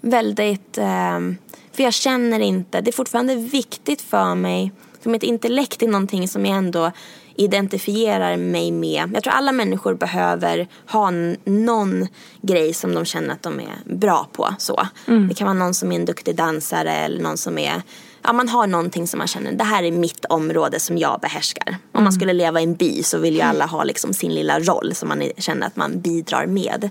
Väldigt, 0.00 0.78
um, 0.78 1.36
för 1.72 1.82
jag 1.82 1.94
känner 1.94 2.40
inte, 2.40 2.80
det 2.80 2.90
är 2.90 2.92
fortfarande 2.92 3.34
viktigt 3.34 4.02
för 4.02 4.34
mig, 4.34 4.72
för 5.00 5.10
mitt 5.10 5.22
intellekt 5.22 5.82
är 5.82 5.88
någonting 5.88 6.28
som 6.28 6.46
jag 6.46 6.56
ändå 6.56 6.92
identifierar 7.36 8.36
mig 8.36 8.70
med, 8.70 9.10
jag 9.14 9.22
tror 9.22 9.32
alla 9.32 9.52
människor 9.52 9.94
behöver 9.94 10.68
ha 10.86 11.10
någon 11.44 12.06
grej 12.42 12.74
som 12.74 12.94
de 12.94 13.04
känner 13.04 13.34
att 13.34 13.42
de 13.42 13.60
är 13.60 13.94
bra 13.96 14.28
på. 14.32 14.54
Så. 14.58 14.86
Det 15.28 15.34
kan 15.34 15.46
vara 15.46 15.58
någon 15.58 15.74
som 15.74 15.92
är 15.92 15.96
en 15.96 16.04
duktig 16.04 16.36
dansare 16.36 16.92
eller 16.92 17.22
någon 17.22 17.36
som 17.36 17.58
är 17.58 17.82
Ja, 18.22 18.32
man 18.32 18.48
har 18.48 18.66
någonting 18.66 19.06
som 19.06 19.18
man 19.18 19.26
känner, 19.26 19.52
det 19.52 19.64
här 19.64 19.82
är 19.82 19.92
mitt 19.92 20.24
område 20.24 20.80
som 20.80 20.98
jag 20.98 21.20
behärskar. 21.20 21.76
Om 21.92 22.04
man 22.04 22.12
skulle 22.12 22.32
leva 22.32 22.60
i 22.60 22.64
en 22.64 22.74
by 22.74 23.02
så 23.02 23.18
vill 23.18 23.34
ju 23.34 23.40
alla 23.40 23.66
ha 23.66 23.84
liksom 23.84 24.14
sin 24.14 24.34
lilla 24.34 24.60
roll 24.60 24.94
som 24.94 25.08
man 25.08 25.22
känner 25.38 25.66
att 25.66 25.76
man 25.76 26.00
bidrar 26.00 26.46
med. 26.46 26.90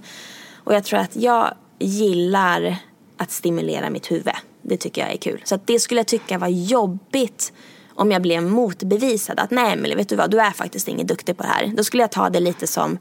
Och 0.64 0.74
jag 0.74 0.84
tror 0.84 1.00
att 1.00 1.16
jag 1.16 1.54
gillar 1.80 2.78
att 3.18 3.32
stimulera 3.32 3.90
mitt 3.90 4.12
huvud. 4.12 4.34
Det 4.62 4.78
tycker 4.78 5.02
jag 5.02 5.12
är 5.12 5.18
kul. 5.18 5.42
Så 5.44 5.60
det 5.66 5.80
skulle 5.80 6.00
jag 6.00 6.08
tycka 6.08 6.38
var 6.38 6.48
jobbigt 6.48 7.54
om 7.96 8.12
jag 8.12 8.22
blev 8.22 8.44
motbevisad. 8.44 9.40
Att 9.40 9.52
nej 9.52 9.74
Emelie, 9.74 9.96
vet 9.96 10.10
du 10.10 10.16
vad, 10.16 10.32
du 10.32 10.40
är 10.40 10.52
faktiskt 10.52 10.88
ingen 10.88 11.08
duktig 11.08 11.38
på 11.38 11.44
det 11.44 11.50
här. 11.50 11.72
Då 11.78 11.84
skulle 11.84 12.04
jag 12.04 12.12
ta 12.12 12.30
det 12.30 12.40
lite 12.40 12.68
som 12.68 12.98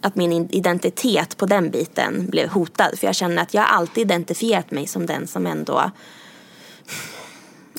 att 0.00 0.16
min 0.16 0.48
identitet 0.50 1.36
på 1.36 1.46
den 1.46 1.70
biten 1.70 2.26
blev 2.30 2.48
hotad. 2.48 2.98
För 2.98 3.06
jag 3.06 3.14
känner 3.14 3.42
att 3.42 3.54
jag 3.54 3.64
alltid 3.68 4.02
identifierat 4.02 4.70
mig 4.70 4.86
som 4.86 5.06
den 5.06 5.26
som 5.26 5.46
ändå 5.46 5.90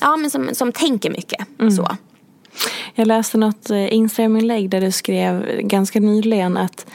Ja, 0.00 0.16
men 0.16 0.30
som, 0.30 0.54
som 0.54 0.72
tänker 0.72 1.10
mycket. 1.10 1.46
Så. 1.76 1.96
Jag 2.94 3.06
läste 3.06 3.38
något 3.38 3.70
eh, 3.70 3.94
Instagram-inlägg 3.94 4.70
där 4.70 4.80
du 4.80 4.92
skrev 4.92 5.60
ganska 5.60 6.00
nyligen 6.00 6.56
att 6.56 6.86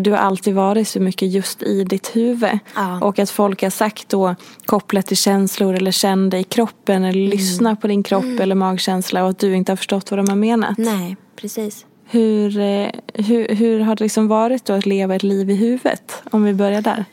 du 0.00 0.10
har 0.10 0.18
alltid 0.18 0.54
varit 0.54 0.88
så 0.88 1.00
mycket 1.00 1.32
just 1.32 1.62
i 1.62 1.84
ditt 1.84 2.16
huvud. 2.16 2.58
Ja. 2.74 3.00
Och 3.00 3.18
att 3.18 3.30
folk 3.30 3.62
har 3.62 3.70
sagt 3.70 4.08
då 4.08 4.34
kopplat 4.66 5.06
till 5.06 5.16
känslor 5.16 5.74
eller 5.74 5.90
känn 5.90 6.30
dig 6.30 6.40
i 6.40 6.44
kroppen 6.44 7.04
eller 7.04 7.28
lyssna 7.28 7.76
på 7.76 7.86
din 7.86 8.02
kropp 8.02 8.40
eller 8.40 8.54
magkänsla 8.54 9.22
och 9.22 9.30
att 9.30 9.38
du 9.38 9.56
inte 9.56 9.72
har 9.72 9.76
förstått 9.76 10.10
vad 10.10 10.18
de 10.18 10.28
har 10.28 10.36
menat. 10.36 10.78
Nej, 10.78 11.16
precis. 11.36 11.86
Hur, 12.04 12.58
eh, 12.58 12.88
hur, 13.14 13.54
hur 13.54 13.80
har 13.80 13.96
det 13.96 14.04
liksom 14.04 14.28
varit 14.28 14.64
då 14.64 14.72
att 14.72 14.86
leva 14.86 15.14
ett 15.14 15.22
liv 15.22 15.50
i 15.50 15.54
huvudet? 15.54 16.22
Om 16.30 16.44
vi 16.44 16.54
börjar 16.54 16.82
där. 16.82 17.04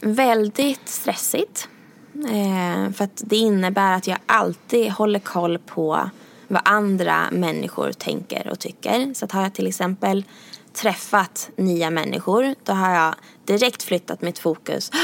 Väldigt 0.00 0.88
stressigt. 0.88 1.68
Eh, 2.14 2.92
för 2.92 3.04
att 3.04 3.22
det 3.26 3.36
innebär 3.36 3.96
att 3.96 4.06
jag 4.06 4.18
alltid 4.26 4.90
håller 4.90 5.18
koll 5.18 5.58
på 5.58 6.10
vad 6.50 6.62
andra 6.64 7.28
människor 7.30 7.92
tänker 7.92 8.48
och 8.50 8.58
tycker. 8.58 9.14
Så 9.14 9.24
att 9.24 9.32
har 9.32 9.42
jag 9.42 9.52
till 9.52 9.66
exempel 9.66 10.24
träffat 10.72 11.50
nya 11.56 11.90
människor 11.90 12.54
då 12.64 12.72
har 12.72 12.94
jag 12.94 13.14
direkt 13.44 13.82
flyttat 13.82 14.22
mitt 14.22 14.38
fokus. 14.38 14.90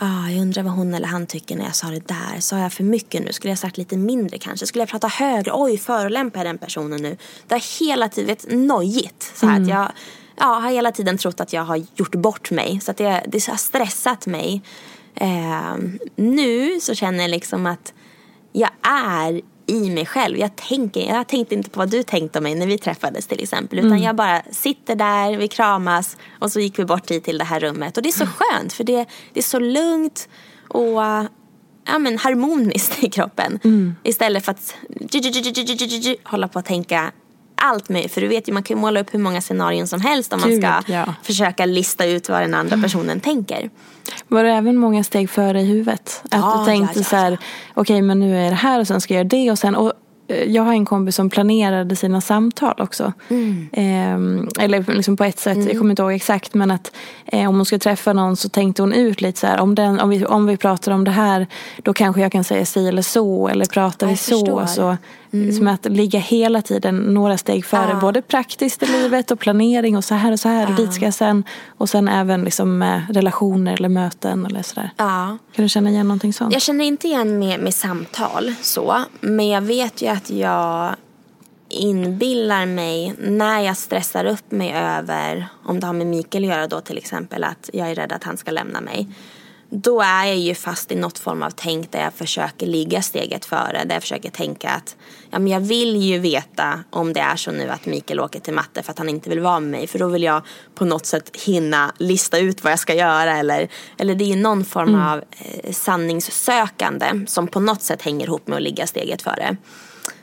Ah, 0.00 0.28
jag 0.28 0.42
undrar 0.42 0.62
vad 0.62 0.72
hon 0.72 0.94
eller 0.94 1.08
han 1.08 1.26
tycker 1.26 1.56
när 1.56 1.64
jag 1.64 1.76
sa 1.76 1.86
det 1.86 2.08
där. 2.08 2.40
Sa 2.40 2.58
jag 2.58 2.72
för 2.72 2.84
mycket 2.84 3.24
nu? 3.24 3.32
Skulle 3.32 3.50
jag 3.50 3.58
sagt 3.58 3.78
lite 3.78 3.96
mindre 3.96 4.38
kanske? 4.38 4.66
Skulle 4.66 4.82
jag 4.82 4.88
prata 4.88 5.08
högre? 5.08 5.50
Oj, 5.54 5.78
förolämpar 5.78 6.40
jag 6.40 6.46
den 6.46 6.58
personen 6.58 7.02
nu? 7.02 7.16
Det 7.46 7.54
har 7.54 7.80
hela 7.80 8.08
tiden 8.08 8.28
varit 8.28 8.46
nojigt. 8.48 9.32
Så 9.34 9.46
här 9.46 9.60
att 9.60 9.68
jag 9.68 9.92
ja, 10.36 10.44
har 10.46 10.70
hela 10.70 10.92
tiden 10.92 11.18
trott 11.18 11.40
att 11.40 11.52
jag 11.52 11.62
har 11.62 11.84
gjort 11.94 12.14
bort 12.14 12.50
mig. 12.50 12.80
Så 12.80 12.90
att 12.90 12.96
det, 12.96 13.24
det 13.26 13.46
har 13.46 13.56
stressat 13.56 14.26
mig. 14.26 14.62
Eh, 15.14 15.76
nu 16.16 16.80
så 16.80 16.94
känner 16.94 17.20
jag 17.20 17.30
liksom 17.30 17.66
att 17.66 17.92
jag 18.52 18.70
är 18.82 19.40
i 19.68 19.90
mig 19.90 20.06
själv. 20.06 20.38
Jag, 20.38 20.56
tänker, 20.56 21.00
jag 21.00 21.28
tänkte 21.28 21.54
inte 21.54 21.70
på 21.70 21.78
vad 21.78 21.90
du 21.90 22.02
tänkte 22.02 22.38
om 22.38 22.42
mig 22.42 22.54
när 22.54 22.66
vi 22.66 22.78
träffades 22.78 23.26
till 23.26 23.42
exempel. 23.42 23.78
Utan 23.78 24.02
jag 24.02 24.16
bara 24.16 24.42
sitter 24.50 24.96
där, 24.96 25.36
vi 25.36 25.48
kramas 25.48 26.16
och 26.38 26.52
så 26.52 26.60
gick 26.60 26.78
vi 26.78 26.84
bort 26.84 27.10
hit 27.10 27.24
till 27.24 27.38
det 27.38 27.44
här 27.44 27.60
rummet. 27.60 27.96
Och 27.96 28.02
det 28.02 28.08
är 28.08 28.12
så 28.12 28.26
skönt 28.26 28.72
för 28.72 28.84
det, 28.84 29.06
det 29.32 29.40
är 29.40 29.44
så 29.44 29.58
lugnt 29.58 30.28
och 30.68 31.02
ja, 31.86 31.98
men 31.98 32.18
harmoniskt 32.18 33.04
i 33.04 33.10
kroppen. 33.10 33.58
Istället 34.02 34.44
för 34.44 34.52
att 34.52 34.76
hålla 36.24 36.48
på 36.48 36.58
att 36.58 36.66
tänka 36.66 37.12
allt 37.58 37.88
möjligt. 37.88 38.12
För 38.12 38.20
du 38.20 38.28
vet 38.28 38.48
ju, 38.48 38.52
man 38.52 38.62
kan 38.62 38.76
ju 38.76 38.80
måla 38.80 39.00
upp 39.00 39.14
hur 39.14 39.18
många 39.18 39.40
scenarion 39.40 39.86
som 39.86 40.00
helst 40.00 40.32
om 40.32 40.40
man 40.40 40.50
Gud, 40.50 40.62
ska 40.62 40.82
ja. 40.86 41.14
försöka 41.22 41.66
lista 41.66 42.06
ut 42.06 42.28
vad 42.28 42.40
den 42.40 42.54
andra 42.54 42.76
personen 42.82 43.20
tänker. 43.20 43.70
Var 44.28 44.44
det 44.44 44.50
även 44.50 44.76
många 44.76 45.04
steg 45.04 45.30
före 45.30 45.60
i 45.60 45.64
huvudet? 45.64 46.22
Att 46.24 46.40
Ja, 46.40 46.56
du 46.58 46.64
tänkte 46.64 46.98
ja, 46.98 47.00
ja, 47.00 47.04
så 47.04 47.16
här, 47.16 47.38
okej 47.74 48.02
men 48.02 48.20
nu 48.20 48.36
är 48.36 48.50
det 48.50 48.56
här 48.56 48.80
och 48.80 48.86
sen 48.86 49.00
ska 49.00 49.14
jag 49.14 49.18
göra 49.18 49.28
det 49.28 49.50
och 49.50 49.58
sen 49.58 49.76
och 49.76 49.92
eh, 50.28 50.44
jag 50.44 50.62
har 50.62 50.72
en 50.72 50.84
kompis 50.84 51.16
som 51.16 51.30
planerade 51.30 51.96
sina 51.96 52.20
samtal 52.20 52.74
också. 52.78 53.12
Mm. 53.28 53.68
Ehm, 53.72 54.48
eller 54.60 54.94
liksom 54.94 55.16
på 55.16 55.24
ett 55.24 55.38
sätt, 55.38 55.58
jag 55.58 55.78
kommer 55.78 55.90
inte 55.90 56.02
ihåg 56.02 56.12
exakt 56.12 56.54
men 56.54 56.70
att 56.70 56.92
eh, 57.26 57.48
om 57.48 57.56
hon 57.56 57.64
skulle 57.64 57.78
träffa 57.78 58.12
någon 58.12 58.36
så 58.36 58.48
tänkte 58.48 58.82
hon 58.82 58.92
ut 58.92 59.20
lite 59.20 59.40
så 59.40 59.46
här 59.46 59.60
om, 59.60 59.74
den, 59.74 60.00
om, 60.00 60.08
vi, 60.08 60.24
om 60.24 60.46
vi 60.46 60.56
pratar 60.56 60.92
om 60.92 61.04
det 61.04 61.10
här 61.10 61.46
då 61.82 61.92
kanske 61.92 62.22
jag 62.22 62.32
kan 62.32 62.44
säga 62.44 62.66
si 62.66 62.88
eller 62.88 63.02
så 63.02 63.48
eller 63.48 63.64
pratar 63.64 64.06
vi 64.06 64.16
så. 64.16 64.38
förstår. 64.38 64.66
så 64.66 64.96
Som 65.30 65.68
att 65.68 65.86
ligga 65.86 66.20
hela 66.20 66.62
tiden 66.62 66.96
några 66.96 67.38
steg 67.38 67.64
före 67.64 67.90
Ja. 67.90 68.00
både 68.00 68.22
praktiskt 68.22 68.82
i 68.82 68.86
livet 68.86 69.30
och 69.30 69.38
planering 69.38 69.96
och 69.96 70.04
så 70.04 70.14
här 70.14 70.32
och 70.32 70.40
så 70.40 70.48
här 70.48 70.68
och 70.70 70.74
dit 70.74 70.94
ska 70.94 71.04
jag 71.04 71.14
sen. 71.14 71.44
Och 71.68 71.88
sen 71.88 72.08
även 72.08 72.44
liksom 72.44 72.78
med 72.78 73.02
relationer 73.10 73.72
eller 73.74 73.88
möten 73.88 74.46
eller 74.46 74.62
sådär. 74.62 74.90
Ja. 74.96 75.38
Kan 75.54 75.62
du 75.62 75.68
känna 75.68 75.90
igen 75.90 76.08
någonting 76.08 76.32
sånt? 76.32 76.52
Jag 76.52 76.62
känner 76.62 76.84
inte 76.84 77.08
igen 77.08 77.38
med, 77.38 77.60
med 77.60 77.74
samtal 77.74 78.54
så. 78.62 79.04
Men 79.20 79.48
jag 79.48 79.60
vet 79.60 80.02
ju 80.02 80.06
att 80.06 80.30
jag 80.30 80.94
inbillar 81.70 82.66
mig 82.66 83.14
när 83.18 83.60
jag 83.60 83.76
stressar 83.76 84.24
upp 84.24 84.50
mig 84.50 84.72
över, 84.72 85.48
om 85.64 85.80
det 85.80 85.86
har 85.86 85.94
med 85.94 86.06
Mikael 86.06 86.44
att 86.44 86.50
göra 86.50 86.66
då 86.66 86.80
till 86.80 86.98
exempel, 86.98 87.44
att 87.44 87.70
jag 87.72 87.90
är 87.90 87.94
rädd 87.94 88.12
att 88.12 88.24
han 88.24 88.36
ska 88.36 88.50
lämna 88.50 88.80
mig. 88.80 89.08
Då 89.70 90.00
är 90.00 90.24
jag 90.26 90.36
ju 90.36 90.54
fast 90.54 90.92
i 90.92 90.94
något 90.94 91.18
form 91.18 91.42
av 91.42 91.50
tänk 91.50 91.92
där 91.92 92.02
jag 92.02 92.14
försöker 92.14 92.66
ligga 92.66 93.02
steget 93.02 93.44
före. 93.44 93.84
Där 93.84 93.94
jag 93.94 94.02
försöker 94.02 94.30
tänka 94.30 94.70
att 94.70 94.96
ja, 95.30 95.38
men 95.38 95.52
jag 95.52 95.60
vill 95.60 95.96
ju 95.96 96.18
veta 96.18 96.84
om 96.90 97.12
det 97.12 97.20
är 97.20 97.36
så 97.36 97.50
nu 97.50 97.68
att 97.68 97.86
Mikael 97.86 98.20
åker 98.20 98.40
till 98.40 98.54
matte 98.54 98.82
för 98.82 98.90
att 98.90 98.98
han 98.98 99.08
inte 99.08 99.30
vill 99.30 99.40
vara 99.40 99.60
med 99.60 99.70
mig. 99.70 99.86
För 99.86 99.98
då 99.98 100.08
vill 100.08 100.22
jag 100.22 100.42
på 100.74 100.84
något 100.84 101.06
sätt 101.06 101.36
hinna 101.36 101.92
lista 101.98 102.38
ut 102.38 102.64
vad 102.64 102.72
jag 102.72 102.78
ska 102.78 102.94
göra. 102.94 103.36
Eller, 103.36 103.68
eller 103.98 104.14
det 104.14 104.32
är 104.32 104.36
någon 104.36 104.64
form 104.64 104.94
av 104.94 105.18
eh, 105.18 105.72
sanningssökande 105.72 107.06
som 107.26 107.48
på 107.48 107.60
något 107.60 107.82
sätt 107.82 108.02
hänger 108.02 108.26
ihop 108.26 108.46
med 108.46 108.56
att 108.56 108.62
ligga 108.62 108.86
steget 108.86 109.22
före. 109.22 109.56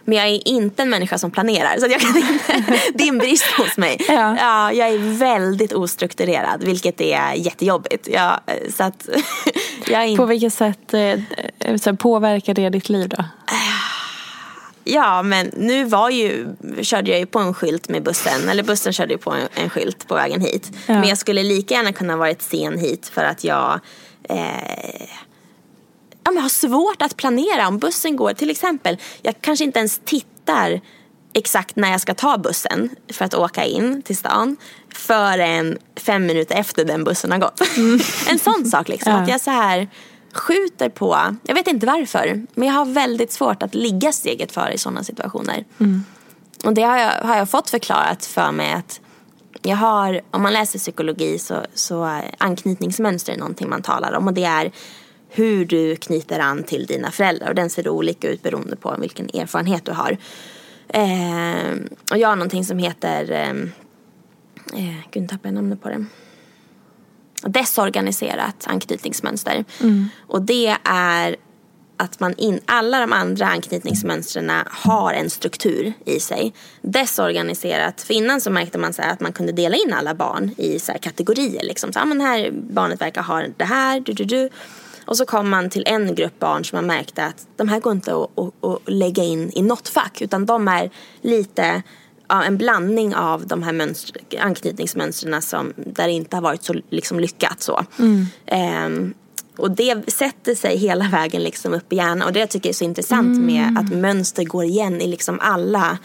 Men 0.06 0.18
jag 0.18 0.28
är 0.28 0.47
inte 0.47 0.82
en 0.82 0.89
människa 0.89 1.18
som 1.18 1.32
planerar. 1.32 1.78
Så 1.80 1.88
jag 1.88 2.01
kan 2.01 2.18
inte, 2.18 2.80
det 2.93 3.03
är 3.03 3.08
en 3.08 3.18
brist 3.18 3.45
hos 3.45 3.78
mig. 3.78 3.97
Ja. 4.08 4.38
Ja, 4.39 4.72
jag 4.72 4.89
är 4.89 5.18
väldigt 5.18 5.74
ostrukturerad, 5.74 6.64
vilket 6.64 7.01
är 7.01 7.34
jättejobbigt. 7.34 8.08
Ja, 8.12 8.39
så 8.78 8.84
att, 8.84 9.10
jag 9.88 10.03
är 10.03 10.18
På 10.18 10.26
vilket 10.26 10.53
sätt 10.53 10.93
eh, 10.93 11.20
så 11.82 11.95
påverkar 11.95 12.53
det 12.53 12.70
ditt 12.70 12.89
liv 12.89 13.10
då? 13.10 13.24
ja, 14.86 15.22
men 15.22 15.51
nu 15.58 15.84
var 15.84 16.10
ju, 16.10 16.47
körde 16.82 17.12
jag 17.12 17.20
ju 17.20 17.26
på 17.26 17.39
en 17.39 17.53
skylt 17.53 17.89
med 17.89 18.03
bussen. 18.03 18.49
Eller 18.49 18.64
bussen 18.64 18.93
körde 18.93 19.14
ju 19.14 19.18
på 19.18 19.32
en, 19.32 19.47
en 19.53 19.70
skylt 19.70 20.08
på 20.08 20.16
vägen 20.16 20.41
hit. 20.41 20.72
Ja. 20.88 20.93
Men 20.93 21.10
jag 21.10 21.18
skulle 21.18 21.43
lika 21.43 21.74
gärna 21.74 21.93
kunna 21.93 22.18
varit 22.18 22.41
sen 22.41 22.80
hit 22.80 23.12
för 23.14 23.24
att 23.24 23.43
jag 23.43 23.80
eh, 24.30 25.08
ja, 26.26 26.32
men 26.32 26.43
har 26.43 26.49
svårt 26.49 27.01
att 27.01 27.17
planera 27.17 27.67
om 27.67 27.78
bussen 27.78 28.15
går. 28.15 28.34
Till 28.34 28.49
exempel, 28.49 28.97
jag 29.21 29.36
kanske 29.41 29.65
inte 29.65 29.80
ens 29.80 30.01
tittar 30.05 30.82
exakt 31.34 31.76
när 31.76 31.91
jag 31.91 32.01
ska 32.01 32.13
ta 32.13 32.38
bussen 32.38 32.89
för 33.13 33.26
att 33.26 33.34
åka 33.34 33.65
in 33.65 34.01
till 34.01 34.17
stan 34.17 34.57
förrän 34.93 35.78
fem 35.95 36.26
minuter 36.26 36.55
efter 36.55 36.86
den 36.86 37.03
bussen 37.03 37.32
har 37.32 37.39
gått. 37.39 37.61
en 38.30 38.39
sån 38.39 38.65
sak 38.65 38.88
liksom. 38.88 39.11
Ja. 39.11 39.19
Att 39.19 39.30
jag 39.30 39.41
så 39.41 39.51
här 39.51 39.88
skjuter 40.34 40.89
på, 40.89 41.36
jag 41.43 41.55
vet 41.55 41.67
inte 41.67 41.86
varför, 41.86 42.45
men 42.53 42.67
jag 42.67 42.76
har 42.76 42.86
väldigt 42.86 43.32
svårt 43.32 43.63
att 43.63 43.76
ligga 43.76 44.11
steget 44.11 44.51
före 44.51 44.73
i 44.73 44.78
sådana 44.78 45.03
situationer. 45.03 45.65
Och 46.63 46.73
det 46.73 46.82
har 46.82 46.97
jag, 46.97 47.11
har 47.11 47.38
jag 47.38 47.49
fått 47.49 47.69
förklarat 47.69 48.26
för 48.26 48.51
mig 48.51 48.73
att 48.73 48.99
jag 49.61 49.76
har, 49.76 50.21
om 50.32 50.41
man 50.41 50.53
läser 50.53 50.80
psykologi 50.80 51.39
så, 51.39 51.65
så 51.73 52.03
är 52.03 52.36
anknytningsmönster 52.38 53.34
är 53.34 53.38
någonting 53.38 53.69
man 53.69 53.82
talar 53.82 54.13
om 54.13 54.28
och 54.28 54.34
det 54.34 54.43
är 54.43 54.71
hur 55.36 55.65
du 55.65 55.95
knyter 55.95 56.39
an 56.39 56.63
till 56.63 56.86
dina 56.86 57.11
föräldrar 57.11 57.49
och 57.49 57.55
den 57.55 57.69
ser 57.69 57.89
olika 57.89 58.29
ut 58.29 58.43
beroende 58.43 58.75
på 58.75 58.95
vilken 58.99 59.25
erfarenhet 59.25 59.86
du 59.86 59.91
har. 59.91 60.17
Eh, 60.88 61.75
och 62.11 62.17
jag 62.17 62.29
har 62.29 62.36
någonting 62.36 62.65
som 62.65 62.77
heter, 62.77 63.31
eh, 63.31 63.49
eh, 64.79 64.95
gud 65.11 65.29
tappade 65.29 65.47
jag 65.47 65.53
namnet 65.53 65.81
på 65.81 65.89
det. 65.89 66.05
Desorganiserat 67.41 68.67
anknytningsmönster. 68.67 69.65
Och 70.27 70.41
det 70.41 70.77
är 70.83 71.36
att 71.97 72.19
man 72.19 72.33
in, 72.38 72.59
alla 72.65 72.99
de 72.99 73.13
andra 73.13 73.47
anknytningsmönstren 73.47 74.51
har 74.65 75.13
en 75.13 75.29
struktur 75.29 75.93
i 76.05 76.19
sig. 76.19 76.53
Desorganiserat, 76.81 78.01
för 78.01 78.13
innan 78.13 78.41
så 78.41 78.49
märkte 78.49 78.77
man 78.77 78.93
så 78.93 79.01
att 79.01 79.19
man 79.19 79.33
kunde 79.33 79.51
dela 79.51 79.75
in 79.75 79.93
alla 79.93 80.15
barn 80.15 80.51
i 80.57 80.79
så 80.79 80.91
här 80.91 80.99
kategorier. 80.99 81.63
Liksom. 81.63 81.93
Så, 81.93 81.99
ah, 81.99 82.05
men 82.05 82.21
här 82.21 82.51
barnet 82.51 83.01
verkar 83.01 83.21
ha 83.21 83.43
det 83.57 83.65
här, 83.65 83.99
du, 83.99 84.13
du, 84.13 84.23
du. 84.23 84.49
Och 85.06 85.18
så 85.18 85.26
kom 85.26 85.49
man 85.49 85.70
till 85.70 85.84
en 85.86 86.16
grupp 86.16 86.39
barn 86.39 86.66
som 86.66 86.78
man 86.78 86.88
märkte 86.88 87.26
att 87.26 87.47
de 87.56 87.68
här 87.68 87.80
går 87.80 87.91
inte 87.91 88.16
att, 88.16 88.39
att, 88.39 88.66
att 88.66 88.82
lägga 88.86 89.24
in 89.24 89.51
i 89.56 89.62
något 89.62 89.88
fack 89.88 90.22
utan 90.22 90.45
de 90.45 90.68
är 90.68 90.89
lite 91.22 91.84
ja, 92.28 92.43
en 92.43 92.58
blandning 92.58 93.16
av 93.16 93.47
de 93.47 93.64
här 93.64 93.74
mönster, 93.74 94.22
anknytningsmönstren 94.39 95.41
som 95.41 95.74
där 95.76 96.08
det 96.08 96.14
inte 96.14 96.36
har 96.36 96.41
varit 96.41 96.64
så 96.64 96.76
liksom, 96.89 97.20
lyckat. 97.20 97.62
Så. 97.62 97.86
Ehm, 98.45 99.14
och 99.58 99.72
det 99.72 100.12
sätter 100.12 100.56
sig 100.56 100.78
hela 100.78 101.08
vägen 101.10 101.43
liksom 101.43 101.74
upp 101.74 101.93
i 101.93 101.95
hjärnan. 101.95 102.22
Och 102.22 102.34
det 102.34 102.39
jag 102.39 102.49
tycker 102.49 102.70
är 102.70 102.74
så 102.74 102.84
intressant 102.84 103.39
med 103.39 103.78
att 103.78 103.93
mönster 103.93 104.43
går 104.43 104.64
igen 104.64 105.01
i 105.01 105.08
liksom 105.08 105.39
alla 105.41 105.97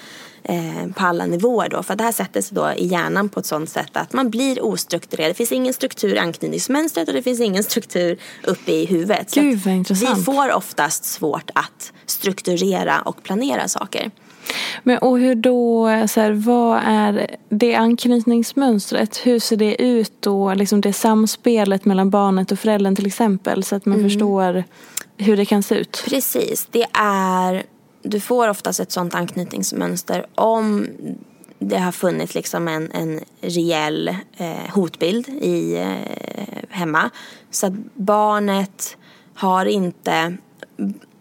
eh, 0.43 0.87
på 0.97 1.07
alla 1.07 1.27
nivåer 1.27 1.69
då. 1.69 1.83
För 1.83 1.97
det 1.97 2.05
här 2.05 2.13
sätter 2.13 2.41
sig 2.41 2.55
då 2.55 2.73
i 2.77 2.87
hjärnan 2.87 3.29
på 3.29 3.41
ett 3.41 3.47
sånt 3.47 3.71
sätt 3.71 3.91
att 3.93 4.13
man 4.13 4.31
blir 4.31 4.65
ostrukturerad. 4.65 5.31
Det 5.31 5.35
finns 5.35 5.53
ingen 5.53 5.75
struktur 5.75 6.15
i 6.15 6.19
anknytningsmönstret 6.19 7.09
och 7.09 7.15
det 7.15 7.23
finns 7.23 7.41
ingen 7.41 7.65
struktur 7.65 8.19
uppe 8.45 8.73
i 8.73 8.87
huvudet. 8.87 9.35
Gud 9.35 9.59
vad 9.65 9.75
intressant. 9.75 10.19
Vi 10.19 10.23
får 10.23 10.53
oftast 10.53 11.05
svårt 11.05 11.51
att 11.55 11.93
strukturera 12.07 13.01
och 13.01 13.23
planera 13.23 13.69
saker. 13.69 14.11
Men, 14.83 14.99
och 14.99 15.19
hur 15.19 15.35
då, 15.35 15.89
så 16.09 16.21
här, 16.21 16.33
vad 16.33 16.81
är 16.85 17.37
det 17.49 17.75
anknytningsmönstret? 17.75 19.17
Hur 19.17 19.39
ser 19.39 19.57
det 19.57 19.83
ut 19.83 20.13
då? 20.21 20.55
Liksom 20.55 20.81
det 20.81 20.93
samspelet 20.93 21.85
mellan 21.85 22.11
barnet 22.11 22.53
och 22.53 22.59
föräldern 22.59 22.97
till 22.97 23.07
exempel. 23.07 23.65
Så 23.65 23.77
att 23.77 23.87
man 23.87 23.99
mm. 23.99 24.11
förstår 24.11 24.65
hur 25.17 25.37
det 25.37 25.45
kan 25.45 25.63
se 25.63 25.75
ut. 25.75 26.03
Precis. 26.09 26.69
Det 26.71 26.87
är, 26.93 27.63
du 28.03 28.21
får 28.21 28.49
oftast 28.49 28.81
ett 28.81 28.93
sånt 28.93 29.15
anknytningsmönster 29.15 30.27
om 30.35 30.89
det 31.59 31.79
har 31.79 31.93
funnits 31.93 32.35
liksom 32.35 32.69
en, 32.69 32.91
en 32.93 33.21
rejäl 33.41 34.09
eh, 34.37 34.71
hotbild 34.75 35.29
i, 35.29 35.77
eh, 35.77 36.63
hemma. 36.71 37.11
Så 37.51 37.67
att 37.67 37.73
barnet 37.95 38.97
har 39.35 39.67
inte 39.67 40.37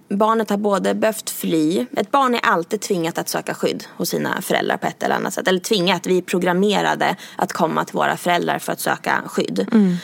barnet 0.10 0.50
har 0.50 0.58
både 0.58 0.96
behövt 0.96 1.30
fly. 1.30 1.86
Ett 1.98 2.12
barn 2.12 2.36
är 2.36 2.40
alltid 2.40 2.82
tvingat 2.82 3.18
att 3.18 3.30
söka 3.30 3.54
skydd 3.54 3.84
hos 3.98 4.10
sina 4.10 4.42
föräldrar 4.42 4.78
på 4.78 4.88
ett 4.88 5.04
eller 5.04 5.16
annat 5.16 5.34
sätt. 5.34 5.48
Eller 5.48 5.60
tvingat, 5.60 6.08
vi 6.08 6.18
är 6.18 6.22
programmerade 6.22 7.16
att 7.36 7.54
komma 7.54 7.86
till 7.86 7.96
våra 7.96 8.18
föräldrar 8.18 8.60
för 8.60 8.74
att 8.74 8.80
söka 8.80 9.22
skydd. 9.26 9.68
Mm. 9.72 9.96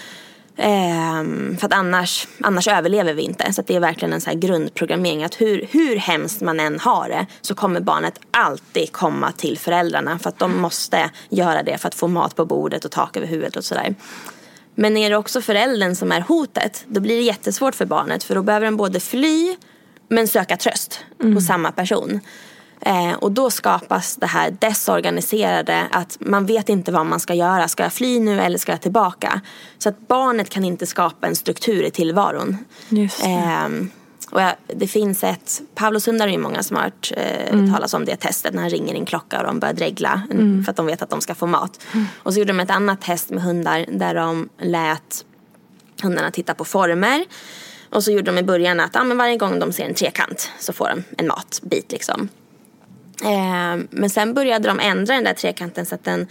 Ehm, 0.57 1.57
för 1.57 1.67
att 1.67 1.73
annars, 1.73 2.27
annars 2.41 2.67
överlever 2.67 3.13
vi 3.13 3.21
inte. 3.21 3.53
Så 3.53 3.61
det 3.61 3.75
är 3.75 3.79
verkligen 3.79 4.13
en 4.13 4.21
så 4.21 4.31
grundprogrammering. 4.33 5.23
Att 5.23 5.41
hur, 5.41 5.67
hur 5.71 5.95
hemskt 5.95 6.41
man 6.41 6.59
än 6.59 6.79
har 6.79 7.09
det 7.09 7.25
så 7.41 7.55
kommer 7.55 7.79
barnet 7.79 8.19
alltid 8.31 8.91
komma 8.91 9.31
till 9.31 9.57
föräldrarna. 9.57 10.19
För 10.19 10.29
att 10.29 10.39
de 10.39 10.61
måste 10.61 11.09
göra 11.29 11.63
det 11.63 11.77
för 11.77 11.87
att 11.87 11.95
få 11.95 12.07
mat 12.07 12.35
på 12.35 12.45
bordet 12.45 12.85
och 12.85 12.91
tak 12.91 13.17
över 13.17 13.27
huvudet 13.27 13.55
och 13.55 13.65
sådär. 13.65 13.95
Men 14.75 14.97
är 14.97 15.09
det 15.09 15.17
också 15.17 15.41
föräldern 15.41 15.95
som 15.95 16.11
är 16.11 16.21
hotet, 16.21 16.85
då 16.87 16.99
blir 16.99 17.15
det 17.15 17.21
jättesvårt 17.21 17.75
för 17.75 17.85
barnet. 17.85 18.23
För 18.23 18.35
då 18.35 18.43
behöver 18.43 18.65
den 18.65 18.77
både 18.77 18.99
fly 18.99 19.55
men 20.07 20.27
söka 20.27 20.57
tröst 20.57 20.99
mm. 21.21 21.35
hos 21.35 21.47
samma 21.47 21.71
person. 21.71 22.19
Eh, 22.81 23.13
och 23.13 23.31
då 23.31 23.49
skapas 23.49 24.15
det 24.15 24.25
här 24.25 24.51
desorganiserade 24.59 25.87
att 25.91 26.17
man 26.19 26.45
vet 26.45 26.69
inte 26.69 26.91
vad 26.91 27.05
man 27.05 27.19
ska 27.19 27.33
göra. 27.33 27.67
Ska 27.67 27.83
jag 27.83 27.93
fly 27.93 28.19
nu 28.19 28.41
eller 28.41 28.57
ska 28.57 28.71
jag 28.71 28.81
tillbaka? 28.81 29.41
Så 29.77 29.89
att 29.89 30.07
barnet 30.07 30.49
kan 30.49 30.65
inte 30.65 30.85
skapa 30.85 31.27
en 31.27 31.35
struktur 31.35 31.83
i 31.83 31.91
tillvaron. 31.91 32.57
Just 32.89 33.23
det. 33.23 33.29
Eh, 33.29 33.69
och 34.31 34.41
jag, 34.41 34.53
det 34.67 34.87
finns 34.87 35.23
ett, 35.23 35.61
Pavlos 35.75 36.07
hundar 36.07 36.27
är 36.27 36.31
ju 36.31 36.37
många 36.37 36.63
som 36.63 36.75
har 36.77 36.83
hört 36.83 37.11
eh, 37.17 37.53
mm. 37.53 37.73
talas 37.73 37.93
om 37.93 38.05
det 38.05 38.15
testet 38.15 38.53
när 38.53 38.61
han 38.61 38.69
ringer 38.69 38.95
en 38.95 39.05
klocka 39.05 39.39
och 39.39 39.45
de 39.45 39.59
börjar 39.59 39.73
dregla 39.73 40.21
mm. 40.31 40.63
för 40.63 40.71
att 40.71 40.77
de 40.77 40.85
vet 40.85 41.01
att 41.01 41.09
de 41.09 41.21
ska 41.21 41.35
få 41.35 41.47
mat. 41.47 41.79
Mm. 41.93 42.05
Och 42.23 42.33
så 42.33 42.39
gjorde 42.39 42.53
de 42.53 42.59
ett 42.59 42.69
annat 42.69 43.01
test 43.01 43.29
med 43.29 43.43
hundar 43.43 43.85
där 43.87 44.15
de 44.15 44.49
lät 44.61 45.25
hundarna 46.01 46.31
titta 46.31 46.53
på 46.53 46.65
former. 46.65 47.25
Och 47.89 48.03
så 48.03 48.11
gjorde 48.11 48.31
de 48.31 48.37
i 48.37 48.43
början 48.43 48.79
att 48.79 48.95
ah, 48.95 49.03
men 49.03 49.17
varje 49.17 49.37
gång 49.37 49.59
de 49.59 49.71
ser 49.71 49.85
en 49.85 49.93
trekant 49.93 50.51
så 50.59 50.73
får 50.73 50.89
de 50.89 51.03
en 51.17 51.27
matbit 51.27 51.91
liksom. 51.91 52.29
Eh, 53.23 53.85
men 53.89 54.09
sen 54.09 54.33
började 54.33 54.67
de 54.67 54.79
ändra 54.79 55.15
den 55.15 55.23
där 55.23 55.33
trekanten 55.33 55.85
så 55.85 55.95
att 55.95 56.03
den 56.03 56.27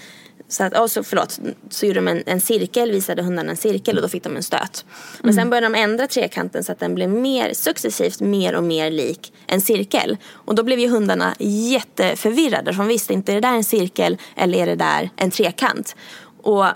så, 0.48 0.64
att, 0.64 0.74
oh, 0.74 0.86
så, 0.86 1.02
förlåt, 1.02 1.40
så 1.70 1.86
gjorde 1.86 1.98
de 1.98 2.08
en, 2.08 2.22
en, 2.26 2.40
cirkel, 2.40 2.92
visade 2.92 3.22
hundarna 3.22 3.50
en 3.50 3.56
cirkel 3.56 3.96
och 3.96 4.02
då 4.02 4.08
fick 4.08 4.24
de 4.24 4.36
en 4.36 4.42
stöt. 4.42 4.84
Men 5.20 5.30
mm. 5.30 5.42
sen 5.42 5.50
började 5.50 5.66
de 5.66 5.74
ändra 5.74 6.06
trekanten 6.06 6.64
så 6.64 6.72
att 6.72 6.80
den 6.80 6.94
blev 6.94 7.10
mer, 7.10 7.52
successivt 7.54 8.20
mer 8.20 8.54
och 8.54 8.64
mer 8.64 8.90
lik 8.90 9.32
en 9.46 9.60
cirkel. 9.60 10.16
Och 10.30 10.54
då 10.54 10.62
blev 10.62 10.78
ju 10.78 10.88
hundarna 10.88 11.34
jätteförvirrade 11.38 12.72
för 12.72 12.78
de 12.78 12.88
visste 12.88 13.12
inte, 13.12 13.32
är 13.32 13.34
det 13.34 13.48
där 13.48 13.54
en 13.54 13.64
cirkel 13.64 14.18
eller 14.36 14.58
är 14.58 14.66
det 14.66 14.76
där 14.76 15.10
en 15.16 15.30
trekant? 15.30 15.96
Och 16.42 16.66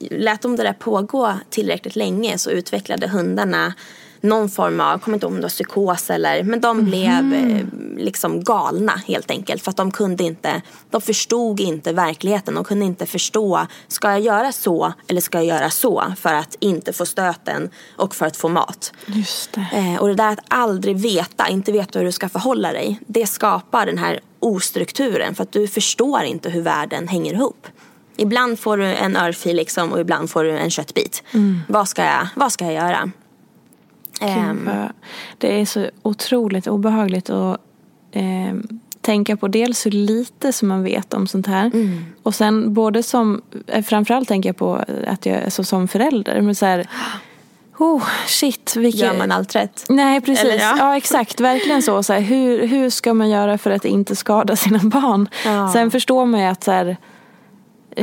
lät 0.00 0.42
de 0.42 0.56
det 0.56 0.62
där 0.62 0.72
pågå 0.72 1.34
tillräckligt 1.50 1.96
länge 1.96 2.38
så 2.38 2.50
utvecklade 2.50 3.08
hundarna 3.08 3.74
någon 4.22 4.48
form 4.48 4.80
av, 4.80 4.90
jag 4.90 5.02
kommer 5.02 5.16
inte 5.16 5.26
ihåg 5.26 5.32
om 5.32 5.36
det 5.36 5.42
var 5.42 5.48
psykos 5.48 6.10
eller, 6.10 6.42
men 6.42 6.60
de 6.60 6.84
blev 6.84 7.08
mm. 7.08 7.32
Eh, 7.32 7.64
liksom 7.96 8.44
galna 8.44 8.92
helt 9.06 9.30
enkelt. 9.30 9.62
För 9.62 9.70
att 9.70 9.76
de 9.76 9.90
kunde 9.90 10.24
inte, 10.24 10.62
de 10.90 11.00
förstod 11.00 11.60
inte 11.60 11.92
verkligheten. 11.92 12.54
De 12.54 12.64
kunde 12.64 12.84
inte 12.84 13.06
förstå, 13.06 13.66
ska 13.88 14.10
jag 14.10 14.20
göra 14.20 14.52
så 14.52 14.92
eller 15.08 15.20
ska 15.20 15.38
jag 15.38 15.46
göra 15.46 15.70
så 15.70 16.04
för 16.18 16.34
att 16.34 16.56
inte 16.60 16.92
få 16.92 17.06
stöten 17.06 17.70
och 17.96 18.14
för 18.14 18.26
att 18.26 18.36
få 18.36 18.48
mat. 18.48 18.92
Just 19.06 19.52
det. 19.52 19.66
Eh, 19.72 20.00
och 20.00 20.08
det 20.08 20.14
där 20.14 20.32
att 20.32 20.44
aldrig 20.48 20.96
veta, 20.96 21.48
inte 21.48 21.72
veta 21.72 21.98
hur 21.98 22.06
du 22.06 22.12
ska 22.12 22.28
förhålla 22.28 22.72
dig, 22.72 23.00
det 23.06 23.26
skapar 23.26 23.86
den 23.86 23.98
här 23.98 24.20
ostrukturen 24.40 25.34
för 25.34 25.42
att 25.42 25.52
du 25.52 25.68
förstår 25.68 26.22
inte 26.22 26.50
hur 26.50 26.62
världen 26.62 27.08
hänger 27.08 27.34
ihop. 27.34 27.66
Ibland 28.16 28.58
får 28.58 28.76
du 28.76 28.84
en 28.84 29.16
örfil 29.16 29.56
liksom 29.56 29.92
och 29.92 30.00
ibland 30.00 30.30
får 30.30 30.44
du 30.44 30.50
en 30.50 30.70
köttbit. 30.70 31.22
Mm. 31.32 31.60
Vad, 31.68 31.88
ska 31.88 32.04
jag, 32.04 32.28
vad 32.36 32.52
ska 32.52 32.64
jag 32.64 32.74
göra? 32.74 33.10
Um, 34.22 34.70
det 35.38 35.60
är 35.60 35.66
så 35.66 35.86
otroligt 36.02 36.66
obehagligt 36.66 37.30
att 37.30 37.60
eh, 38.12 38.54
tänka 39.00 39.36
på 39.36 39.48
dels 39.48 39.86
hur 39.86 39.90
lite 39.90 40.52
som 40.52 40.68
man 40.68 40.84
vet 40.84 41.14
om 41.14 41.26
sånt 41.26 41.46
här. 41.46 41.66
Mm. 41.66 42.04
Och 42.22 42.34
sen 42.34 42.74
både 42.74 43.02
som, 43.02 43.42
eh, 43.66 43.84
framförallt 43.84 44.28
tänker 44.28 44.48
jag 44.48 44.56
på 44.56 44.84
att 45.06 45.26
jag 45.26 45.42
alltså 45.44 45.64
som 45.64 45.88
förälder. 45.88 46.40
Men 46.40 46.54
så 46.54 46.66
här, 46.66 46.86
Oh, 47.78 48.04
shit. 48.26 48.76
Vilket... 48.76 49.00
Gör 49.00 49.18
man 49.18 49.32
allt 49.32 49.54
rätt? 49.54 49.84
Nej, 49.88 50.20
precis. 50.20 50.44
Eller, 50.44 50.58
ja. 50.58 50.74
ja. 50.78 50.96
exakt. 50.96 51.40
Verkligen 51.40 51.82
så. 51.82 52.02
så 52.02 52.12
här, 52.12 52.20
hur, 52.20 52.66
hur 52.66 52.90
ska 52.90 53.14
man 53.14 53.30
göra 53.30 53.58
för 53.58 53.70
att 53.70 53.84
inte 53.84 54.16
skada 54.16 54.56
sina 54.56 54.78
barn? 54.78 55.28
Ja. 55.44 55.72
Sen 55.72 55.90
förstår 55.90 56.26
man 56.26 56.40
ju 56.40 56.46
att 56.46 56.64
så 56.64 56.70
här, 56.70 56.96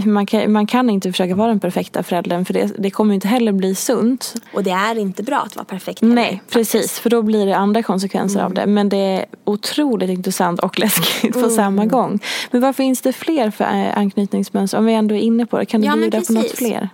man 0.05 0.25
kan, 0.25 0.51
man 0.51 0.67
kan 0.67 0.89
inte 0.89 1.11
försöka 1.11 1.35
vara 1.35 1.47
den 1.47 1.59
perfekta 1.59 2.03
föräldern 2.03 2.45
för 2.45 2.53
det, 2.53 2.71
det 2.77 2.91
kommer 2.91 3.13
inte 3.13 3.27
heller 3.27 3.51
bli 3.51 3.75
sunt. 3.75 4.33
Och 4.53 4.63
det 4.63 4.71
är 4.71 4.97
inte 4.97 5.23
bra 5.23 5.37
att 5.39 5.55
vara 5.55 5.65
perfekt. 5.65 6.01
Heller, 6.01 6.15
Nej, 6.15 6.31
faktiskt. 6.31 6.53
precis. 6.53 6.99
För 6.99 7.09
då 7.09 7.21
blir 7.21 7.45
det 7.45 7.57
andra 7.57 7.83
konsekvenser 7.83 8.39
mm. 8.39 8.45
av 8.45 8.53
det. 8.53 8.65
Men 8.65 8.89
det 8.89 8.97
är 8.97 9.25
otroligt 9.45 10.09
intressant 10.09 10.59
och 10.59 10.79
läskigt 10.79 11.33
på 11.33 11.39
mm. 11.39 11.51
samma 11.51 11.85
gång. 11.85 12.19
Men 12.51 12.61
vad 12.61 12.75
finns 12.75 13.01
det 13.01 13.13
fler 13.13 13.51
för 13.51 13.65
eh, 13.65 13.97
anknytningsmönster? 13.97 14.77
Om 14.77 14.85
vi 14.85 14.93
ändå 14.93 15.15
är 15.15 15.19
inne 15.19 15.45
på 15.45 15.57
det, 15.57 15.65
kan 15.65 15.81
du 15.81 15.87
ja, 15.87 15.95
bjuda 15.95 16.21
på 16.21 16.33
något 16.33 16.51
fler? 16.51 16.89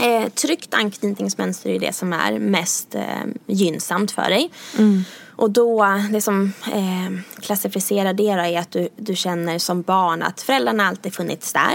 Eh, 0.00 0.28
tryggt 0.28 0.74
anknytningsmönster 0.74 1.70
är 1.70 1.78
det 1.78 1.94
som 1.94 2.12
är 2.12 2.38
mest 2.38 2.94
eh, 2.94 3.02
gynnsamt 3.46 4.10
för 4.10 4.30
dig. 4.30 4.50
Mm. 4.78 5.04
Och 5.38 5.50
då, 5.50 5.86
det 6.10 6.20
som 6.20 6.52
eh, 6.72 7.40
klassificerar 7.40 8.12
det 8.12 8.34
då 8.34 8.40
är 8.40 8.58
att 8.58 8.70
du, 8.70 8.88
du 8.96 9.16
känner 9.16 9.58
som 9.58 9.82
barn 9.82 10.22
att 10.22 10.40
föräldrarna 10.40 10.86
alltid 10.86 11.14
funnits 11.14 11.52
där. 11.52 11.74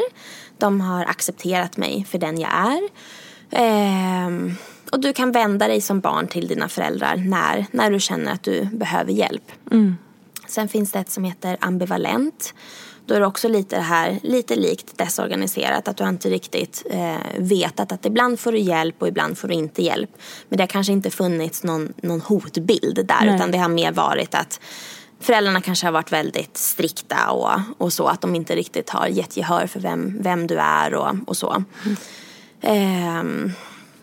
De 0.64 0.82
har 0.82 1.05
accepterat 1.05 1.78
mig 1.78 2.05
för 2.09 2.18
den 2.18 2.38
jag 2.38 2.51
är. 2.51 2.82
Eh, 3.51 4.30
och 4.91 4.99
du 4.99 5.14
kan 5.14 5.32
vända 5.32 5.68
dig 5.68 5.82
som 5.82 5.99
barn 5.99 6.28
till 6.28 6.47
dina 6.47 6.70
föräldrar 6.70 7.16
när, 7.16 7.66
när 7.72 7.91
du 7.91 7.99
känner 7.99 8.32
att 8.34 8.43
du 8.43 8.66
behöver 8.66 9.11
hjälp. 9.11 9.51
Mm. 9.72 9.97
Sen 10.47 10.68
finns 10.68 10.91
det 10.91 10.99
ett 10.99 11.09
som 11.09 11.24
heter 11.24 11.57
ambivalent. 11.59 12.53
Då 13.05 13.16
är 13.16 13.20
det 13.20 13.26
också 13.26 13.47
lite 13.47 13.76
det 13.76 13.82
här, 13.82 14.20
lite 14.24 14.55
likt 14.55 14.97
desorganiserat. 14.97 15.88
Att 15.88 15.97
du 15.97 16.09
inte 16.09 16.30
riktigt 16.30 16.84
eh, 16.89 17.16
vetat 17.38 17.91
att 17.91 18.05
ibland 18.05 18.39
får 18.39 18.51
du 18.51 18.59
hjälp 18.59 18.95
och 18.99 19.07
ibland 19.07 19.38
får 19.38 19.47
du 19.47 19.53
inte 19.53 19.84
hjälp. 19.84 20.09
Men 20.49 20.57
det 20.57 20.64
har 20.64 20.68
kanske 20.68 20.93
inte 20.93 21.09
funnits 21.09 21.64
någon, 21.64 21.93
någon 22.01 22.22
hotbild 22.22 23.05
där. 23.07 23.26
Nej. 23.26 23.36
Utan 23.36 23.51
det 23.51 23.57
har 23.57 23.70
mer 23.70 23.91
varit 23.91 24.36
att 24.36 24.59
föräldrarna 25.24 25.61
kanske 25.61 25.88
har 25.88 25.91
varit 25.91 26.11
väldigt 26.11 26.57
strikta 26.57 27.32
och, 27.32 27.59
och 27.78 27.93
så. 27.93 28.07
Att 28.07 28.21
de 28.21 28.36
inte 28.36 28.55
riktigt 28.55 28.89
har 28.89 29.07
gett 29.07 29.38
gehör 29.38 29.67
för 29.67 29.80
vem, 29.80 30.17
vem 30.21 30.47
du 30.47 30.57
är 30.59 30.93
och, 30.93 31.15
och 31.26 31.38
så. 31.38 31.63
Mm. 31.86 31.97
Eh, 32.61 33.53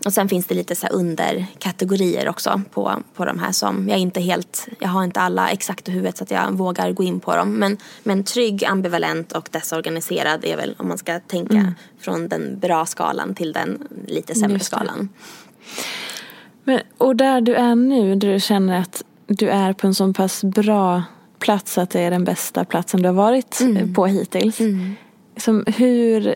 och 0.04 0.12
sen 0.12 0.28
finns 0.28 0.46
det 0.46 0.54
lite 0.54 0.74
så 0.74 0.86
underkategorier 0.86 2.28
också 2.28 2.62
på, 2.70 3.02
på 3.14 3.24
de 3.24 3.38
här 3.38 3.52
som 3.52 3.88
jag 3.88 3.98
inte 3.98 4.20
helt, 4.20 4.68
jag 4.78 4.88
har 4.88 5.04
inte 5.04 5.20
alla 5.20 5.50
exakt 5.50 5.88
i 5.88 5.92
huvudet 5.92 6.16
så 6.16 6.24
att 6.24 6.30
jag 6.30 6.52
vågar 6.52 6.92
gå 6.92 7.02
in 7.02 7.20
på 7.20 7.36
dem. 7.36 7.52
Men, 7.52 7.76
men 8.02 8.24
trygg, 8.24 8.64
ambivalent 8.64 9.32
och 9.32 9.48
desorganiserad 9.52 10.44
är 10.44 10.56
väl 10.56 10.74
om 10.78 10.88
man 10.88 10.98
ska 10.98 11.20
tänka 11.20 11.54
mm. 11.54 11.74
från 12.00 12.28
den 12.28 12.58
bra 12.58 12.86
skalan 12.86 13.34
till 13.34 13.52
den 13.52 13.88
lite 14.06 14.34
sämre 14.34 14.60
skalan. 14.60 15.08
Men, 16.64 16.80
och 16.98 17.16
där 17.16 17.40
du 17.40 17.54
är 17.54 17.74
nu, 17.74 18.14
där 18.14 18.32
du 18.32 18.40
känner 18.40 18.80
att 18.80 19.02
du 19.32 19.48
är 19.48 19.72
på 19.72 19.86
en 19.86 19.94
så 19.94 20.12
pass 20.12 20.44
bra 20.44 21.02
plats 21.38 21.78
att 21.78 21.90
det 21.90 22.00
är 22.00 22.10
den 22.10 22.24
bästa 22.24 22.64
platsen 22.64 23.02
du 23.02 23.08
har 23.08 23.14
varit 23.14 23.60
mm. 23.60 23.94
på 23.94 24.06
hittills. 24.06 24.60
Mm. 24.60 24.94
Som 25.36 25.64
hur 25.66 26.34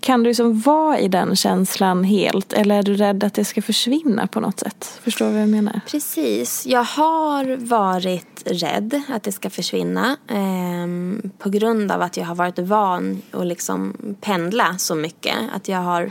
kan 0.00 0.22
du 0.22 0.30
liksom 0.30 0.60
vara 0.60 0.98
i 0.98 1.08
den 1.08 1.36
känslan 1.36 2.04
helt 2.04 2.52
eller 2.52 2.78
är 2.78 2.82
du 2.82 2.94
rädd 2.94 3.24
att 3.24 3.34
det 3.34 3.44
ska 3.44 3.62
försvinna 3.62 4.26
på 4.26 4.40
något 4.40 4.60
sätt? 4.60 5.00
Förstår 5.02 5.26
du 5.26 5.32
vad 5.32 5.42
jag 5.42 5.48
menar? 5.48 5.80
Precis. 5.86 6.66
Jag 6.66 6.84
har 6.84 7.56
varit 7.56 8.42
rädd 8.44 9.02
att 9.08 9.22
det 9.22 9.32
ska 9.32 9.50
försvinna 9.50 10.16
eh, 10.28 11.28
på 11.38 11.50
grund 11.50 11.92
av 11.92 12.02
att 12.02 12.16
jag 12.16 12.24
har 12.24 12.34
varit 12.34 12.58
van 12.58 13.22
att 13.30 13.46
liksom 13.46 13.96
pendla 14.20 14.78
så 14.78 14.94
mycket. 14.94 15.36
Att 15.54 15.68
jag 15.68 15.78
har 15.78 16.10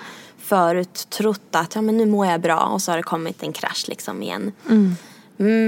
förut 0.49 1.07
trott 1.09 1.55
att 1.55 1.75
ja, 1.75 1.81
men 1.81 1.97
nu 1.97 2.05
mår 2.05 2.25
jag 2.25 2.41
bra 2.41 2.59
och 2.59 2.81
så 2.81 2.91
har 2.91 2.97
det 2.97 3.03
kommit 3.03 3.43
en 3.43 3.53
krasch 3.53 3.85
liksom 3.87 4.23
igen. 4.23 4.51
Mm. 4.69 4.95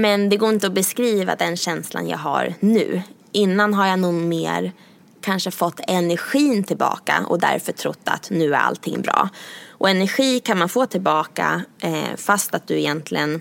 Men 0.00 0.28
det 0.28 0.36
går 0.36 0.48
inte 0.48 0.66
att 0.66 0.72
beskriva 0.72 1.36
den 1.36 1.56
känslan 1.56 2.08
jag 2.08 2.18
har 2.18 2.54
nu 2.60 3.02
innan 3.32 3.74
har 3.74 3.86
jag 3.86 3.98
nog 3.98 4.14
mer 4.14 4.72
kanske 5.20 5.50
fått 5.50 5.80
energin 5.88 6.64
tillbaka 6.64 7.24
och 7.28 7.38
därför 7.38 7.72
trott 7.72 8.00
att 8.04 8.30
nu 8.30 8.54
är 8.54 8.58
allting 8.58 9.02
bra. 9.02 9.28
Och 9.68 9.90
energi 9.90 10.40
kan 10.40 10.58
man 10.58 10.68
få 10.68 10.86
tillbaka 10.86 11.62
eh, 11.80 12.16
fast 12.16 12.54
att 12.54 12.66
du 12.66 12.78
egentligen 12.78 13.40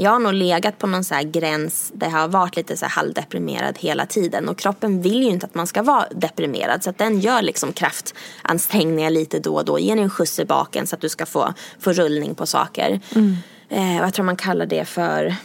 jag 0.00 0.10
har 0.10 0.18
nog 0.18 0.32
legat 0.32 0.78
på 0.78 0.86
någon 0.86 1.04
så 1.04 1.14
gräns 1.24 1.92
där 1.94 2.06
jag 2.06 2.16
har 2.18 2.28
varit 2.28 2.56
lite 2.56 2.76
så 2.76 2.86
halvdeprimerad 2.86 3.78
hela 3.78 4.06
tiden 4.06 4.48
och 4.48 4.58
kroppen 4.58 5.02
vill 5.02 5.22
ju 5.22 5.28
inte 5.28 5.46
att 5.46 5.54
man 5.54 5.66
ska 5.66 5.82
vara 5.82 6.06
deprimerad 6.10 6.84
så 6.84 6.90
att 6.90 6.98
den 6.98 7.20
gör 7.20 7.42
liksom 7.42 7.72
kraftansträngningar 7.72 9.10
lite 9.10 9.38
då 9.38 9.54
och 9.54 9.64
då, 9.64 9.78
ger 9.78 9.96
en 9.96 10.10
skjuts 10.10 10.38
i 10.38 10.44
baken 10.44 10.86
så 10.86 10.96
att 10.96 11.00
du 11.00 11.08
ska 11.08 11.26
få, 11.26 11.54
få 11.78 11.92
rullning 11.92 12.34
på 12.34 12.46
saker. 12.46 13.00
Mm. 13.14 13.36
Eh, 13.68 13.96
jag 13.96 14.14
tror 14.14 14.24
man 14.24 14.36
kallar 14.36 14.66
det 14.66 14.84
för 14.84 15.36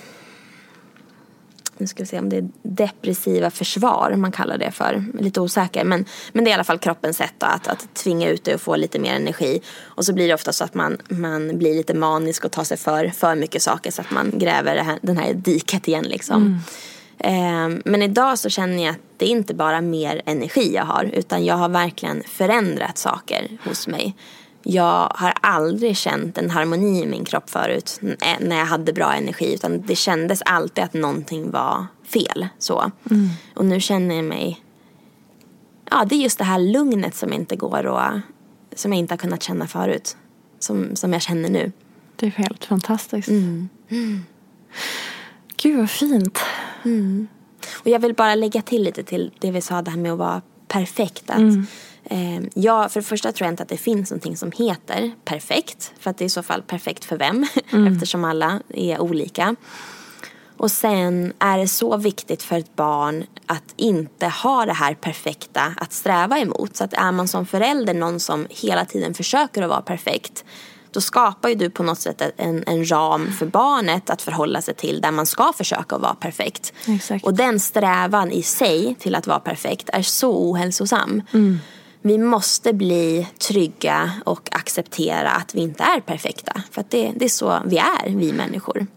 nu 1.84 1.88
ska 1.88 2.04
vi 2.04 2.08
se 2.08 2.20
om 2.20 2.30
det 2.30 2.38
är 2.38 2.50
depressiva 2.62 3.50
försvar 3.50 4.16
man 4.16 4.32
kallar 4.32 4.58
det 4.58 4.72
för. 4.72 5.06
Lite 5.20 5.42
osäker. 5.42 5.84
Men, 5.84 6.06
men 6.32 6.44
det 6.44 6.50
är 6.50 6.52
i 6.52 6.54
alla 6.54 6.64
fall 6.64 6.80
kroppens 6.80 7.18
sätt 7.18 7.44
att, 7.44 7.68
att 7.68 7.94
tvinga 7.94 8.30
ut 8.30 8.44
det 8.44 8.56
och 8.56 8.62
få 8.62 8.76
lite 8.76 9.00
mer 9.00 9.16
energi. 9.16 9.62
Och 9.84 10.06
så 10.06 10.14
blir 10.14 10.28
det 10.28 10.34
ofta 10.34 10.54
så 10.54 10.64
att 10.64 10.74
man, 10.74 10.98
man 11.08 11.58
blir 11.58 11.76
lite 11.76 11.94
manisk 11.94 12.46
och 12.46 12.52
tar 12.52 12.64
sig 12.64 12.78
för, 12.78 13.08
för 13.08 13.36
mycket 13.36 13.62
saker 13.62 13.92
så 13.92 14.02
att 14.02 14.12
man 14.12 14.32
gräver 14.34 14.78
här, 14.78 15.00
den 15.02 15.18
här 15.18 15.34
diket 15.34 15.88
igen 15.88 16.04
liksom. 16.04 16.42
Mm. 16.42 16.60
Eh, 17.18 17.82
men 17.86 18.02
idag 18.02 18.40
så 18.40 18.50
känner 18.50 18.84
jag 18.84 18.92
att 18.92 19.02
det 19.18 19.26
är 19.26 19.30
inte 19.30 19.54
bara 19.54 19.82
mer 19.82 20.22
energi 20.26 20.76
jag 20.76 20.86
har 20.86 21.04
utan 21.14 21.46
jag 21.46 21.56
har 21.56 21.70
verkligen 21.70 22.24
förändrat 22.24 22.98
saker 22.98 23.48
hos 23.64 23.88
mig. 23.88 24.16
Jag 24.64 25.12
har 25.16 25.34
aldrig 25.42 25.98
känt 25.98 26.38
en 26.38 26.50
harmoni 26.50 27.04
i 27.04 27.06
min 27.06 27.26
kropp 27.26 27.50
förut 27.50 28.00
när 28.40 28.58
jag 28.58 28.66
hade 28.66 28.94
bra 28.94 29.14
energi. 29.14 29.54
Utan 29.54 29.82
det 29.82 29.96
kändes 29.96 30.42
alltid 30.42 30.84
att 30.84 30.94
någonting 30.94 31.52
var 31.52 31.86
fel. 32.04 32.48
Så. 32.58 32.92
Mm. 33.12 33.30
Och 33.56 33.66
nu 33.66 33.80
känner 33.80 34.16
jag 34.16 34.26
mig... 34.26 34.64
Ja, 35.92 36.06
det 36.06 36.16
är 36.16 36.20
just 36.20 36.38
det 36.38 36.44
här 36.44 36.60
lugnet 36.60 37.16
som 37.16 37.34
inte 37.34 37.56
går 37.56 37.86
och 37.86 38.02
som 38.76 38.94
jag 38.94 39.00
inte 39.00 39.14
har 39.14 39.18
kunnat 39.18 39.44
känna 39.44 39.68
förut. 39.68 40.18
Som, 40.60 40.96
som 40.96 41.14
jag 41.14 41.22
känner 41.22 41.50
nu. 41.50 41.72
Det 42.16 42.26
är 42.26 42.32
helt 42.32 42.66
fantastiskt. 42.66 43.28
Mm. 43.28 43.70
Mm. 43.90 44.26
Gud 45.58 45.78
vad 45.78 45.90
fint. 45.90 46.40
Mm. 46.86 47.28
Och 47.74 47.88
jag 47.88 48.00
vill 48.00 48.14
bara 48.14 48.36
lägga 48.36 48.62
till 48.62 48.84
lite 48.84 49.04
till 49.04 49.32
det 49.40 49.52
vi 49.52 49.62
sa 49.62 49.82
det 49.82 49.92
här 49.92 49.98
med 49.98 50.12
att 50.12 50.18
vara 50.18 50.42
perfekt. 50.74 51.30
Att, 51.30 51.38
mm 51.38 51.68
Eh, 52.06 52.42
ja, 52.54 52.90
för 52.90 53.00
det 53.00 53.06
första 53.06 53.32
tror 53.32 53.46
jag 53.46 53.54
inte 53.54 53.64
att 53.64 53.70
det 53.70 53.78
finns 53.78 54.12
någonting 54.12 54.38
som 54.38 54.52
heter 54.52 55.12
perfekt. 55.26 55.94
För 56.00 56.10
att 56.10 56.18
det 56.18 56.24
är 56.24 56.26
i 56.26 56.30
så 56.30 56.44
fall 56.44 56.62
perfekt 56.62 57.06
för 57.06 57.18
vem? 57.18 57.46
Mm. 57.72 57.94
Eftersom 57.94 58.24
alla 58.24 58.60
är 58.70 59.02
olika. 59.02 59.56
Och 60.58 60.72
sen 60.72 61.34
är 61.40 61.58
det 61.58 61.68
så 61.68 61.98
viktigt 61.98 62.44
för 62.44 62.58
ett 62.58 62.76
barn 62.76 63.26
att 63.46 63.74
inte 63.76 64.28
ha 64.28 64.66
det 64.66 64.74
här 64.74 64.94
perfekta 64.94 65.74
att 65.78 65.94
sträva 65.94 66.40
emot. 66.40 66.76
Så 66.76 66.84
att 66.84 66.94
är 66.94 67.12
man 67.12 67.28
som 67.28 67.46
förälder 67.46 67.94
någon 67.94 68.20
som 68.20 68.48
hela 68.50 68.86
tiden 68.86 69.14
försöker 69.14 69.62
att 69.62 69.70
vara 69.70 69.82
perfekt 69.82 70.46
då 70.94 71.02
skapar 71.02 71.50
ju 71.50 71.56
du 71.56 71.70
på 71.70 71.84
något 71.84 72.00
sätt 72.00 72.22
en, 72.38 72.64
en 72.68 72.92
ram 72.92 73.32
för 73.32 73.46
barnet 73.46 74.10
att 74.10 74.22
förhålla 74.22 74.62
sig 74.62 74.74
till 74.74 75.02
där 75.02 75.12
man 75.12 75.26
ska 75.26 75.54
försöka 75.58 75.98
vara 75.98 76.14
perfekt. 76.16 76.74
Exakt. 76.88 77.26
Och 77.26 77.34
den 77.34 77.60
strävan 77.60 78.32
i 78.32 78.44
sig 78.44 78.96
till 79.00 79.16
att 79.16 79.28
vara 79.28 79.40
perfekt 79.40 79.90
är 79.94 80.02
så 80.02 80.32
ohälsosam. 80.32 81.22
Mm 81.34 81.60
vi 82.06 82.18
måste 82.18 82.74
bli 82.74 83.28
trygga 83.48 84.12
och 84.26 84.50
acceptera 84.52 85.30
att 85.30 85.56
vi 85.56 85.62
inte 85.62 85.84
är 85.84 86.00
perfekta. 86.00 86.62
För 86.72 86.82
att 86.82 86.92
det, 86.92 87.12
det 87.16 87.26
är 87.26 87.30
så 87.30 87.62
vi 87.66 87.78
är, 87.78 88.10
vi 88.10 88.34
människor. 88.34 88.88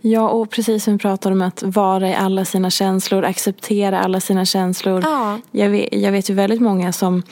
Ja, 0.00 0.28
och 0.28 0.50
precis 0.50 0.84
som 0.84 0.92
vi 0.92 0.98
pratade 0.98 1.34
om 1.34 1.42
att 1.42 1.62
vara 1.62 2.08
i 2.08 2.14
alla 2.14 2.44
sina 2.44 2.70
känslor, 2.70 3.24
acceptera 3.24 4.00
alla 4.00 4.20
sina 4.20 4.44
känslor. 4.44 5.02
Ja. 5.04 5.38
Jag, 5.50 5.68
vet, 5.68 5.88
jag 5.92 6.12
vet 6.12 6.30
ju 6.30 6.34
väldigt 6.34 6.60
många 6.60 6.92
som 6.92 7.22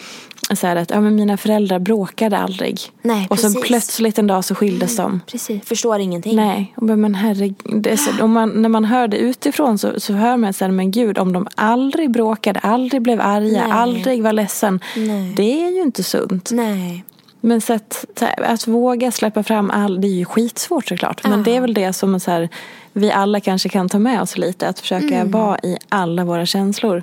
säger 0.53 0.76
att 0.76 0.91
ja, 0.91 1.01
men 1.01 1.14
mina 1.14 1.37
föräldrar 1.37 1.78
bråkade 1.78 2.39
aldrig. 2.39 2.80
Nej, 3.03 3.26
och 3.30 3.39
så 3.39 3.61
plötsligt 3.61 4.18
en 4.18 4.26
dag 4.26 4.45
så 4.45 4.55
skildes 4.55 4.99
mm, 4.99 5.11
de. 5.11 5.20
Precis, 5.26 5.64
förstår 5.64 5.99
ingenting. 6.01 6.37
Nej, 6.37 6.74
men 6.76 7.14
herregud. 7.14 7.89
Om 8.20 8.32
man, 8.32 8.62
när 8.62 8.68
man 8.68 8.85
hör 8.85 9.09
det 9.09 9.16
utifrån 9.16 9.78
så, 9.78 10.01
så 10.01 10.12
hör 10.12 10.37
man 10.37 10.51
att 10.51 10.61
men 10.61 10.91
gud, 10.91 11.18
om 11.18 11.32
de 11.32 11.47
aldrig 11.55 12.11
bråkade, 12.11 12.61
aldrig 12.61 13.03
blev 13.03 13.20
arga, 13.20 13.66
Nej. 13.66 13.72
aldrig 13.72 14.22
var 14.22 14.32
ledsen. 14.32 14.80
Nej. 14.97 15.32
Det 15.37 15.64
är 15.64 15.70
ju 15.70 15.82
inte 15.82 16.03
sunt. 16.03 16.51
Nej. 16.53 17.05
Men 17.45 17.61
så 17.61 17.73
att, 17.73 18.05
att 18.39 18.67
våga 18.67 19.11
släppa 19.11 19.43
fram 19.43 19.71
all, 19.71 20.01
det 20.01 20.07
är 20.07 20.13
ju 20.13 20.25
skitsvårt 20.25 20.89
såklart. 20.89 21.25
Men 21.25 21.43
det 21.43 21.57
är 21.57 21.61
väl 21.61 21.75
det 21.75 21.93
som 21.93 22.21
så 22.21 22.31
här, 22.31 22.49
vi 22.93 23.13
alla 23.13 23.41
kanske 23.41 23.69
kan 23.69 23.89
ta 23.89 23.99
med 23.99 24.23
oss 24.23 24.39
lite. 24.39 24.69
Att 24.69 24.81
försöka 24.81 25.15
mm. 25.15 25.31
vara 25.31 25.59
i 25.59 25.79
alla 25.89 26.25
våra 26.25 26.47
känslor. 26.47 27.03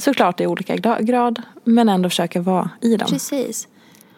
Såklart 0.00 0.40
i 0.40 0.46
olika 0.46 0.76
grad. 0.76 1.42
Men 1.64 1.88
ändå 1.88 2.08
försöka 2.08 2.40
vara 2.40 2.70
i 2.80 2.96
dem. 2.96 3.08
Precis. 3.08 3.68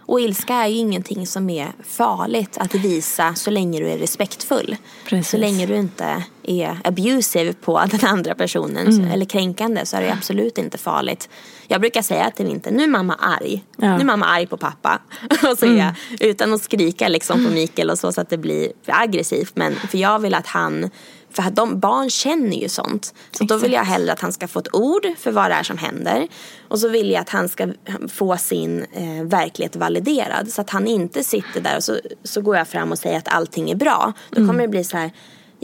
Och 0.06 0.20
ilska 0.20 0.54
är 0.54 0.68
ju 0.68 0.76
ingenting 0.76 1.26
som 1.26 1.50
är 1.50 1.72
farligt 1.84 2.58
att 2.58 2.74
visa 2.74 3.34
så 3.34 3.50
länge 3.50 3.80
du 3.80 3.90
är 3.90 3.98
respektfull. 3.98 4.76
Precis. 5.08 5.30
Så 5.30 5.36
länge 5.36 5.66
du 5.66 5.76
inte 5.76 6.24
är 6.42 6.78
abusive 6.84 7.52
på 7.52 7.84
den 7.90 8.04
andra 8.04 8.34
personen 8.34 8.86
mm. 8.86 9.10
eller 9.10 9.24
kränkande 9.24 9.86
så 9.86 9.96
är 9.96 10.00
det 10.00 10.12
absolut 10.12 10.58
inte 10.58 10.78
farligt. 10.78 11.28
Jag 11.66 11.80
brukar 11.80 12.02
säga 12.02 12.30
till 12.30 12.46
inte, 12.46 12.70
nu 12.70 12.82
är 12.82 12.88
mamma 12.88 13.14
arg. 13.14 13.64
Ja. 13.76 13.94
Nu 13.94 14.00
är 14.00 14.04
mamma 14.04 14.26
arg 14.26 14.46
på 14.46 14.56
pappa. 14.56 14.98
och 15.50 15.58
så 15.58 15.66
mm. 15.66 15.78
jag, 15.78 15.94
utan 16.20 16.54
att 16.54 16.62
skrika 16.62 17.08
liksom 17.08 17.46
på 17.46 17.52
Mikael 17.52 17.90
och 17.90 17.98
så, 17.98 18.12
så 18.12 18.20
att 18.20 18.30
det 18.30 18.38
blir 18.38 18.72
aggressivt. 18.86 19.56
Men 19.56 19.74
för 19.74 19.98
jag 19.98 20.18
vill 20.18 20.34
att 20.34 20.46
han 20.46 20.90
för 21.34 21.50
de, 21.50 21.80
barn 21.80 22.10
känner 22.10 22.56
ju 22.56 22.68
sånt. 22.68 23.14
Så 23.32 23.44
då 23.44 23.56
vill 23.56 23.72
jag 23.72 23.84
hellre 23.84 24.12
att 24.12 24.20
han 24.20 24.32
ska 24.32 24.48
få 24.48 24.58
ett 24.58 24.74
ord 24.74 25.06
för 25.18 25.30
vad 25.30 25.50
det 25.50 25.54
är 25.54 25.62
som 25.62 25.78
händer. 25.78 26.28
Och 26.68 26.78
så 26.78 26.88
vill 26.88 27.10
jag 27.10 27.20
att 27.20 27.28
han 27.28 27.48
ska 27.48 27.68
få 28.08 28.36
sin 28.36 28.86
eh, 28.92 29.24
verklighet 29.24 29.76
validerad. 29.76 30.48
Så 30.48 30.60
att 30.60 30.70
han 30.70 30.86
inte 30.86 31.24
sitter 31.24 31.60
där 31.60 31.76
och 31.76 31.84
så, 31.84 31.98
så 32.24 32.40
går 32.40 32.56
jag 32.56 32.68
fram 32.68 32.92
och 32.92 32.98
säger 32.98 33.18
att 33.18 33.28
allting 33.28 33.70
är 33.70 33.76
bra. 33.76 34.12
Då 34.30 34.36
kommer 34.36 34.50
mm. 34.50 34.62
det 34.62 34.68
bli 34.68 34.84
så 34.84 34.96
här 34.96 35.10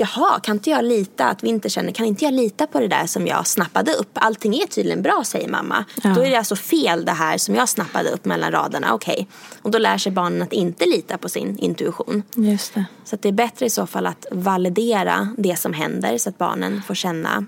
Jaha, 0.01 0.41
kan 0.41 0.57
inte 0.57 0.71
jag 0.71 0.85
lita, 0.85 1.27
att 1.27 1.45
vi 1.45 1.49
inte 1.49 1.69
känner, 1.71 1.93
kan 1.93 2.07
inte 2.07 2.25
jag 2.25 2.35
lita 2.35 2.67
på 2.67 2.81
det 2.81 2.89
där 2.89 3.07
som 3.07 3.27
jag 3.27 3.47
snappade 3.47 3.93
upp? 3.93 4.11
Allting 4.13 4.55
är 4.55 4.67
tydligen 4.67 5.03
bra, 5.03 5.23
säger 5.25 5.49
mamma. 5.49 5.85
Ja. 6.03 6.11
Då 6.15 6.21
är 6.21 6.31
det 6.31 6.37
alltså 6.37 6.57
fel 6.57 7.05
det 7.05 7.13
här 7.13 7.39
som 7.39 7.55
jag 7.55 7.69
snappade 7.69 8.11
upp 8.11 8.25
mellan 8.25 8.53
raderna. 8.53 8.95
Okej. 8.95 9.13
Okay. 9.13 9.27
Och 9.63 9.71
då 9.71 9.79
lär 9.79 9.99
sig 9.99 10.13
barnen 10.13 10.43
att 10.43 10.53
inte 10.53 10.87
lita 10.87 11.19
på 11.19 11.29
sin 11.29 11.59
intuition. 11.59 12.23
Just 12.35 12.75
det. 12.75 12.85
Så 13.05 13.17
det 13.17 13.29
är 13.29 13.33
bättre 13.33 13.67
i 13.67 13.71
så 13.71 13.87
fall 13.87 14.07
att 14.07 14.27
validera 14.33 15.29
det 15.39 15.57
som 15.57 15.73
händer 15.73 16.19
så 16.19 16.29
att 16.29 16.39
barnen 16.39 16.83
får 16.83 16.95
känna 16.95 17.47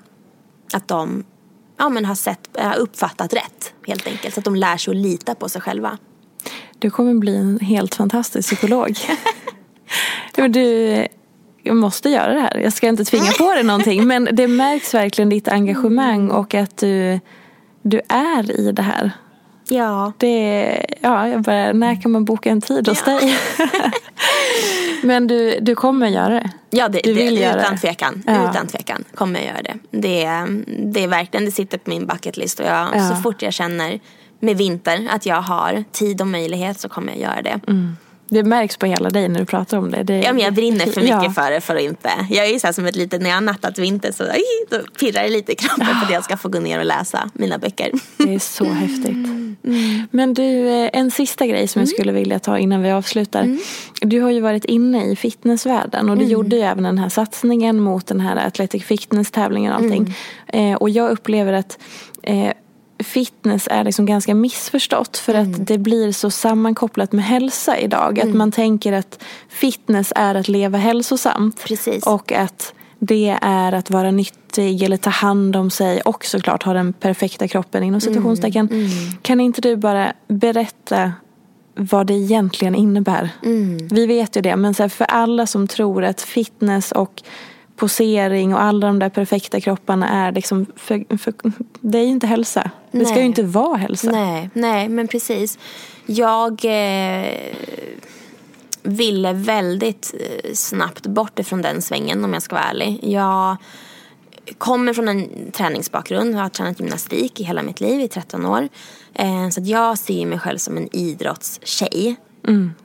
att 0.73 0.89
de 0.89 1.25
ja, 1.79 1.89
men 1.89 2.05
har 2.05 2.15
sett, 2.15 2.59
uppfattat 2.79 3.33
rätt 3.33 3.75
helt 3.87 4.07
enkelt. 4.07 4.35
Så 4.35 4.41
att 4.41 4.45
de 4.45 4.57
lär 4.57 4.77
sig 4.77 4.91
att 4.91 4.97
lita 4.97 5.35
på 5.35 5.49
sig 5.49 5.61
själva. 5.61 5.99
Du 6.79 6.91
kommer 6.91 7.15
bli 7.15 7.37
en 7.37 7.61
helt 7.61 7.95
fantastisk 7.95 8.49
psykolog. 8.49 8.97
du 10.49 11.07
jag 11.63 11.77
måste 11.77 12.09
göra 12.09 12.35
det 12.35 12.41
här. 12.41 12.59
Jag 12.59 12.73
ska 12.73 12.89
inte 12.89 13.05
tvinga 13.05 13.33
på 13.39 13.53
dig 13.53 13.63
någonting. 13.63 14.07
Men 14.07 14.29
det 14.33 14.49
märks 14.49 14.95
verkligen 14.95 15.29
ditt 15.29 15.49
engagemang 15.49 16.31
och 16.31 16.55
att 16.55 16.77
du, 16.77 17.21
du 17.83 18.01
är 18.09 18.61
i 18.61 18.73
det 18.73 18.83
här. 18.83 19.11
Ja. 19.69 20.13
Det, 20.19 20.87
ja, 21.01 21.29
jag 21.29 21.43
bara, 21.43 21.73
när 21.73 22.03
kan 22.03 22.11
man 22.11 22.25
boka 22.25 22.51
en 22.51 22.61
tid 22.61 22.89
hos 22.89 23.03
ja. 23.07 23.13
dig? 23.13 23.39
men 25.03 25.27
du, 25.27 25.59
du 25.61 25.75
kommer 25.75 26.09
göra 26.09 26.35
det? 26.35 26.51
Ja, 26.71 26.89
det, 26.89 27.01
du 27.05 27.13
vill 27.13 27.35
det, 27.35 27.41
göra 27.41 27.61
utan 27.61 27.73
det. 27.73 27.79
tvekan. 27.81 28.23
Ja. 28.27 28.51
Utan 28.51 28.67
tvekan 28.67 29.05
kommer 29.15 29.41
jag 29.41 29.49
göra 29.49 29.63
det. 29.63 29.79
Det, 29.91 30.47
det 30.93 31.05
är 31.05 31.09
verkligen, 31.09 31.45
det 31.45 31.53
sitter 31.53 31.79
på 31.79 31.91
min 31.91 32.07
bucketlist 32.07 32.61
och 32.61 32.67
jag, 32.67 32.89
ja. 32.95 33.09
så 33.09 33.17
fort 33.17 33.43
jag 33.43 33.53
känner 33.53 34.01
med 34.41 34.57
vinter 34.57 35.09
att 35.11 35.27
jag 35.27 35.43
har 35.43 35.85
tid 35.93 36.21
och 36.21 36.27
möjlighet 36.27 36.81
så 36.81 36.89
kommer 36.89 37.13
jag 37.13 37.21
göra 37.21 37.43
det. 37.43 37.61
Mm. 37.67 37.97
Det 38.33 38.43
märks 38.43 38.77
på 38.77 38.87
hela 38.87 39.11
dig 39.11 39.29
när 39.29 39.41
du 39.41 39.47
pratar 39.47 39.79
om 39.79 39.91
det. 39.91 40.03
det 40.03 40.19
ja, 40.19 40.33
men 40.33 40.43
jag 40.43 40.55
brinner 40.55 40.87
för 40.87 41.01
mycket 41.01 41.23
ja. 41.25 41.31
för 41.31 41.51
det 41.51 41.61
för 41.61 41.77
att 41.77 41.83
inte. 41.83 42.11
Jag 42.31 42.47
är 42.47 42.53
ju 42.53 42.59
så 42.59 42.67
här 42.67 42.73
som 42.73 42.87
ett 42.87 42.97
litet, 42.97 43.23
när 43.23 43.31
jag 43.31 43.37
har 43.37 43.41
nattat 43.41 43.79
vinter 43.79 44.13
så 44.13 44.25
då 44.71 44.79
pirrar 45.01 45.23
det 45.23 45.29
lite 45.29 45.53
i 45.53 45.55
kroppen 45.55 45.87
för 45.87 46.07
att 46.07 46.13
jag 46.13 46.25
ska 46.25 46.37
få 46.37 46.49
gå 46.49 46.61
ner 46.61 46.79
och 46.79 46.85
läsa 46.85 47.31
mina 47.33 47.59
böcker. 47.59 47.91
Det 48.17 48.35
är 48.35 48.39
så 48.39 48.65
häftigt. 48.65 49.27
Mm. 49.65 50.07
Men 50.11 50.35
du, 50.35 50.69
eh, 50.69 50.91
en 50.93 51.11
sista 51.11 51.47
grej 51.47 51.69
som 51.69 51.81
mm. 51.81 51.89
jag 51.89 51.95
skulle 51.95 52.13
vilja 52.13 52.39
ta 52.39 52.59
innan 52.59 52.83
vi 52.83 52.91
avslutar. 52.91 53.43
Mm. 53.43 53.59
Du 54.01 54.21
har 54.21 54.31
ju 54.31 54.41
varit 54.41 54.65
inne 54.65 55.05
i 55.05 55.17
fitnessvärlden 55.17 56.11
och 56.11 56.17
du 56.17 56.23
mm. 56.23 56.33
gjorde 56.33 56.57
ju 56.57 56.63
även 56.63 56.85
den 56.85 56.99
här 56.99 57.09
satsningen 57.09 57.81
mot 57.81 58.07
den 58.07 58.21
här 58.21 58.47
Athletic 58.47 58.85
Fitness-tävlingen 58.85 59.73
och 59.73 59.79
allting. 59.79 60.15
Mm. 60.47 60.73
Eh, 60.73 60.77
och 60.77 60.91
jag 60.91 61.11
upplever 61.11 61.53
att 61.53 61.79
eh, 62.23 62.53
fitness 63.03 63.69
är 63.71 63.85
liksom 63.85 64.07
ganska 64.07 64.35
missförstått 64.35 65.19
för 65.19 65.35
mm. 65.35 65.51
att 65.51 65.67
det 65.67 65.79
blir 65.79 66.13
så 66.13 66.31
sammankopplat 66.31 67.13
med 67.13 67.25
hälsa 67.25 67.79
idag. 67.79 68.19
Mm. 68.19 68.29
Att 68.29 68.37
man 68.37 68.53
tänker 68.53 68.93
att 68.93 69.23
fitness 69.49 70.13
är 70.17 70.35
att 70.35 70.49
leva 70.49 70.79
hälsosamt. 70.79 71.65
Precis. 71.65 72.07
Och 72.07 72.33
att 72.33 72.75
det 72.99 73.39
är 73.43 73.73
att 73.73 73.91
vara 73.91 74.11
nyttig 74.11 74.83
eller 74.83 74.97
ta 74.97 75.11
hand 75.11 75.57
om 75.57 75.71
sig 75.71 76.01
och 76.01 76.25
såklart 76.25 76.63
ha 76.63 76.73
den 76.73 76.93
perfekta 76.93 77.49
kroppen 77.49 77.83
inom 77.83 77.89
mm. 77.89 78.01
situationstecken. 78.01 78.69
Mm. 78.73 78.89
Kan 79.23 79.41
inte 79.41 79.61
du 79.61 79.77
bara 79.77 80.13
berätta 80.29 81.13
vad 81.75 82.07
det 82.07 82.15
egentligen 82.15 82.75
innebär? 82.75 83.31
Mm. 83.45 83.89
Vi 83.89 84.07
vet 84.07 84.37
ju 84.37 84.41
det 84.41 84.57
men 84.57 84.75
för 84.75 85.05
alla 85.05 85.47
som 85.47 85.69
tror 85.69 86.05
att 86.05 86.21
fitness 86.21 86.93
och 86.93 87.23
posering 87.83 88.55
och 88.55 88.63
alla 88.63 88.87
de 88.87 88.99
där 88.99 89.09
perfekta 89.09 89.61
kropparna 89.61 90.09
är 90.09 90.33
liksom, 90.33 90.67
för, 90.77 91.19
för, 91.19 91.35
det 91.81 91.99
är 91.99 92.03
ju 92.03 92.09
inte 92.09 92.27
hälsa. 92.27 92.71
Det 92.91 92.99
Nej. 92.99 93.07
ska 93.07 93.19
ju 93.19 93.25
inte 93.25 93.43
vara 93.43 93.77
hälsa. 93.77 94.11
Nej, 94.11 94.51
nej 94.53 94.89
men 94.89 95.09
precis. 95.09 95.59
Jag 96.07 96.65
eh, 96.65 97.37
ville 98.83 99.33
väldigt 99.33 100.15
eh, 100.21 100.53
snabbt 100.55 101.07
bort 101.07 101.39
ifrån 101.39 101.63
den 101.63 101.83
svängen 101.83 102.25
om 102.25 102.33
jag 102.33 102.43
ska 102.43 102.57
vara 102.57 102.65
ärlig. 102.65 102.99
Jag 103.03 103.57
kommer 104.59 104.95
från 104.95 105.09
en 105.09 105.51
träningsbakgrund. 105.53 106.35
Jag 106.35 106.41
har 106.41 106.49
tränat 106.49 106.81
gymnastik 106.81 107.41
i 107.41 107.45
hela 107.45 107.63
mitt 107.63 107.81
liv 107.81 108.01
i 108.01 108.09
13 108.09 108.47
år. 108.47 108.69
Eh, 109.15 109.49
så 109.49 109.61
att 109.61 109.67
jag 109.67 109.99
ser 109.99 110.27
mig 110.27 110.39
själv 110.39 110.59
som 110.59 110.77
en 110.77 110.97
idrottstjej. 110.97 112.17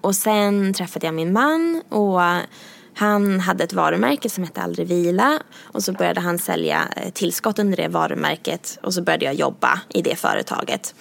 Och 0.01 0.15
sen 0.15 0.73
träffade 0.73 1.05
jag 1.05 1.13
min 1.15 1.33
man 1.33 1.81
och 1.89 2.21
han 2.97 3.39
hade 3.39 3.63
ett 3.63 3.73
varumärke 3.73 4.29
som 4.29 4.43
hette 4.43 4.61
Aldrig 4.61 4.87
Vila. 4.87 5.39
Och 5.61 5.83
så 5.83 5.93
började 5.93 6.21
han 6.21 6.39
sälja 6.39 6.87
eh, 6.95 7.09
tillskott 7.09 7.59
under 7.59 7.77
det 7.77 7.87
varumärket. 7.87 8.79
Och 8.83 8.93
så 8.93 9.01
började 9.01 9.25
jag 9.25 9.33
jobba 9.33 9.81
i 9.89 10.01
det 10.01 10.15
företaget. 10.15 10.95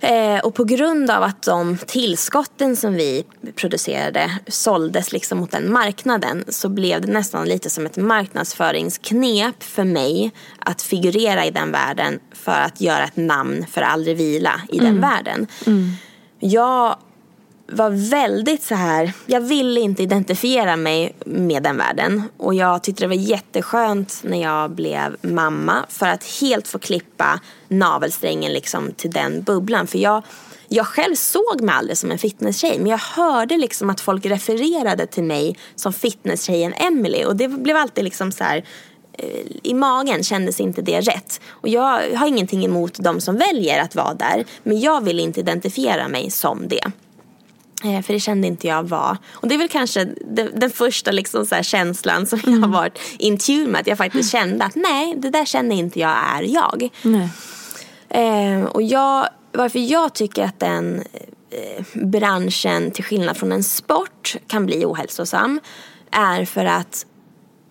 Eh, 0.00 0.38
och 0.38 0.54
på 0.54 0.64
grund 0.64 1.10
av 1.10 1.22
att 1.22 1.42
de 1.42 1.78
tillskotten 1.86 2.76
som 2.76 2.94
vi 2.94 3.24
producerade 3.54 4.38
såldes 4.48 5.12
liksom 5.12 5.38
mot 5.38 5.50
den 5.50 5.72
marknaden 5.72 6.44
så 6.48 6.68
blev 6.68 7.00
det 7.00 7.12
nästan 7.12 7.48
lite 7.48 7.70
som 7.70 7.86
ett 7.86 7.96
marknadsföringsknep 7.96 9.62
för 9.62 9.84
mig 9.84 10.32
att 10.58 10.82
figurera 10.82 11.44
i 11.44 11.50
den 11.50 11.72
världen 11.72 12.20
för 12.32 12.60
att 12.60 12.80
göra 12.80 13.04
ett 13.04 13.16
namn 13.16 13.66
för 13.70 13.82
aldrig 13.82 14.16
vila 14.16 14.60
i 14.68 14.78
den 14.78 15.00
världen. 15.00 15.46
Jag 16.38 16.96
var 17.66 18.10
väldigt 18.10 18.62
så 18.62 18.74
här, 18.74 19.12
jag 19.26 19.40
ville 19.40 19.80
inte 19.80 20.02
identifiera 20.02 20.76
mig 20.76 21.14
med 21.26 21.62
den 21.62 21.76
världen. 21.76 22.22
Och 22.36 22.54
jag 22.54 22.82
tyckte 22.82 23.04
det 23.04 23.08
var 23.08 23.14
jätteskönt 23.14 24.20
när 24.24 24.42
jag 24.42 24.70
blev 24.70 25.16
mamma 25.20 25.86
för 25.88 26.06
att 26.06 26.24
helt 26.40 26.68
få 26.68 26.78
klippa 26.78 27.40
navelsträngen 27.68 28.52
liksom 28.52 28.92
till 28.92 29.10
den 29.10 29.42
bubblan. 29.42 29.86
För 29.86 29.98
jag, 29.98 30.22
jag 30.68 30.86
själv 30.86 31.14
såg 31.14 31.60
mig 31.60 31.74
aldrig 31.74 31.98
som 31.98 32.10
en 32.10 32.18
fitnesstjej 32.18 32.78
men 32.78 32.86
jag 32.86 32.98
hörde 32.98 33.56
liksom 33.56 33.90
att 33.90 34.00
folk 34.00 34.26
refererade 34.26 35.06
till 35.06 35.24
mig 35.24 35.58
som 35.76 35.92
fitnesstjejen 35.92 36.72
Emily 36.72 37.24
och 37.24 37.36
det 37.36 37.48
blev 37.48 37.76
alltid 37.76 38.04
liksom 38.04 38.32
så 38.32 38.44
här 38.44 38.64
eh, 39.12 39.40
i 39.62 39.74
magen 39.74 40.22
kändes 40.22 40.60
inte 40.60 40.82
det 40.82 41.00
rätt. 41.00 41.40
Och 41.48 41.68
jag 41.68 42.16
har 42.16 42.26
ingenting 42.26 42.64
emot 42.64 42.98
de 43.00 43.20
som 43.20 43.36
väljer 43.36 43.82
att 43.82 43.94
vara 43.94 44.14
där 44.14 44.44
men 44.62 44.80
jag 44.80 45.04
vill 45.04 45.20
inte 45.20 45.40
identifiera 45.40 46.08
mig 46.08 46.30
som 46.30 46.68
det. 46.68 46.92
Eh, 47.84 48.02
För 48.02 48.12
det 48.12 48.20
kände 48.20 48.46
inte 48.46 48.66
jag 48.66 48.82
var. 48.82 49.16
Och 49.32 49.48
det 49.48 49.54
är 49.54 49.58
väl 49.58 49.68
kanske 49.68 50.04
den, 50.54 50.70
första 50.70 51.10
liksom 51.10 51.46
så 51.46 51.62
känslan 51.62 52.26
som 52.26 52.40
jag 52.44 52.52
har 52.52 52.68
varit 52.68 52.98
in 53.18 53.38
tune 53.38 53.66
med. 53.66 53.80
Att 53.80 53.86
jag 53.86 53.98
faktiskt 53.98 54.32
kände 54.32 54.64
att 54.64 54.74
nej, 54.74 55.14
det 55.16 55.30
där 55.30 55.44
känner 55.44 55.76
inte 55.76 56.00
jag 56.00 56.16
är 56.36 56.42
jag. 56.42 56.88
Eh, 58.08 58.64
och 58.64 58.82
jag, 58.82 59.28
varför 59.52 59.78
jag 59.78 60.12
tycker 60.14 60.44
att 60.44 60.60
den 60.60 61.02
eh, 61.50 61.84
branschen, 61.94 62.90
till 62.90 63.04
skillnad 63.04 63.36
från 63.36 63.52
en 63.52 63.64
sport, 63.64 64.36
kan 64.46 64.66
bli 64.66 64.84
ohälsosam. 64.84 65.60
Är 66.10 66.44
för 66.44 66.64
att, 66.64 67.06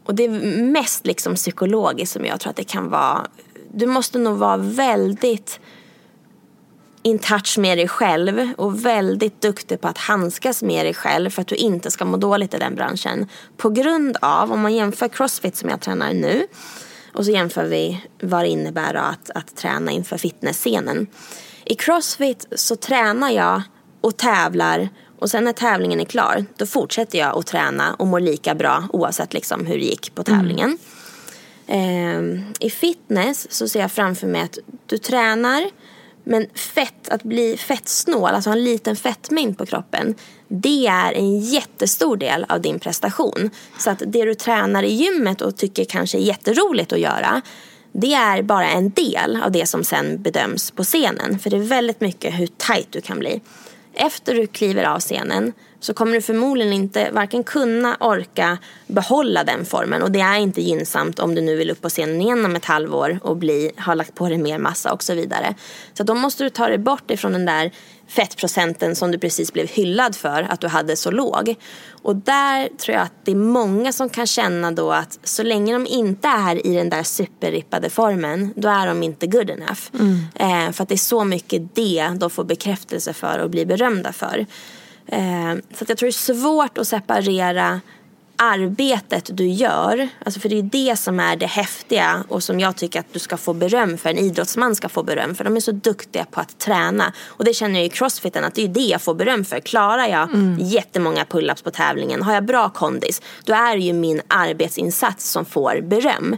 och 0.06 0.16
det 0.16 0.24
är 0.24 0.30
mest 0.64 1.06
liksom 1.06 1.36
psykologiskt 1.36 2.14
som 2.14 2.26
jag 2.26 2.40
tror 2.40 2.50
att 2.50 2.56
det 2.56 2.64
kan 2.64 2.90
vara. 2.90 3.28
Du 3.74 3.86
måste 3.86 4.20
nog 4.20 4.38
vara 4.38 4.58
väldigt 4.58 5.60
in 7.04 7.20
touch 7.20 7.58
med 7.58 7.78
dig 7.78 7.88
själv 7.88 8.54
och 8.58 8.86
väldigt 8.86 9.42
duktig 9.42 9.82
på 9.82 9.88
att 9.88 9.98
handskas 9.98 10.64
med 10.64 10.86
dig 10.86 10.94
själv 10.94 11.30
för 11.30 11.42
att 11.42 11.48
du 11.48 11.56
inte 11.56 11.92
ska 11.92 12.06
må 12.06 12.18
dåligt 12.18 12.54
i 12.54 12.58
den 12.58 12.76
branschen. 12.76 13.28
På 13.58 13.70
grund 13.70 14.18
av, 14.22 14.52
om 14.52 14.60
man 14.60 14.74
jämför 14.74 15.08
crossfit 15.08 15.56
som 15.56 15.70
jag 15.70 15.82
tränar 15.82 16.14
nu 16.14 16.48
och 17.14 17.26
så 17.26 17.32
jämför 17.32 17.66
vi 17.66 18.06
vad 18.22 18.44
det 18.44 18.48
innebär 18.48 18.94
att, 18.94 19.30
att 19.36 19.56
träna 19.56 19.92
inför 19.92 20.18
fitnessscenen. 20.18 21.08
I 21.66 21.76
crossfit 21.76 22.48
så 22.56 22.76
tränar 22.76 23.30
jag 23.30 23.62
och 24.02 24.18
tävlar 24.18 24.90
och 25.20 25.30
sen 25.30 25.44
när 25.44 25.54
tävlingen 25.54 26.00
är 26.00 26.06
klar 26.06 26.46
då 26.58 26.66
fortsätter 26.66 27.20
jag 27.20 27.38
att 27.38 27.48
träna 27.48 27.94
och 27.94 28.08
mår 28.08 28.20
lika 28.20 28.56
bra 28.56 28.88
oavsett 28.94 29.34
liksom 29.34 29.66
hur 29.66 29.78
det 29.78 29.86
gick 29.86 30.16
på 30.16 30.24
tävlingen. 30.24 30.78
Ehm, 31.68 32.44
I 32.60 32.70
fitness 32.70 33.52
så 33.52 33.68
ser 33.68 33.80
jag 33.80 33.92
framför 33.92 34.28
mig 34.28 34.42
att 34.42 34.58
du 34.86 34.98
tränar 34.98 35.70
men 36.32 36.48
fett, 36.56 37.10
att 37.10 37.24
bli 37.24 37.58
fettsnål, 37.58 38.30
alltså 38.30 38.50
ha 38.50 38.58
en 38.58 38.64
liten 38.64 38.96
fettmängd 38.96 39.58
på 39.58 39.66
kroppen 39.66 40.16
det 40.54 40.88
är 40.88 41.14
en 41.14 41.40
jättestor 41.40 42.18
del 42.18 42.46
av 42.50 42.62
din 42.62 42.80
prestation. 42.80 43.50
Så 43.78 43.90
att 43.90 44.04
det 44.08 44.26
du 44.26 44.36
tränar 44.36 44.84
i 44.84 44.94
gymmet 44.94 45.42
och 45.42 45.58
tycker 45.58 45.86
kanske 45.86 46.18
är 46.18 46.22
jätteroligt 46.22 46.94
att 46.94 47.00
göra 47.00 47.42
det 47.92 48.14
är 48.14 48.42
bara 48.42 48.70
en 48.70 48.90
del 48.90 49.40
av 49.44 49.52
det 49.52 49.66
som 49.66 49.84
sen 49.84 50.22
bedöms 50.22 50.72
på 50.72 50.84
scenen. 50.84 51.40
För 51.40 51.50
det 51.50 51.58
är 51.58 51.62
väldigt 51.62 52.02
mycket 52.02 52.40
hur 52.40 52.48
tight 52.48 52.88
du 52.90 53.02
kan 53.02 53.20
bli. 53.20 53.42
Efter 53.94 54.36
du 54.36 54.48
kliver 54.48 54.84
av 54.84 55.00
scenen 55.00 55.54
så 55.82 55.94
kommer 55.94 56.14
du 56.14 56.22
förmodligen 56.22 56.74
inte 56.74 57.12
varken 57.12 57.44
kunna, 57.44 57.98
orka 58.00 58.58
behålla 58.88 59.44
den 59.44 59.66
formen. 59.66 60.02
Och 60.02 60.12
det 60.12 60.20
är 60.20 60.38
inte 60.38 60.62
gynnsamt 60.62 61.20
om 61.20 61.36
du 61.36 61.42
nu 61.42 61.56
vill 61.56 61.72
upp 61.72 61.82
på 61.82 61.90
scenen 61.90 62.22
igen 62.22 62.46
om 62.46 62.56
ett 62.56 62.66
halvår 62.66 63.20
och 63.24 63.38
bli, 63.38 63.72
har 63.78 63.96
lagt 63.96 64.16
på 64.16 64.30
dig 64.30 64.38
mer 64.38 64.58
massa 64.58 64.94
och 64.94 65.04
så 65.04 65.14
vidare. 65.14 65.56
Så 65.94 66.04
då 66.04 66.16
måste 66.16 66.44
du 66.44 66.50
ta 66.50 66.68
dig 66.68 66.78
bort 66.78 67.12
ifrån 67.12 67.32
den 67.32 67.46
där 67.46 67.72
fettprocenten 68.08 68.96
som 68.96 69.12
du 69.12 69.18
precis 69.18 69.54
blev 69.54 69.68
hyllad 69.68 70.16
för 70.16 70.48
att 70.50 70.62
du 70.62 70.68
hade 70.68 70.96
så 70.96 71.12
låg. 71.12 71.56
Och 72.02 72.16
där 72.16 72.70
tror 72.78 72.96
jag 72.96 73.04
att 73.04 73.26
det 73.26 73.32
är 73.32 73.36
många 73.36 73.94
som 73.94 74.10
kan 74.10 74.28
känna 74.28 74.72
då 74.72 74.92
att 74.92 75.20
så 75.24 75.44
länge 75.44 75.74
de 75.74 75.88
inte 75.88 76.28
är 76.28 76.68
i 76.68 76.76
den 76.76 76.90
där 76.90 77.04
superrippade 77.04 77.90
formen 77.90 78.54
då 78.56 78.70
är 78.70 78.88
de 78.88 79.04
inte 79.04 79.28
good 79.28 79.50
enough. 79.50 79.82
Eh, 80.36 80.72
för 80.72 80.84
att 80.84 80.90
det 80.90 80.96
är 80.96 80.98
så 80.98 81.24
mycket 81.24 81.76
det 81.76 82.12
de 82.18 82.30
får 82.30 82.44
bekräftelse 82.44 83.14
för 83.14 83.40
och 83.40 83.50
blir 83.50 83.66
berömda 83.66 84.14
för. 84.14 84.46
Eh, 85.08 85.56
så 85.74 85.86
jag 85.88 85.98
tror 85.98 86.08
det 86.08 86.08
är 86.08 86.12
svårt 86.34 86.78
att 86.78 86.88
separera 86.88 87.82
arbetet 88.44 89.38
du 89.38 89.48
gör, 89.48 90.10
alltså 90.26 90.40
för 90.40 90.50
det 90.50 90.58
är 90.58 90.64
det 90.64 91.00
som 91.00 91.20
är 91.20 91.36
det 91.36 91.46
häftiga 91.46 92.24
och 92.28 92.44
som 92.44 92.60
jag 92.60 92.76
tycker 92.76 93.00
att 93.00 93.14
du 93.14 93.20
ska 93.20 93.38
få 93.38 93.54
beröm 93.54 93.98
för, 93.98 94.10
en 94.10 94.18
idrottsman 94.18 94.76
ska 94.76 94.90
få 94.90 95.04
beröm 95.04 95.36
för. 95.36 95.44
De 95.44 95.56
är 95.56 95.60
så 95.60 95.72
duktiga 95.72 96.26
på 96.26 96.40
att 96.40 96.60
träna 96.60 97.14
och 97.28 97.46
det 97.46 97.54
känner 97.54 97.80
jag 97.80 97.86
i 97.86 97.90
crossfiten 97.90 98.44
att 98.44 98.56
det 98.56 98.64
är 98.64 98.68
det 98.68 98.80
jag 98.80 99.02
får 99.02 99.14
beröm 99.14 99.46
för. 99.46 99.60
Klarar 99.60 100.08
jag 100.08 100.34
mm. 100.34 100.60
jättemånga 100.60 101.24
pull-ups 101.24 101.64
på 101.64 101.72
tävlingen, 101.72 102.22
har 102.22 102.34
jag 102.34 102.46
bra 102.46 102.70
kondis, 102.70 103.22
då 103.46 103.54
är 103.54 103.78
det 103.78 103.84
ju 103.84 103.94
min 103.94 104.22
arbetsinsats 104.28 105.32
som 105.32 105.46
får 105.46 105.82
beröm. 105.82 106.38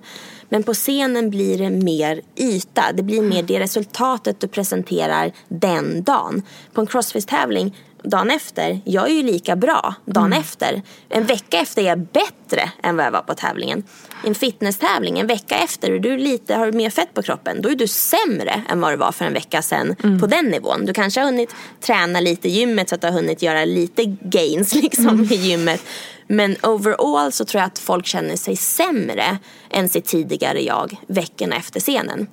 Men 0.50 0.64
på 0.64 0.74
scenen 0.74 1.30
blir 1.30 1.58
det 1.58 1.70
mer 1.70 2.22
yta, 2.36 2.84
det 2.94 3.04
blir 3.04 3.22
mer 3.22 3.44
det 3.44 3.60
resultatet 3.60 4.40
du 4.40 4.48
presenterar 4.48 5.32
den 5.48 6.04
dagen. 6.04 6.42
På 6.74 6.82
en 6.82 6.88
crossfit-tävling 6.88 7.76
dagen 8.04 8.32
efter, 8.32 8.82
jag 8.86 9.10
är 9.10 9.14
ju 9.14 9.24
lika 9.24 9.56
bra 9.56 9.96
dagen 10.06 10.26
mm. 10.26 10.40
efter. 10.40 10.82
En 11.10 11.26
vecka 11.26 11.58
efter 11.58 11.82
är 11.82 11.86
jag 11.86 12.00
bättre 12.00 12.72
än 12.84 12.98
vad 12.98 13.06
jag 13.06 13.12
var 13.12 13.22
på 13.22 13.34
tävlingen. 13.34 13.84
I 14.24 14.28
en 14.28 14.36
fitnesstävling, 14.36 15.20
en 15.20 15.28
vecka 15.28 15.56
efter, 15.56 15.94
och 15.94 16.02
du 16.02 16.18
lite, 16.18 16.56
har 16.56 16.72
mer 16.72 16.90
fett 16.90 17.14
på 17.14 17.22
kroppen, 17.22 17.62
då 17.62 17.70
är 17.70 17.76
du 17.76 17.88
sämre 17.88 18.64
än 18.70 18.82
vad 18.82 18.92
du 18.92 18.98
var 18.98 19.12
för 19.12 19.26
en 19.26 19.34
vecka 19.34 19.62
sedan 19.62 19.96
mm. 20.04 20.20
på 20.20 20.28
den 20.28 20.46
nivån. 20.46 20.86
Du 20.86 20.94
kanske 20.94 21.20
har 21.20 21.26
hunnit 21.26 21.56
träna 21.82 22.20
lite 22.20 22.48
i 22.48 22.52
gymmet 22.52 22.90
så 22.90 22.96
att 22.96 23.02
du 23.02 23.08
har 23.08 23.14
hunnit 23.14 23.42
göra 23.42 23.66
lite 23.66 24.06
gains 24.06 24.76
liksom 24.84 25.10
mm. 25.10 25.32
i 25.32 25.36
gymmet. 25.36 25.82
Men 26.28 26.56
overall 26.64 27.32
så 27.32 27.46
tror 27.46 27.62
jag 27.62 27.68
att 27.68 27.80
folk 27.80 28.06
känner 28.06 28.36
sig 28.36 28.56
sämre 28.56 29.38
än 29.70 29.90
sitt 29.90 30.06
tidigare 30.06 30.62
jag 30.62 30.98
veckorna 31.08 31.56
efter 31.56 31.80
scenen. 31.80 32.28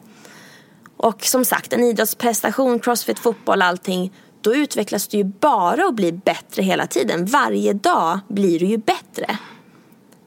Och 0.96 1.24
som 1.24 1.44
sagt, 1.44 1.72
en 1.72 1.84
idrottsprestation, 1.84 2.78
crossfit, 2.78 3.18
fotboll, 3.18 3.62
allting 3.62 4.12
då 4.40 4.54
utvecklas 4.54 5.08
du 5.08 5.16
ju 5.16 5.24
bara 5.24 5.86
och 5.86 5.94
blir 5.94 6.12
bättre 6.12 6.62
hela 6.62 6.86
tiden. 6.86 7.26
Varje 7.26 7.72
dag 7.72 8.20
blir 8.28 8.58
du 8.58 8.66
ju 8.66 8.78
bättre. 8.78 9.38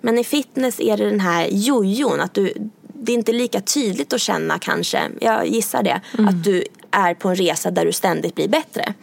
Men 0.02 0.18
i 0.18 0.24
fitness 0.24 0.80
är 0.80 0.98
det 0.98 1.10
den 1.10 1.20
här 1.20 1.48
jojon, 1.52 2.20
att 2.20 2.34
du, 2.34 2.54
det 2.94 3.12
är 3.12 3.14
inte 3.14 3.34
lika 3.34 3.62
tydligt 3.62 4.14
att 4.14 4.22
känna 4.22 4.60
kanske, 4.60 5.10
jag 5.22 5.48
gissar 5.48 5.84
det, 5.84 6.02
mm. 6.18 6.28
att 6.28 6.44
du 6.44 6.64
är 6.92 7.14
på 7.14 7.30
en 7.30 7.36
resa 7.36 7.72
där 7.72 7.86
du 7.86 7.92
ständigt 7.92 8.36
blir 8.36 8.48
bättre. 8.48 8.94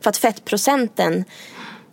För 0.00 0.10
att 0.10 0.16
fettprocenten 0.16 1.24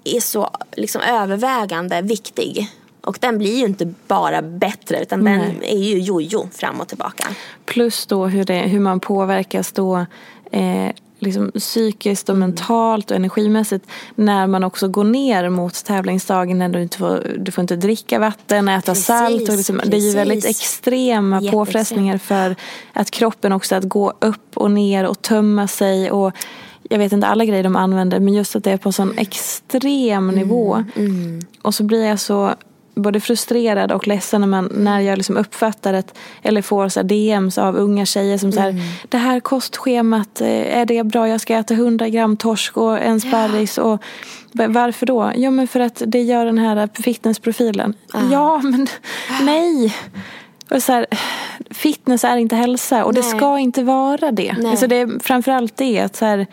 är 0.03 0.19
så 0.19 0.49
liksom 0.71 1.01
övervägande 1.01 2.01
viktig. 2.01 2.67
Och 3.01 3.17
den 3.21 3.37
blir 3.37 3.57
ju 3.57 3.65
inte 3.65 3.93
bara 4.07 4.41
bättre 4.41 5.01
utan 5.01 5.19
Nej. 5.19 5.37
den 5.37 5.63
är 5.63 5.77
ju 5.77 5.99
jojo 5.99 6.49
fram 6.53 6.81
och 6.81 6.87
tillbaka. 6.87 7.27
Plus 7.65 8.05
då 8.05 8.25
hur, 8.25 8.43
det, 8.43 8.59
hur 8.59 8.79
man 8.79 8.99
påverkas 8.99 9.71
då 9.71 10.05
eh, 10.51 10.89
liksom 11.23 11.51
psykiskt 11.51 12.29
och 12.29 12.37
mentalt 12.37 13.11
och 13.11 13.17
energimässigt 13.17 13.85
när 14.15 14.47
man 14.47 14.63
också 14.63 14.87
går 14.87 15.03
ner 15.03 15.49
mot 15.49 15.85
tävlingsdagen 15.85 16.59
när 16.59 16.69
du 16.69 16.81
inte 16.81 16.97
får, 16.97 17.35
du 17.39 17.51
får 17.51 17.61
inte 17.61 17.75
dricka 17.75 18.19
vatten, 18.19 18.69
äta 18.69 18.91
precis, 18.91 19.05
salt. 19.05 19.49
Och 19.49 19.55
liksom, 19.55 19.81
det 19.85 19.97
är 19.97 20.01
ju 20.01 20.13
väldigt 20.13 20.45
extrema 20.45 21.35
Jätteextrem. 21.35 21.59
påfrestningar 21.59 22.17
för 22.17 22.55
att 22.93 23.11
kroppen 23.11 23.51
också 23.51 23.75
att 23.75 23.83
gå 23.83 24.13
upp 24.19 24.57
och 24.57 24.71
ner 24.71 25.05
och 25.05 25.21
tömma 25.21 25.67
sig 25.67 26.11
och 26.11 26.33
jag 26.89 26.97
vet 26.97 27.11
inte 27.11 27.27
alla 27.27 27.45
grejer 27.45 27.63
de 27.63 27.75
använder 27.75 28.19
men 28.19 28.33
just 28.33 28.55
att 28.55 28.63
det 28.63 28.71
är 28.71 28.77
på 28.77 28.91
sån 28.91 29.17
extrem 29.17 30.27
nivå. 30.27 30.73
Mm, 30.95 31.09
mm. 31.09 31.41
Och 31.61 31.75
så 31.75 31.83
blir 31.83 32.05
jag 32.05 32.19
så 32.19 32.53
både 32.95 33.19
frustrerad 33.19 33.91
och 33.91 34.07
ledsen 34.07 34.41
när, 34.41 34.47
man, 34.47 34.69
när 34.73 34.99
jag 34.99 35.17
liksom 35.17 35.37
uppfattar 35.37 35.93
att, 35.93 36.17
eller 36.41 36.61
får 36.61 36.89
så 36.89 37.01
DMs 37.03 37.57
av 37.57 37.75
unga 37.75 38.05
tjejer 38.05 38.37
som 38.37 38.51
säger 38.51 38.69
mm. 38.69 38.83
det 39.09 39.17
här 39.17 39.39
kostschemat, 39.39 40.41
eh, 40.41 40.77
är 40.77 40.85
det 40.85 41.03
bra? 41.03 41.29
Jag 41.29 41.41
ska 41.41 41.55
äta 41.55 41.73
100 41.73 42.09
gram 42.09 42.37
torsk 42.37 42.77
och 42.77 42.99
en 42.99 43.21
sparris. 43.21 43.77
Ja. 43.77 43.83
Och, 43.83 44.03
varför 44.67 45.05
då? 45.05 45.31
Ja 45.35 45.51
men 45.51 45.67
för 45.67 45.79
att 45.79 46.01
det 46.05 46.21
gör 46.21 46.45
den 46.45 46.57
här 46.57 46.89
fitnessprofilen. 47.01 47.93
Ah. 48.13 48.19
Ja 48.31 48.61
men 48.63 48.87
nej. 49.41 49.95
Och 50.69 50.83
så 50.83 50.91
här, 50.91 51.05
fitness 51.69 52.23
är 52.23 52.37
inte 52.37 52.55
hälsa 52.55 53.05
och 53.05 53.13
Nej. 53.13 53.23
det 53.23 53.29
ska 53.29 53.59
inte 53.59 53.83
vara 53.83 54.31
det. 54.31 54.55
Nej. 54.59 54.71
Alltså 54.71 54.87
det 54.87 54.95
är 54.95 55.19
framförallt 55.19 55.77
det 55.77 55.99
att 55.99 56.15
så 56.15 56.25
här, 56.25 56.47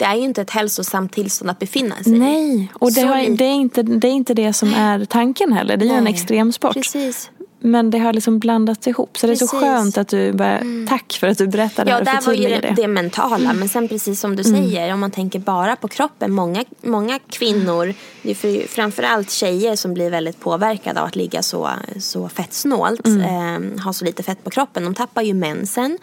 det 0.00 0.06
är 0.06 0.14
ju 0.14 0.22
inte 0.22 0.42
ett 0.42 0.50
hälsosamt 0.50 1.12
tillstånd 1.12 1.50
att 1.50 1.58
befinna 1.58 1.96
sig 1.96 2.12
i. 2.12 2.18
Nej, 2.18 2.72
och 2.74 2.92
det, 2.92 3.00
har, 3.00 3.36
det, 3.36 3.44
är 3.44 3.52
inte, 3.52 3.82
det 3.82 4.08
är 4.08 4.12
inte 4.12 4.34
det 4.34 4.52
som 4.52 4.74
är 4.74 5.04
tanken 5.04 5.52
heller. 5.52 5.76
Det 5.76 5.84
är 5.84 5.86
ju 5.86 5.94
en 5.94 6.06
extremsport. 6.06 6.74
Precis. 6.74 7.30
Men 7.58 7.90
det 7.90 7.98
har 7.98 8.12
liksom 8.12 8.38
blandats 8.38 8.86
ihop. 8.86 9.18
Så 9.18 9.26
precis. 9.26 9.50
det 9.50 9.56
är 9.56 9.60
så 9.60 9.66
skönt 9.66 9.98
att 9.98 10.08
du 10.08 10.32
bara, 10.32 10.58
mm. 10.58 10.86
tack 10.88 11.12
för 11.20 11.26
att 11.26 11.38
du 11.38 11.46
berättade 11.46 11.90
ja, 11.90 12.00
det 12.00 12.10
här 12.10 12.18
och 12.18 12.24
förtydligade 12.24 12.60
det. 12.60 12.68
Ja, 12.68 12.74
där 12.74 12.76
var 12.76 12.76
ju 12.76 12.76
det, 12.76 12.82
det 12.82 12.88
mentala. 12.88 13.36
Mm. 13.36 13.56
Men 13.56 13.68
sen 13.68 13.88
precis 13.88 14.20
som 14.20 14.36
du 14.36 14.42
mm. 14.48 14.62
säger, 14.62 14.92
om 14.92 15.00
man 15.00 15.10
tänker 15.10 15.38
bara 15.38 15.76
på 15.76 15.88
kroppen. 15.88 16.32
Många, 16.32 16.64
många 16.82 17.18
kvinnor, 17.18 17.94
det 18.22 18.30
är 18.30 18.34
för, 18.34 18.68
framförallt 18.68 19.30
tjejer 19.30 19.76
som 19.76 19.94
blir 19.94 20.10
väldigt 20.10 20.40
påverkade 20.40 21.00
av 21.00 21.06
att 21.06 21.16
ligga 21.16 21.42
så, 21.42 21.70
så 21.98 22.28
fettsnålt. 22.28 23.06
Mm. 23.06 23.74
Eh, 23.76 23.82
ha 23.84 23.92
så 23.92 24.04
lite 24.04 24.22
fett 24.22 24.44
på 24.44 24.50
kroppen. 24.50 24.84
De 24.84 24.94
tappar 24.94 25.22
ju 25.22 25.34
mensen. 25.34 25.98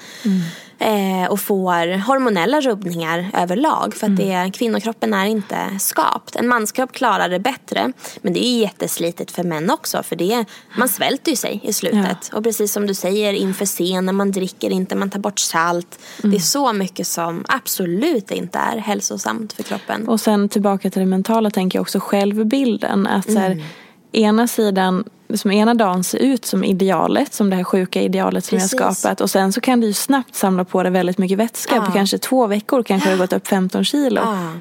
Mm 0.80 1.08
eh, 1.24 1.32
och 1.32 1.40
får 1.40 1.98
hormonella 1.98 2.62
rubbningar 2.62 3.32
överlag. 3.34 3.94
För 3.94 4.08
att 4.08 4.20
mm. 4.20 4.44
det, 4.44 4.52
kvinnokroppen 4.58 5.14
är 5.14 5.26
inte 5.26 5.80
skapt. 5.80 6.36
En 6.36 6.48
manskropp 6.48 6.92
klarar 6.92 7.30
det 7.30 7.40
bättre. 7.40 7.92
Men 8.22 8.34
det 8.34 8.46
är 8.46 8.60
jätteslitet 8.62 9.32
för 9.32 9.44
män 9.44 9.70
också. 9.70 10.04
För 10.04 10.16
det, 10.16 10.46
man 10.78 10.90
svälter 10.90 11.32
ju 11.32 11.36
sig 11.36 11.60
i 11.64 11.74
slutet. 11.74 12.30
Ja. 12.32 12.38
Och 12.38 12.44
precis 12.44 12.72
som 12.72 12.88
du 12.88 12.94
säger 12.94 13.34
inför 13.34 13.66
scenen, 13.66 14.16
man 14.16 14.32
dricker 14.32 14.70
inte, 14.70 14.96
man 14.96 15.10
tar 15.10 15.20
bort 15.20 15.40
salt. 15.40 16.00
Mm. 16.20 16.32
Det 16.32 16.38
är 16.38 16.42
så 16.42 16.74
mycket 16.74 17.08
som 17.08 17.46
absolut 17.48 18.32
inte 18.32 18.60
är 18.60 18.78
hälsosamt 18.78 19.54
för 19.54 19.64
kroppen. 19.64 20.08
Och 20.08 20.20
sen 20.20 20.50
tillbaka 20.50 20.90
till 20.90 21.00
det 21.00 21.06
mentala 21.06 21.50
tänker 21.50 21.80
jag 21.80 21.82
också 21.82 22.00
självbilden. 22.00 23.08
Att 23.08 23.32
så 23.32 23.40
här, 23.40 23.52
mm. 23.52 23.66
Ena 24.12 24.48
sidan 24.48 25.04
som 25.34 25.52
ena 25.52 25.74
dagen 25.74 26.04
se 26.04 26.18
ut 26.18 26.46
som 26.46 26.64
idealet, 26.64 27.34
som 27.34 27.50
det 27.50 27.56
här 27.56 27.64
sjuka 27.64 28.02
idealet 28.02 28.46
som 28.46 28.58
Precis. 28.58 28.74
jag 28.80 28.86
har 28.86 28.94
skapat. 28.94 29.22
Och 29.22 29.30
sen 29.30 29.54
så 29.54 29.62
kan 29.62 29.82
du 29.82 29.88
ju 29.88 29.94
snabbt 29.94 30.36
samla 30.36 30.66
på 30.66 30.84
dig 30.84 30.92
väldigt 30.92 31.18
mycket 31.18 31.38
vätska. 31.38 31.76
Ja. 31.76 31.82
På 31.82 31.92
kanske 31.92 32.18
två 32.18 32.48
veckor 32.48 32.84
kanske 32.84 33.10
ja. 33.10 33.16
det 33.16 33.20
gått 33.20 33.34
upp 33.34 33.48
15 33.48 33.84
kilo. 33.84 34.22
Ja. 34.22 34.52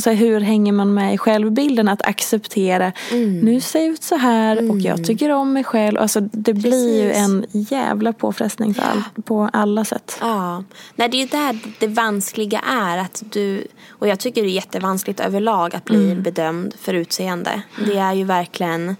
Och 0.00 0.04
så 0.04 0.10
här, 0.10 0.16
hur 0.16 0.40
hänger 0.40 0.72
man 0.72 0.94
med 0.94 1.14
i 1.14 1.18
självbilden? 1.18 1.88
Att 1.88 2.02
acceptera, 2.02 2.92
mm. 3.10 3.40
nu 3.40 3.60
ser 3.60 3.80
jag 3.80 3.88
ut 3.88 4.02
så 4.02 4.16
här 4.16 4.56
mm. 4.56 4.70
och 4.70 4.78
jag 4.78 4.94
mm. 4.94 5.04
tycker 5.04 5.30
om 5.30 5.52
mig 5.52 5.64
själv. 5.64 5.98
Alltså, 5.98 6.20
det 6.20 6.54
Precis. 6.54 6.70
blir 6.70 7.02
ju 7.02 7.12
en 7.12 7.46
jävla 7.52 8.12
påfrestning 8.12 8.74
för 8.74 8.82
all, 8.82 9.22
på 9.22 9.50
alla 9.52 9.84
sätt. 9.84 10.18
Ja, 10.20 10.64
Nej, 10.94 11.08
det 11.08 11.16
är 11.16 11.20
ju 11.20 11.26
där 11.26 11.58
det 11.78 11.86
vanskliga 11.86 12.60
är. 12.60 12.98
att 12.98 13.22
du 13.30 13.66
Och 13.88 14.08
jag 14.08 14.20
tycker 14.20 14.42
det 14.42 14.48
är 14.48 14.50
jättevanskligt 14.50 15.20
överlag 15.20 15.74
att 15.74 15.84
bli 15.84 16.10
mm. 16.10 16.22
bedömd 16.22 16.74
för 16.80 16.94
utseende. 16.94 17.62
Det 17.86 17.96
är 17.96 18.12
ju 18.12 18.24
verkligen 18.24 18.96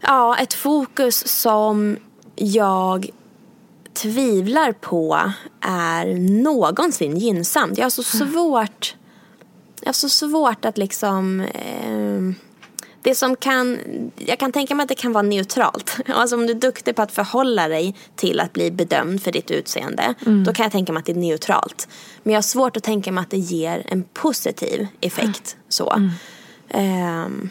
Ja, 0.00 0.36
ett 0.36 0.54
fokus 0.54 1.28
som 1.28 1.96
jag 2.36 3.10
tvivlar 3.92 4.72
på 4.72 5.32
är 5.60 6.14
någonsin 6.42 7.16
gynnsamt. 7.16 7.78
Jag 7.78 7.84
har 7.84 7.90
så 7.90 8.02
svårt, 8.02 8.96
jag 9.80 9.88
har 9.88 9.92
så 9.92 10.08
svårt 10.08 10.64
att 10.64 10.78
liksom 10.78 11.40
eh, 11.40 12.34
det 13.02 13.14
som 13.14 13.36
kan, 13.36 13.78
jag 14.16 14.38
kan 14.38 14.52
tänka 14.52 14.74
mig 14.74 14.82
att 14.82 14.88
det 14.88 14.94
kan 14.94 15.12
vara 15.12 15.22
neutralt. 15.22 15.96
Alltså 16.06 16.36
om 16.36 16.46
du 16.46 16.52
är 16.52 16.60
duktig 16.60 16.96
på 16.96 17.02
att 17.02 17.12
förhålla 17.12 17.68
dig 17.68 17.94
till 18.16 18.40
att 18.40 18.52
bli 18.52 18.70
bedömd 18.70 19.22
för 19.22 19.32
ditt 19.32 19.50
utseende. 19.50 20.14
Mm. 20.26 20.44
Då 20.44 20.52
kan 20.52 20.64
jag 20.64 20.72
tänka 20.72 20.92
mig 20.92 21.00
att 21.00 21.06
det 21.06 21.12
är 21.12 21.16
neutralt. 21.16 21.88
Men 22.22 22.32
jag 22.32 22.36
har 22.38 22.42
svårt 22.42 22.76
att 22.76 22.82
tänka 22.82 23.12
mig 23.12 23.22
att 23.22 23.30
det 23.30 23.38
ger 23.38 23.86
en 23.88 24.02
positiv 24.02 24.86
effekt. 25.00 25.56
Mm. 25.56 25.64
Så. 25.68 25.92
Mm. 26.72 27.24
Um, 27.24 27.50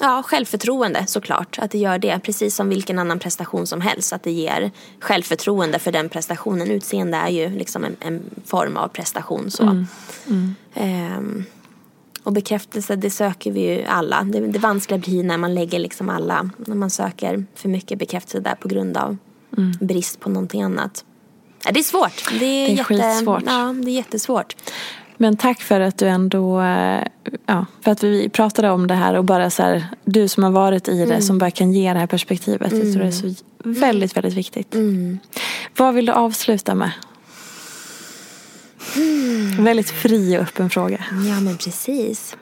Ja, 0.00 0.22
självförtroende 0.22 1.06
såklart. 1.06 1.58
Att 1.58 1.70
det 1.70 1.78
gör 1.78 1.98
det. 1.98 2.20
Precis 2.22 2.54
som 2.54 2.68
vilken 2.68 2.98
annan 2.98 3.18
prestation 3.18 3.66
som 3.66 3.80
helst. 3.80 4.12
Att 4.12 4.22
det 4.22 4.30
ger 4.30 4.70
självförtroende 5.00 5.78
för 5.78 5.92
den 5.92 6.08
prestationen. 6.08 6.70
Utseende 6.70 7.16
är 7.16 7.28
ju 7.28 7.50
liksom 7.50 7.84
en, 7.84 7.96
en 8.00 8.22
form 8.44 8.76
av 8.76 8.88
prestation. 8.88 9.50
Så. 9.50 9.62
Mm. 9.62 9.86
Mm. 10.26 10.54
Ehm, 10.74 11.44
och 12.22 12.32
bekräftelse, 12.32 12.96
det 12.96 13.10
söker 13.10 13.52
vi 13.52 13.60
ju 13.60 13.84
alla. 13.84 14.22
Det, 14.22 14.40
det 14.40 14.58
vanskliga 14.58 14.98
blir 14.98 15.24
när 15.24 15.38
man 15.38 15.54
lägger 15.54 15.78
liksom 15.78 16.08
alla, 16.08 16.50
när 16.56 16.76
man 16.76 16.90
söker 16.90 17.44
för 17.54 17.68
mycket 17.68 17.98
bekräftelse 17.98 18.40
där 18.40 18.54
på 18.54 18.68
grund 18.68 18.96
av 18.96 19.16
mm. 19.56 19.72
brist 19.80 20.20
på 20.20 20.28
någonting 20.28 20.62
annat. 20.62 21.04
Det 21.64 21.80
är 21.80 21.82
svårt. 21.82 22.28
Det 22.30 22.34
är, 22.34 22.38
det 22.38 22.46
är 22.46 22.68
jätte, 22.68 22.84
skitsvårt. 22.84 23.42
Ja, 23.46 23.74
det 23.84 23.90
är 23.90 23.94
jättesvårt. 23.94 24.56
Men 25.22 25.36
tack 25.36 25.60
för 25.60 25.80
att 25.80 25.98
du 25.98 26.08
ändå, 26.08 26.60
eh, 26.60 27.02
ja, 27.46 27.66
för 27.80 27.90
att 27.90 28.04
vi 28.04 28.28
pratade 28.28 28.70
om 28.70 28.86
det 28.86 28.94
här 28.94 29.14
och 29.14 29.24
bara 29.24 29.50
så 29.50 29.62
här, 29.62 29.84
du 30.04 30.28
som 30.28 30.44
har 30.44 30.50
varit 30.50 30.88
i 30.88 30.98
det 30.98 31.04
mm. 31.04 31.22
som 31.22 31.38
bara 31.38 31.50
kan 31.50 31.72
ge 31.72 31.92
det 31.92 31.98
här 31.98 32.06
perspektivet. 32.06 32.72
Mm. 32.72 32.84
Jag 32.84 32.92
tror 32.92 33.02
det 33.02 33.08
är 33.08 33.34
så 33.34 33.34
väldigt, 33.64 34.16
väldigt 34.16 34.34
viktigt. 34.34 34.74
Mm. 34.74 35.18
Vad 35.76 35.94
vill 35.94 36.06
du 36.06 36.12
avsluta 36.12 36.74
med? 36.74 36.90
Mm. 38.96 39.64
Väldigt 39.64 39.90
fri 39.90 40.38
och 40.38 40.42
öppen 40.42 40.70
fråga. 40.70 41.04
Ja 41.10 41.40
men 41.40 41.56
precis. 41.56 42.36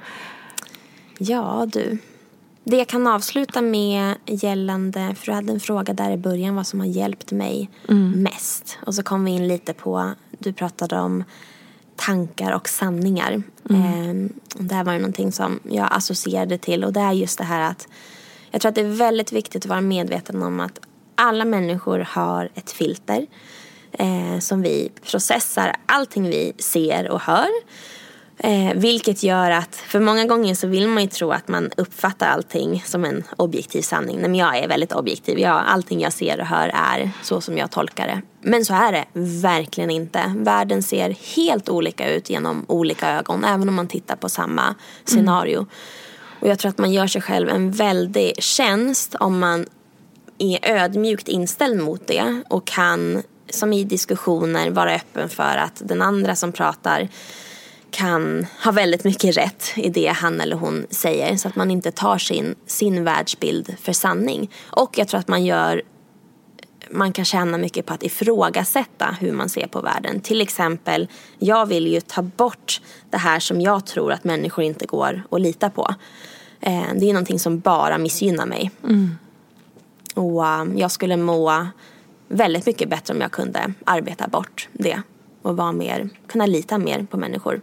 Ja 1.18 1.68
du. 1.72 1.99
Det 2.64 2.76
jag 2.76 2.89
kan 2.89 3.07
avsluta 3.07 3.61
med 3.61 4.14
gällande, 4.26 5.14
för 5.18 5.26
du 5.26 5.33
hade 5.33 5.53
en 5.53 5.61
fråga 5.61 5.93
där 5.93 6.11
i 6.11 6.16
början 6.16 6.55
vad 6.55 6.66
som 6.66 6.81
har 6.81 6.87
hjälpt 6.87 7.33
mig 7.33 7.70
mm. 7.89 8.22
mest. 8.22 8.79
Och 8.87 8.95
så 8.95 9.03
kom 9.03 9.24
vi 9.24 9.31
in 9.31 9.49
lite 9.49 9.72
på, 9.72 10.12
du 10.39 10.53
pratade 10.53 10.99
om 10.99 11.24
tankar 11.99 12.53
och 12.53 12.68
sanningar. 12.68 13.42
Mm. 13.70 13.82
Eh, 13.82 14.30
det 14.64 14.74
här 14.74 14.84
var 14.84 14.92
ju 14.92 14.99
någonting 14.99 15.32
som 15.32 15.61
jag 15.70 15.88
associerade 15.90 16.59
till 16.59 16.84
och 16.84 16.92
det 16.92 17.01
är 17.01 17.12
just 17.12 17.38
det 17.38 17.44
här 17.44 17.70
att 17.70 17.88
jag 18.51 18.61
tror 18.61 18.68
att 18.68 18.74
det 18.74 18.80
är 18.80 18.84
väldigt 18.84 19.32
viktigt 19.32 19.64
att 19.64 19.68
vara 19.68 19.80
medveten 19.80 20.42
om 20.42 20.61
att 20.61 20.80
alla 21.14 21.44
människor 21.44 21.99
har 21.99 22.49
ett 22.55 22.70
filter 22.70 23.26
eh, 23.92 24.38
som 24.40 24.62
vi 24.62 24.90
processar 25.11 25.76
allting 25.86 26.24
vi 26.24 26.53
ser 26.59 27.11
och 27.11 27.20
hör. 27.20 27.49
Eh, 28.41 28.74
vilket 28.74 29.22
gör 29.22 29.51
att 29.51 29.74
för 29.74 30.01
många 30.01 30.26
gånger 30.26 30.55
så 30.55 30.66
vill 30.66 30.89
man 30.89 31.03
ju 31.03 31.09
tro 31.09 31.30
att 31.32 31.49
man 31.49 31.70
uppfattar 31.76 32.28
allting 32.28 32.82
som 32.86 33.05
en 33.05 33.24
objektiv 33.36 33.82
sanning. 33.82 34.16
Nej, 34.16 34.28
men 34.28 34.34
jag 34.34 34.59
är 34.59 34.68
väldigt 34.68 34.93
objektiv. 34.93 35.39
Jag, 35.39 35.62
allting 35.66 36.01
jag 36.01 36.12
ser 36.12 36.41
och 36.41 36.47
hör 36.47 36.68
är 36.74 37.11
så 37.22 37.41
som 37.41 37.59
jag 37.59 37.70
tolkar 37.70 38.07
det. 38.07 38.22
Men 38.41 38.64
så 38.64 38.74
är 38.74 38.93
det 38.93 39.05
verkligen 39.43 39.91
inte. 39.91 40.34
Världen 40.36 40.82
ser 40.82 41.11
helt 41.36 41.68
olika 41.68 42.11
ut 42.11 42.30
genom 42.30 42.64
olika 42.68 43.11
ögon. 43.11 43.45
Även 43.45 43.68
om 43.68 43.74
man 43.74 43.89
tittar 43.89 44.16
på 44.16 44.28
samma 44.28 44.74
scenario. 45.05 45.59
Mm. 45.59 45.70
Och 46.41 46.49
jag 46.49 46.59
tror 46.59 46.68
att 46.68 46.78
man 46.78 46.93
gör 46.93 47.07
sig 47.07 47.22
själv 47.22 47.49
en 47.49 47.70
väldig 47.70 48.43
tjänst 48.43 49.14
om 49.14 49.39
man 49.39 49.66
är 50.39 50.59
ödmjukt 50.62 51.28
inställd 51.28 51.80
mot 51.80 52.07
det 52.07 52.43
och 52.49 52.66
kan 52.66 53.22
som 53.51 53.72
i 53.72 53.84
diskussioner 53.84 54.70
vara 54.70 54.95
öppen 54.95 55.28
för 55.28 55.57
att 55.57 55.82
den 55.84 56.03
andra 56.03 56.36
som 56.36 56.53
pratar 56.53 57.09
kan 57.91 58.47
ha 58.64 58.72
väldigt 58.72 59.05
mycket 59.05 59.36
rätt 59.36 59.72
i 59.76 59.89
det 59.89 60.09
han 60.09 60.41
eller 60.41 60.57
hon 60.57 60.86
säger 60.91 61.36
så 61.36 61.49
att 61.49 61.57
man 61.57 61.70
inte 61.70 61.91
tar 61.91 62.18
sin, 62.18 62.55
sin 62.66 63.05
världsbild 63.05 63.74
för 63.80 63.93
sanning. 63.93 64.51
Och 64.66 64.99
jag 64.99 65.09
tror 65.09 65.20
att 65.20 65.28
man 65.28 65.45
gör 65.45 65.82
man 66.91 67.12
kan 67.12 67.24
tjäna 67.24 67.59
mycket 67.59 67.86
på 67.86 67.95
att 67.95 68.03
ifrågasätta 68.03 69.16
hur 69.20 69.32
man 69.32 69.49
ser 69.49 69.66
på 69.66 69.80
världen. 69.80 70.20
Till 70.20 70.41
exempel, 70.41 71.09
jag 71.39 71.66
vill 71.66 71.86
ju 71.86 72.01
ta 72.01 72.22
bort 72.22 72.80
det 73.11 73.16
här 73.16 73.41
som 73.41 73.61
jag 73.61 73.86
tror 73.86 74.12
att 74.12 74.24
människor 74.24 74.64
inte 74.64 74.86
går 74.86 75.22
att 75.30 75.41
lita 75.41 75.70
på. 75.70 75.95
Eh, 76.61 76.82
det 76.95 77.09
är 77.09 77.12
någonting 77.12 77.39
som 77.39 77.61
bara 77.61 77.99
missgynnar 77.99 78.47
mig. 78.47 78.70
Mm. 78.82 79.11
Och 80.14 80.45
um, 80.45 80.78
jag 80.78 80.91
skulle 80.91 81.16
må 81.16 81.66
väldigt 82.28 82.66
mycket 82.66 82.89
bättre 82.89 83.14
om 83.14 83.20
jag 83.20 83.32
kunde 83.32 83.72
arbeta 83.84 84.28
bort 84.28 84.68
det 84.72 85.03
och 85.43 85.57
vara 85.57 85.72
mer, 85.72 86.09
kunna 86.26 86.47
lita 86.47 86.78
mer 86.78 87.07
på 87.11 87.16
människor. 87.16 87.61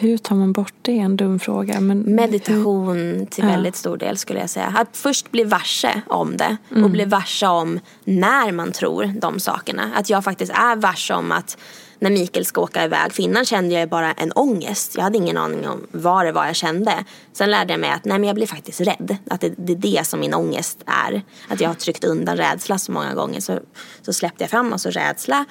Hur 0.00 0.18
tar 0.18 0.36
man 0.36 0.52
bort 0.52 0.74
det? 0.82 0.98
En 0.98 1.16
dum 1.16 1.38
fråga. 1.38 1.80
Men 1.80 1.98
Meditation 1.98 2.96
hur? 2.96 3.26
till 3.26 3.44
väldigt 3.44 3.76
stor 3.76 3.96
del 3.96 4.16
skulle 4.16 4.40
jag 4.40 4.50
säga. 4.50 4.74
Att 4.76 4.96
först 4.96 5.30
bli 5.30 5.44
varse 5.44 6.00
om 6.06 6.36
det 6.36 6.56
mm. 6.70 6.84
och 6.84 6.90
bli 6.90 7.04
varse 7.04 7.46
om 7.46 7.80
när 8.04 8.52
man 8.52 8.72
tror 8.72 9.12
de 9.20 9.40
sakerna. 9.40 9.90
Att 9.96 10.10
jag 10.10 10.24
faktiskt 10.24 10.52
är 10.52 10.76
varse 10.76 11.14
om 11.14 11.32
att 11.32 11.58
när 11.98 12.10
Mikael 12.10 12.44
ska 12.44 12.60
åka 12.60 12.84
iväg. 12.84 13.12
För 13.12 13.22
innan 13.22 13.44
kände 13.44 13.74
jag 13.74 13.88
bara 13.88 14.12
en 14.12 14.32
ångest. 14.32 14.94
Jag 14.96 15.02
hade 15.02 15.18
ingen 15.18 15.36
aning 15.36 15.68
om 15.68 15.86
vad 15.92 16.26
det 16.26 16.32
var 16.32 16.46
jag 16.46 16.56
kände. 16.56 17.04
Sen 17.32 17.50
lärde 17.50 17.72
jag 17.72 17.80
mig 17.80 17.90
att 17.90 18.04
nej, 18.04 18.18
men 18.18 18.26
jag 18.26 18.34
blir 18.34 18.46
faktiskt 18.46 18.80
rädd. 18.80 19.16
Att 19.30 19.40
det, 19.40 19.54
det 19.56 19.72
är 19.72 19.76
det 19.76 20.06
som 20.06 20.20
min 20.20 20.34
ångest 20.34 20.78
är. 20.86 21.22
Att 21.48 21.60
jag 21.60 21.68
har 21.68 21.74
tryckt 21.74 22.04
undan 22.04 22.36
rädsla 22.36 22.78
så 22.78 22.92
många 22.92 23.14
gånger. 23.14 23.40
Så, 23.40 23.58
så 24.02 24.12
släppte 24.12 24.44
jag 24.44 24.50
fram 24.50 24.72
alltså 24.72 24.90
rädsla. 24.90 25.44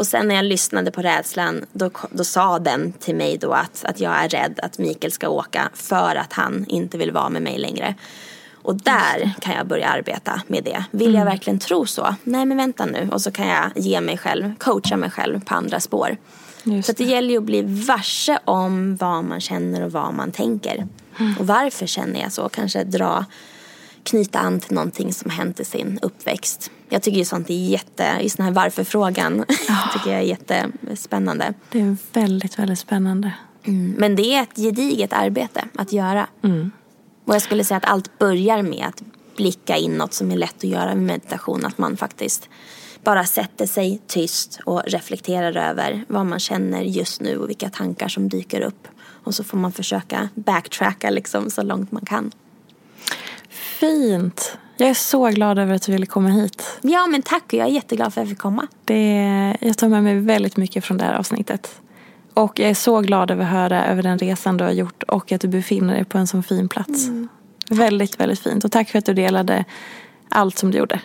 Och 0.00 0.06
sen 0.06 0.28
när 0.28 0.34
jag 0.34 0.44
lyssnade 0.44 0.90
på 0.90 1.02
rädslan 1.02 1.64
då, 1.72 1.90
då 2.10 2.24
sa 2.24 2.58
den 2.58 2.92
till 2.92 3.14
mig 3.14 3.38
då 3.38 3.52
att, 3.52 3.84
att 3.84 4.00
jag 4.00 4.12
är 4.24 4.28
rädd 4.28 4.60
att 4.62 4.78
Mikael 4.78 5.12
ska 5.12 5.28
åka 5.28 5.70
för 5.74 6.16
att 6.16 6.32
han 6.32 6.64
inte 6.68 6.98
vill 6.98 7.12
vara 7.12 7.28
med 7.28 7.42
mig 7.42 7.58
längre. 7.58 7.94
Och 8.54 8.74
där 8.76 9.30
kan 9.40 9.54
jag 9.54 9.66
börja 9.66 9.88
arbeta 9.88 10.42
med 10.46 10.64
det. 10.64 10.84
Vill 10.90 11.14
jag 11.14 11.24
verkligen 11.24 11.58
tro 11.58 11.86
så? 11.86 12.14
Nej 12.24 12.46
men 12.46 12.56
vänta 12.56 12.86
nu. 12.86 13.08
Och 13.12 13.22
så 13.22 13.30
kan 13.30 13.48
jag 13.48 13.70
ge 13.74 14.00
mig 14.00 14.18
själv, 14.18 14.54
coacha 14.58 14.96
mig 14.96 15.10
själv 15.10 15.44
på 15.44 15.54
andra 15.54 15.80
spår. 15.80 16.16
Just 16.62 16.86
så 16.86 16.92
att 16.92 16.98
det 16.98 17.04
gäller 17.04 17.30
ju 17.30 17.38
att 17.38 17.44
bli 17.44 17.62
varse 17.62 18.38
om 18.44 18.96
vad 18.96 19.24
man 19.24 19.40
känner 19.40 19.84
och 19.84 19.92
vad 19.92 20.14
man 20.14 20.32
tänker. 20.32 20.86
Och 21.38 21.46
varför 21.46 21.86
känner 21.86 22.20
jag 22.20 22.32
så? 22.32 22.48
Kanske 22.48 22.84
dra, 22.84 23.24
knyta 24.02 24.38
an 24.38 24.60
till 24.60 24.74
någonting 24.74 25.12
som 25.12 25.30
hänt 25.30 25.60
i 25.60 25.64
sin 25.64 25.98
uppväxt. 26.02 26.70
Jag 26.88 27.02
tycker 27.02 27.18
ju 27.18 27.24
sånt 27.24 27.50
är 27.50 27.54
jätte, 27.54 28.18
just 28.20 28.36
den 28.36 28.46
här 28.46 28.52
varför-frågan 28.52 29.44
tycker 29.92 30.10
jag 30.10 30.20
är 30.20 30.24
jättespännande. 30.24 31.54
Det 31.72 31.80
är 31.80 31.96
väldigt, 32.12 32.58
väldigt 32.58 32.78
spännande. 32.78 33.32
Mm. 33.64 33.94
Men 33.98 34.16
det 34.16 34.34
är 34.34 34.42
ett 34.42 34.56
gediget 34.56 35.12
arbete 35.12 35.64
att 35.74 35.92
göra. 35.92 36.26
Och 37.24 37.34
jag 37.34 37.42
skulle 37.42 37.64
säga 37.64 37.78
att 37.78 37.84
allt 37.84 38.18
börjar 38.18 38.62
med 38.62 38.86
att 38.88 39.02
blicka 39.36 39.76
inåt 39.76 40.14
som 40.14 40.30
är 40.30 40.36
lätt 40.36 40.56
att 40.56 40.64
göra 40.64 40.94
med 40.94 41.04
meditation. 41.04 41.66
Att 41.66 41.78
man 41.78 41.96
faktiskt 41.96 42.48
bara 43.04 43.24
sätter 43.24 43.66
sig 43.66 44.02
tyst 44.06 44.60
och 44.64 44.82
reflekterar 44.86 45.70
över 45.70 46.04
vad 46.08 46.26
man 46.26 46.38
känner 46.38 46.82
just 46.82 47.20
nu 47.20 47.36
och 47.36 47.48
vilka 47.48 47.70
tankar 47.70 48.08
som 48.08 48.28
dyker 48.28 48.60
upp. 48.60 48.88
Och 49.24 49.34
så 49.34 49.44
får 49.44 49.58
man 49.58 49.72
försöka 49.72 50.28
backtracka 50.34 51.10
liksom 51.10 51.50
så 51.50 51.62
långt 51.62 51.92
man 51.92 52.04
kan. 52.04 52.32
Fint. 53.80 54.58
Jag 54.76 54.88
är 54.88 54.94
så 54.94 55.28
glad 55.28 55.58
över 55.58 55.74
att 55.74 55.82
du 55.82 55.92
ville 55.92 56.06
komma 56.06 56.28
hit. 56.28 56.78
Ja 56.82 57.06
men 57.06 57.22
tack 57.22 57.52
jag 57.52 57.68
är 57.68 57.70
jätteglad 57.70 58.14
för 58.14 58.20
att 58.20 58.26
jag 58.26 58.30
fick 58.30 58.38
komma. 58.38 58.66
Det, 58.84 59.56
jag 59.60 59.78
tar 59.78 59.88
med 59.88 60.02
mig 60.02 60.18
väldigt 60.18 60.56
mycket 60.56 60.84
från 60.84 60.96
det 60.96 61.04
här 61.04 61.14
avsnittet. 61.14 61.80
Och 62.34 62.58
jag 62.58 62.70
är 62.70 62.74
så 62.74 63.00
glad 63.00 63.30
över 63.30 63.44
att 63.44 63.50
höra 63.50 63.86
över 63.86 64.02
den 64.02 64.18
resan 64.18 64.56
du 64.56 64.64
har 64.64 64.70
gjort 64.70 65.02
och 65.02 65.32
att 65.32 65.40
du 65.40 65.48
befinner 65.48 65.94
dig 65.94 66.04
på 66.04 66.18
en 66.18 66.26
sån 66.26 66.42
fin 66.42 66.68
plats. 66.68 67.08
Väldigt, 67.70 68.20
väldigt 68.20 68.40
fint. 68.40 68.64
Och 68.64 68.72
tack 68.72 68.88
för 68.88 68.98
att 68.98 69.06
du 69.06 69.14
delade 69.14 69.64
allt 70.28 70.58
som 70.58 70.70
du 70.70 70.78
gjorde. 70.78 71.00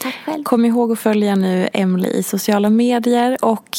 Tack 0.00 0.14
själv. 0.14 0.44
Kom 0.44 0.64
ihåg 0.64 0.92
att 0.92 0.98
följa 0.98 1.34
nu 1.34 1.68
Emily 1.72 2.08
i 2.08 2.22
sociala 2.22 2.70
medier 2.70 3.44
och 3.44 3.78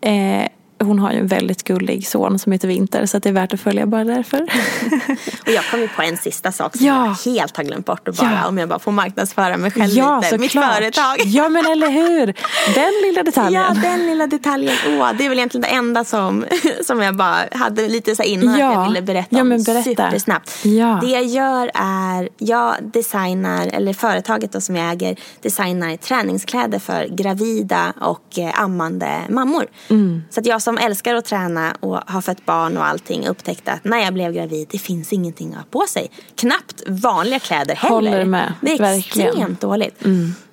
eh, 0.00 0.48
hon 0.80 0.98
har 0.98 1.12
ju 1.12 1.18
en 1.18 1.26
väldigt 1.26 1.64
gullig 1.64 2.06
son 2.06 2.38
som 2.38 2.52
heter 2.52 2.68
Vinter 2.68 3.06
så 3.06 3.16
att 3.16 3.22
det 3.22 3.28
är 3.28 3.32
värt 3.32 3.54
att 3.54 3.60
följa 3.60 3.86
bara 3.86 4.04
därför. 4.04 4.42
Och 5.46 5.52
jag 5.52 5.64
kom 5.70 5.80
ju 5.80 5.88
på 5.88 6.02
en 6.02 6.16
sista 6.16 6.52
sak 6.52 6.76
som 6.76 6.86
Ja. 6.86 7.06
jag 7.24 7.32
helt 7.32 7.56
har 7.56 7.64
glömt 7.64 7.86
bort. 7.86 8.08
Och 8.08 8.14
bara, 8.14 8.38
Ja. 8.42 8.48
Om 8.48 8.58
jag 8.58 8.68
bara 8.68 8.78
får 8.78 8.92
marknadsföra 8.92 9.56
mig 9.56 9.70
själv 9.70 9.92
ja, 9.92 10.20
lite. 10.20 10.38
Mitt 10.38 10.52
såklart. 10.52 10.74
företag. 10.74 11.16
Ja, 11.24 11.48
men 11.48 11.66
eller 11.66 11.88
hur. 11.90 12.26
Den 12.74 12.92
lilla 13.02 13.22
detaljen. 13.22 13.62
Ja, 13.62 13.74
den 13.90 14.06
lilla 14.06 14.26
detaljen. 14.26 14.74
Åh, 14.88 15.10
det 15.18 15.24
är 15.24 15.28
väl 15.28 15.38
egentligen 15.38 15.62
det 15.62 15.68
enda 15.68 16.04
som, 16.04 16.44
som 16.86 17.02
jag 17.02 17.16
bara 17.16 17.36
hade 17.52 17.88
lite 17.88 18.16
så 18.16 18.22
innan 18.22 18.48
att 18.54 18.60
Ja. 18.60 18.72
jag 18.72 18.88
ville 18.88 19.02
berätta 19.02 19.28
Ja, 19.36 19.40
om 19.40 19.48
men 19.48 19.62
berätta. 19.62 19.82
supersnabbt. 19.84 20.50
Ja. 20.64 20.98
Det 21.02 21.06
jag 21.10 21.24
gör 21.24 21.70
är, 21.74 22.28
jag 22.38 22.74
designar, 22.82 23.66
eller 23.66 23.92
företaget 23.92 24.52
då 24.52 24.60
som 24.60 24.76
jag 24.76 24.92
äger, 24.92 25.16
designar 25.42 25.96
träningskläder 25.96 26.78
för 26.78 27.06
gravida 27.10 27.92
och 28.00 28.38
eh, 28.38 28.60
ammande 28.62 29.18
mammor. 29.28 29.66
Mm. 29.90 30.22
Så 30.30 30.40
att 30.40 30.46
jag 30.46 30.62
som 30.68 30.78
älskar 30.78 31.14
att 31.14 31.24
träna 31.24 31.76
och 31.80 32.00
har 32.06 32.20
fött 32.20 32.44
barn 32.46 32.76
och 32.76 32.86
allting 32.86 33.26
upptäckte 33.26 33.72
att 33.72 33.84
när 33.84 33.98
jag 33.98 34.14
blev 34.14 34.32
gravid, 34.32 34.68
det 34.70 34.78
finns 34.78 35.12
ingenting 35.12 35.50
att 35.50 35.56
ha 35.56 35.64
på 35.70 35.86
sig. 35.88 36.10
Knappt 36.34 36.82
vanliga 36.86 37.38
kläder 37.38 37.74
heller. 37.74 37.94
Håller 37.94 38.24
med. 38.24 38.54
Det 38.60 38.72
är 38.72 38.78
Verkligen. 38.78 39.28
Mm. 39.28 39.38
extremt 39.38 39.60
dåligt. 39.60 40.04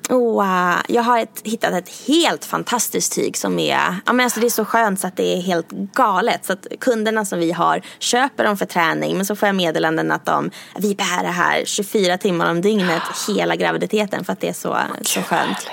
Och 0.10 0.42
uh, 0.42 0.76
jag 0.88 1.04
har 1.04 1.20
ett, 1.20 1.42
hittat 1.44 1.74
ett 1.74 1.90
helt 2.08 2.46
fantastiskt 2.46 3.16
tyg 3.16 3.38
som 3.38 3.60
är, 3.60 3.96
ja 4.06 4.14
men 4.14 4.24
alltså 4.24 4.40
det 4.40 4.48
är 4.48 4.50
så 4.50 4.66
skönt 4.66 5.00
så 5.00 5.08
att 5.08 5.18
det 5.18 5.38
är 5.38 5.42
helt 5.42 5.70
galet. 5.72 6.46
Så 6.46 6.54
att 6.54 6.68
kunderna 6.80 7.26
som 7.26 7.40
vi 7.40 7.52
har 7.52 7.82
köper 8.00 8.44
dem 8.44 8.58
för 8.58 8.66
träning 8.66 9.16
men 9.16 9.26
så 9.26 9.36
får 9.36 9.48
jag 9.48 9.56
meddelanden 9.56 10.12
att 10.12 10.26
de, 10.26 10.52
vi 10.78 10.96
bär 10.96 11.24
det 11.24 11.30
här 11.30 11.64
24 11.66 12.18
timmar 12.18 12.52
om 12.52 12.62
dygnet 12.62 13.04
hela 13.28 13.56
graviditeten 13.56 14.26
för 14.26 14.34
att 14.34 14.40
det 14.40 14.50
är 14.50 14.54
så, 14.54 14.78
så 15.02 15.22
skönt. 15.22 15.70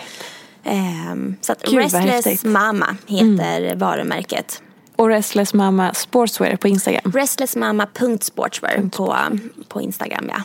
Ehm, 0.64 1.36
så 1.40 1.52
att 1.52 1.62
Gud, 1.62 1.78
Restless. 1.78 2.44
Mm. 2.44 2.52
Mama 2.52 2.96
heter 3.06 3.76
varumärket. 3.76 4.62
Och 4.96 5.08
Restless 5.08 5.54
Mama 5.54 5.94
Sportswear 5.94 6.56
på 6.56 6.68
Instagram. 6.68 7.12
Restlessmama.sportswear 7.14 8.88
på, 8.90 9.16
på 9.68 9.80
Instagram 9.80 10.30
ja. 10.36 10.42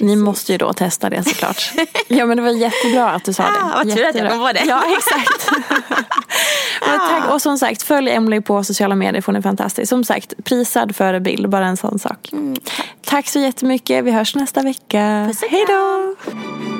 Ni 0.00 0.16
måste 0.16 0.52
ju 0.52 0.58
då 0.58 0.72
testa 0.72 1.10
det 1.10 1.24
såklart. 1.24 1.72
ja 2.08 2.26
men 2.26 2.36
det 2.36 2.42
var 2.42 2.50
jättebra 2.50 3.10
att 3.10 3.24
du 3.24 3.32
sa 3.32 3.42
det. 3.42 3.48
Ah, 3.48 3.72
vad 3.74 3.96
tur 3.96 4.08
att 4.08 4.14
jag 4.14 4.30
kom 4.30 4.38
på 4.38 4.52
det. 4.52 4.64
Ja 4.66 4.82
exakt. 4.96 5.50
Tack. 6.84 7.32
Och 7.32 7.42
som 7.42 7.58
sagt, 7.58 7.82
följ 7.82 8.10
Emily 8.10 8.40
på 8.40 8.64
sociala 8.64 8.94
medier 8.94 9.22
för 9.22 9.26
hon 9.32 9.36
är 9.36 9.42
fantastisk. 9.42 9.88
Som 9.88 10.04
sagt, 10.04 10.44
prisad 10.44 10.96
förebild, 10.96 11.48
bara 11.48 11.66
en 11.66 11.76
sån 11.76 11.98
sak. 11.98 12.30
tack. 13.04 13.28
så 13.28 13.38
jättemycket, 13.38 14.04
vi 14.04 14.10
hörs 14.10 14.34
nästa 14.34 14.62
vecka. 14.62 15.34
Hej 15.50 15.64
då! 15.68 16.79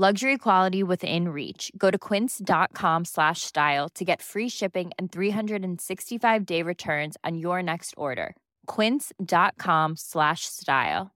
Luxury 0.00 0.38
quality 0.38 0.84
within 0.84 1.30
reach. 1.30 1.72
Go 1.76 1.90
to 1.90 1.98
quince.com 1.98 3.04
slash 3.04 3.40
style 3.42 3.88
to 3.96 4.04
get 4.04 4.22
free 4.22 4.48
shipping 4.48 4.92
and 4.96 5.10
365 5.10 6.46
day 6.46 6.62
returns 6.62 7.16
on 7.24 7.36
your 7.36 7.64
next 7.64 7.94
order. 7.96 8.36
Quince.com 8.68 9.96
slash 9.96 10.42
style. 10.42 11.10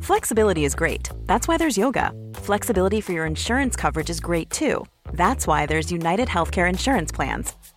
Flexibility 0.00 0.64
is 0.64 0.74
great. 0.74 1.10
That's 1.26 1.46
why 1.46 1.58
there's 1.58 1.76
yoga. 1.76 2.12
Flexibility 2.36 3.02
for 3.02 3.12
your 3.12 3.26
insurance 3.26 3.76
coverage 3.76 4.08
is 4.08 4.20
great 4.20 4.48
too. 4.48 4.86
That's 5.12 5.46
why 5.46 5.66
there's 5.66 5.92
United 5.92 6.28
Healthcare 6.28 6.66
Insurance 6.66 7.12
Plans. 7.12 7.52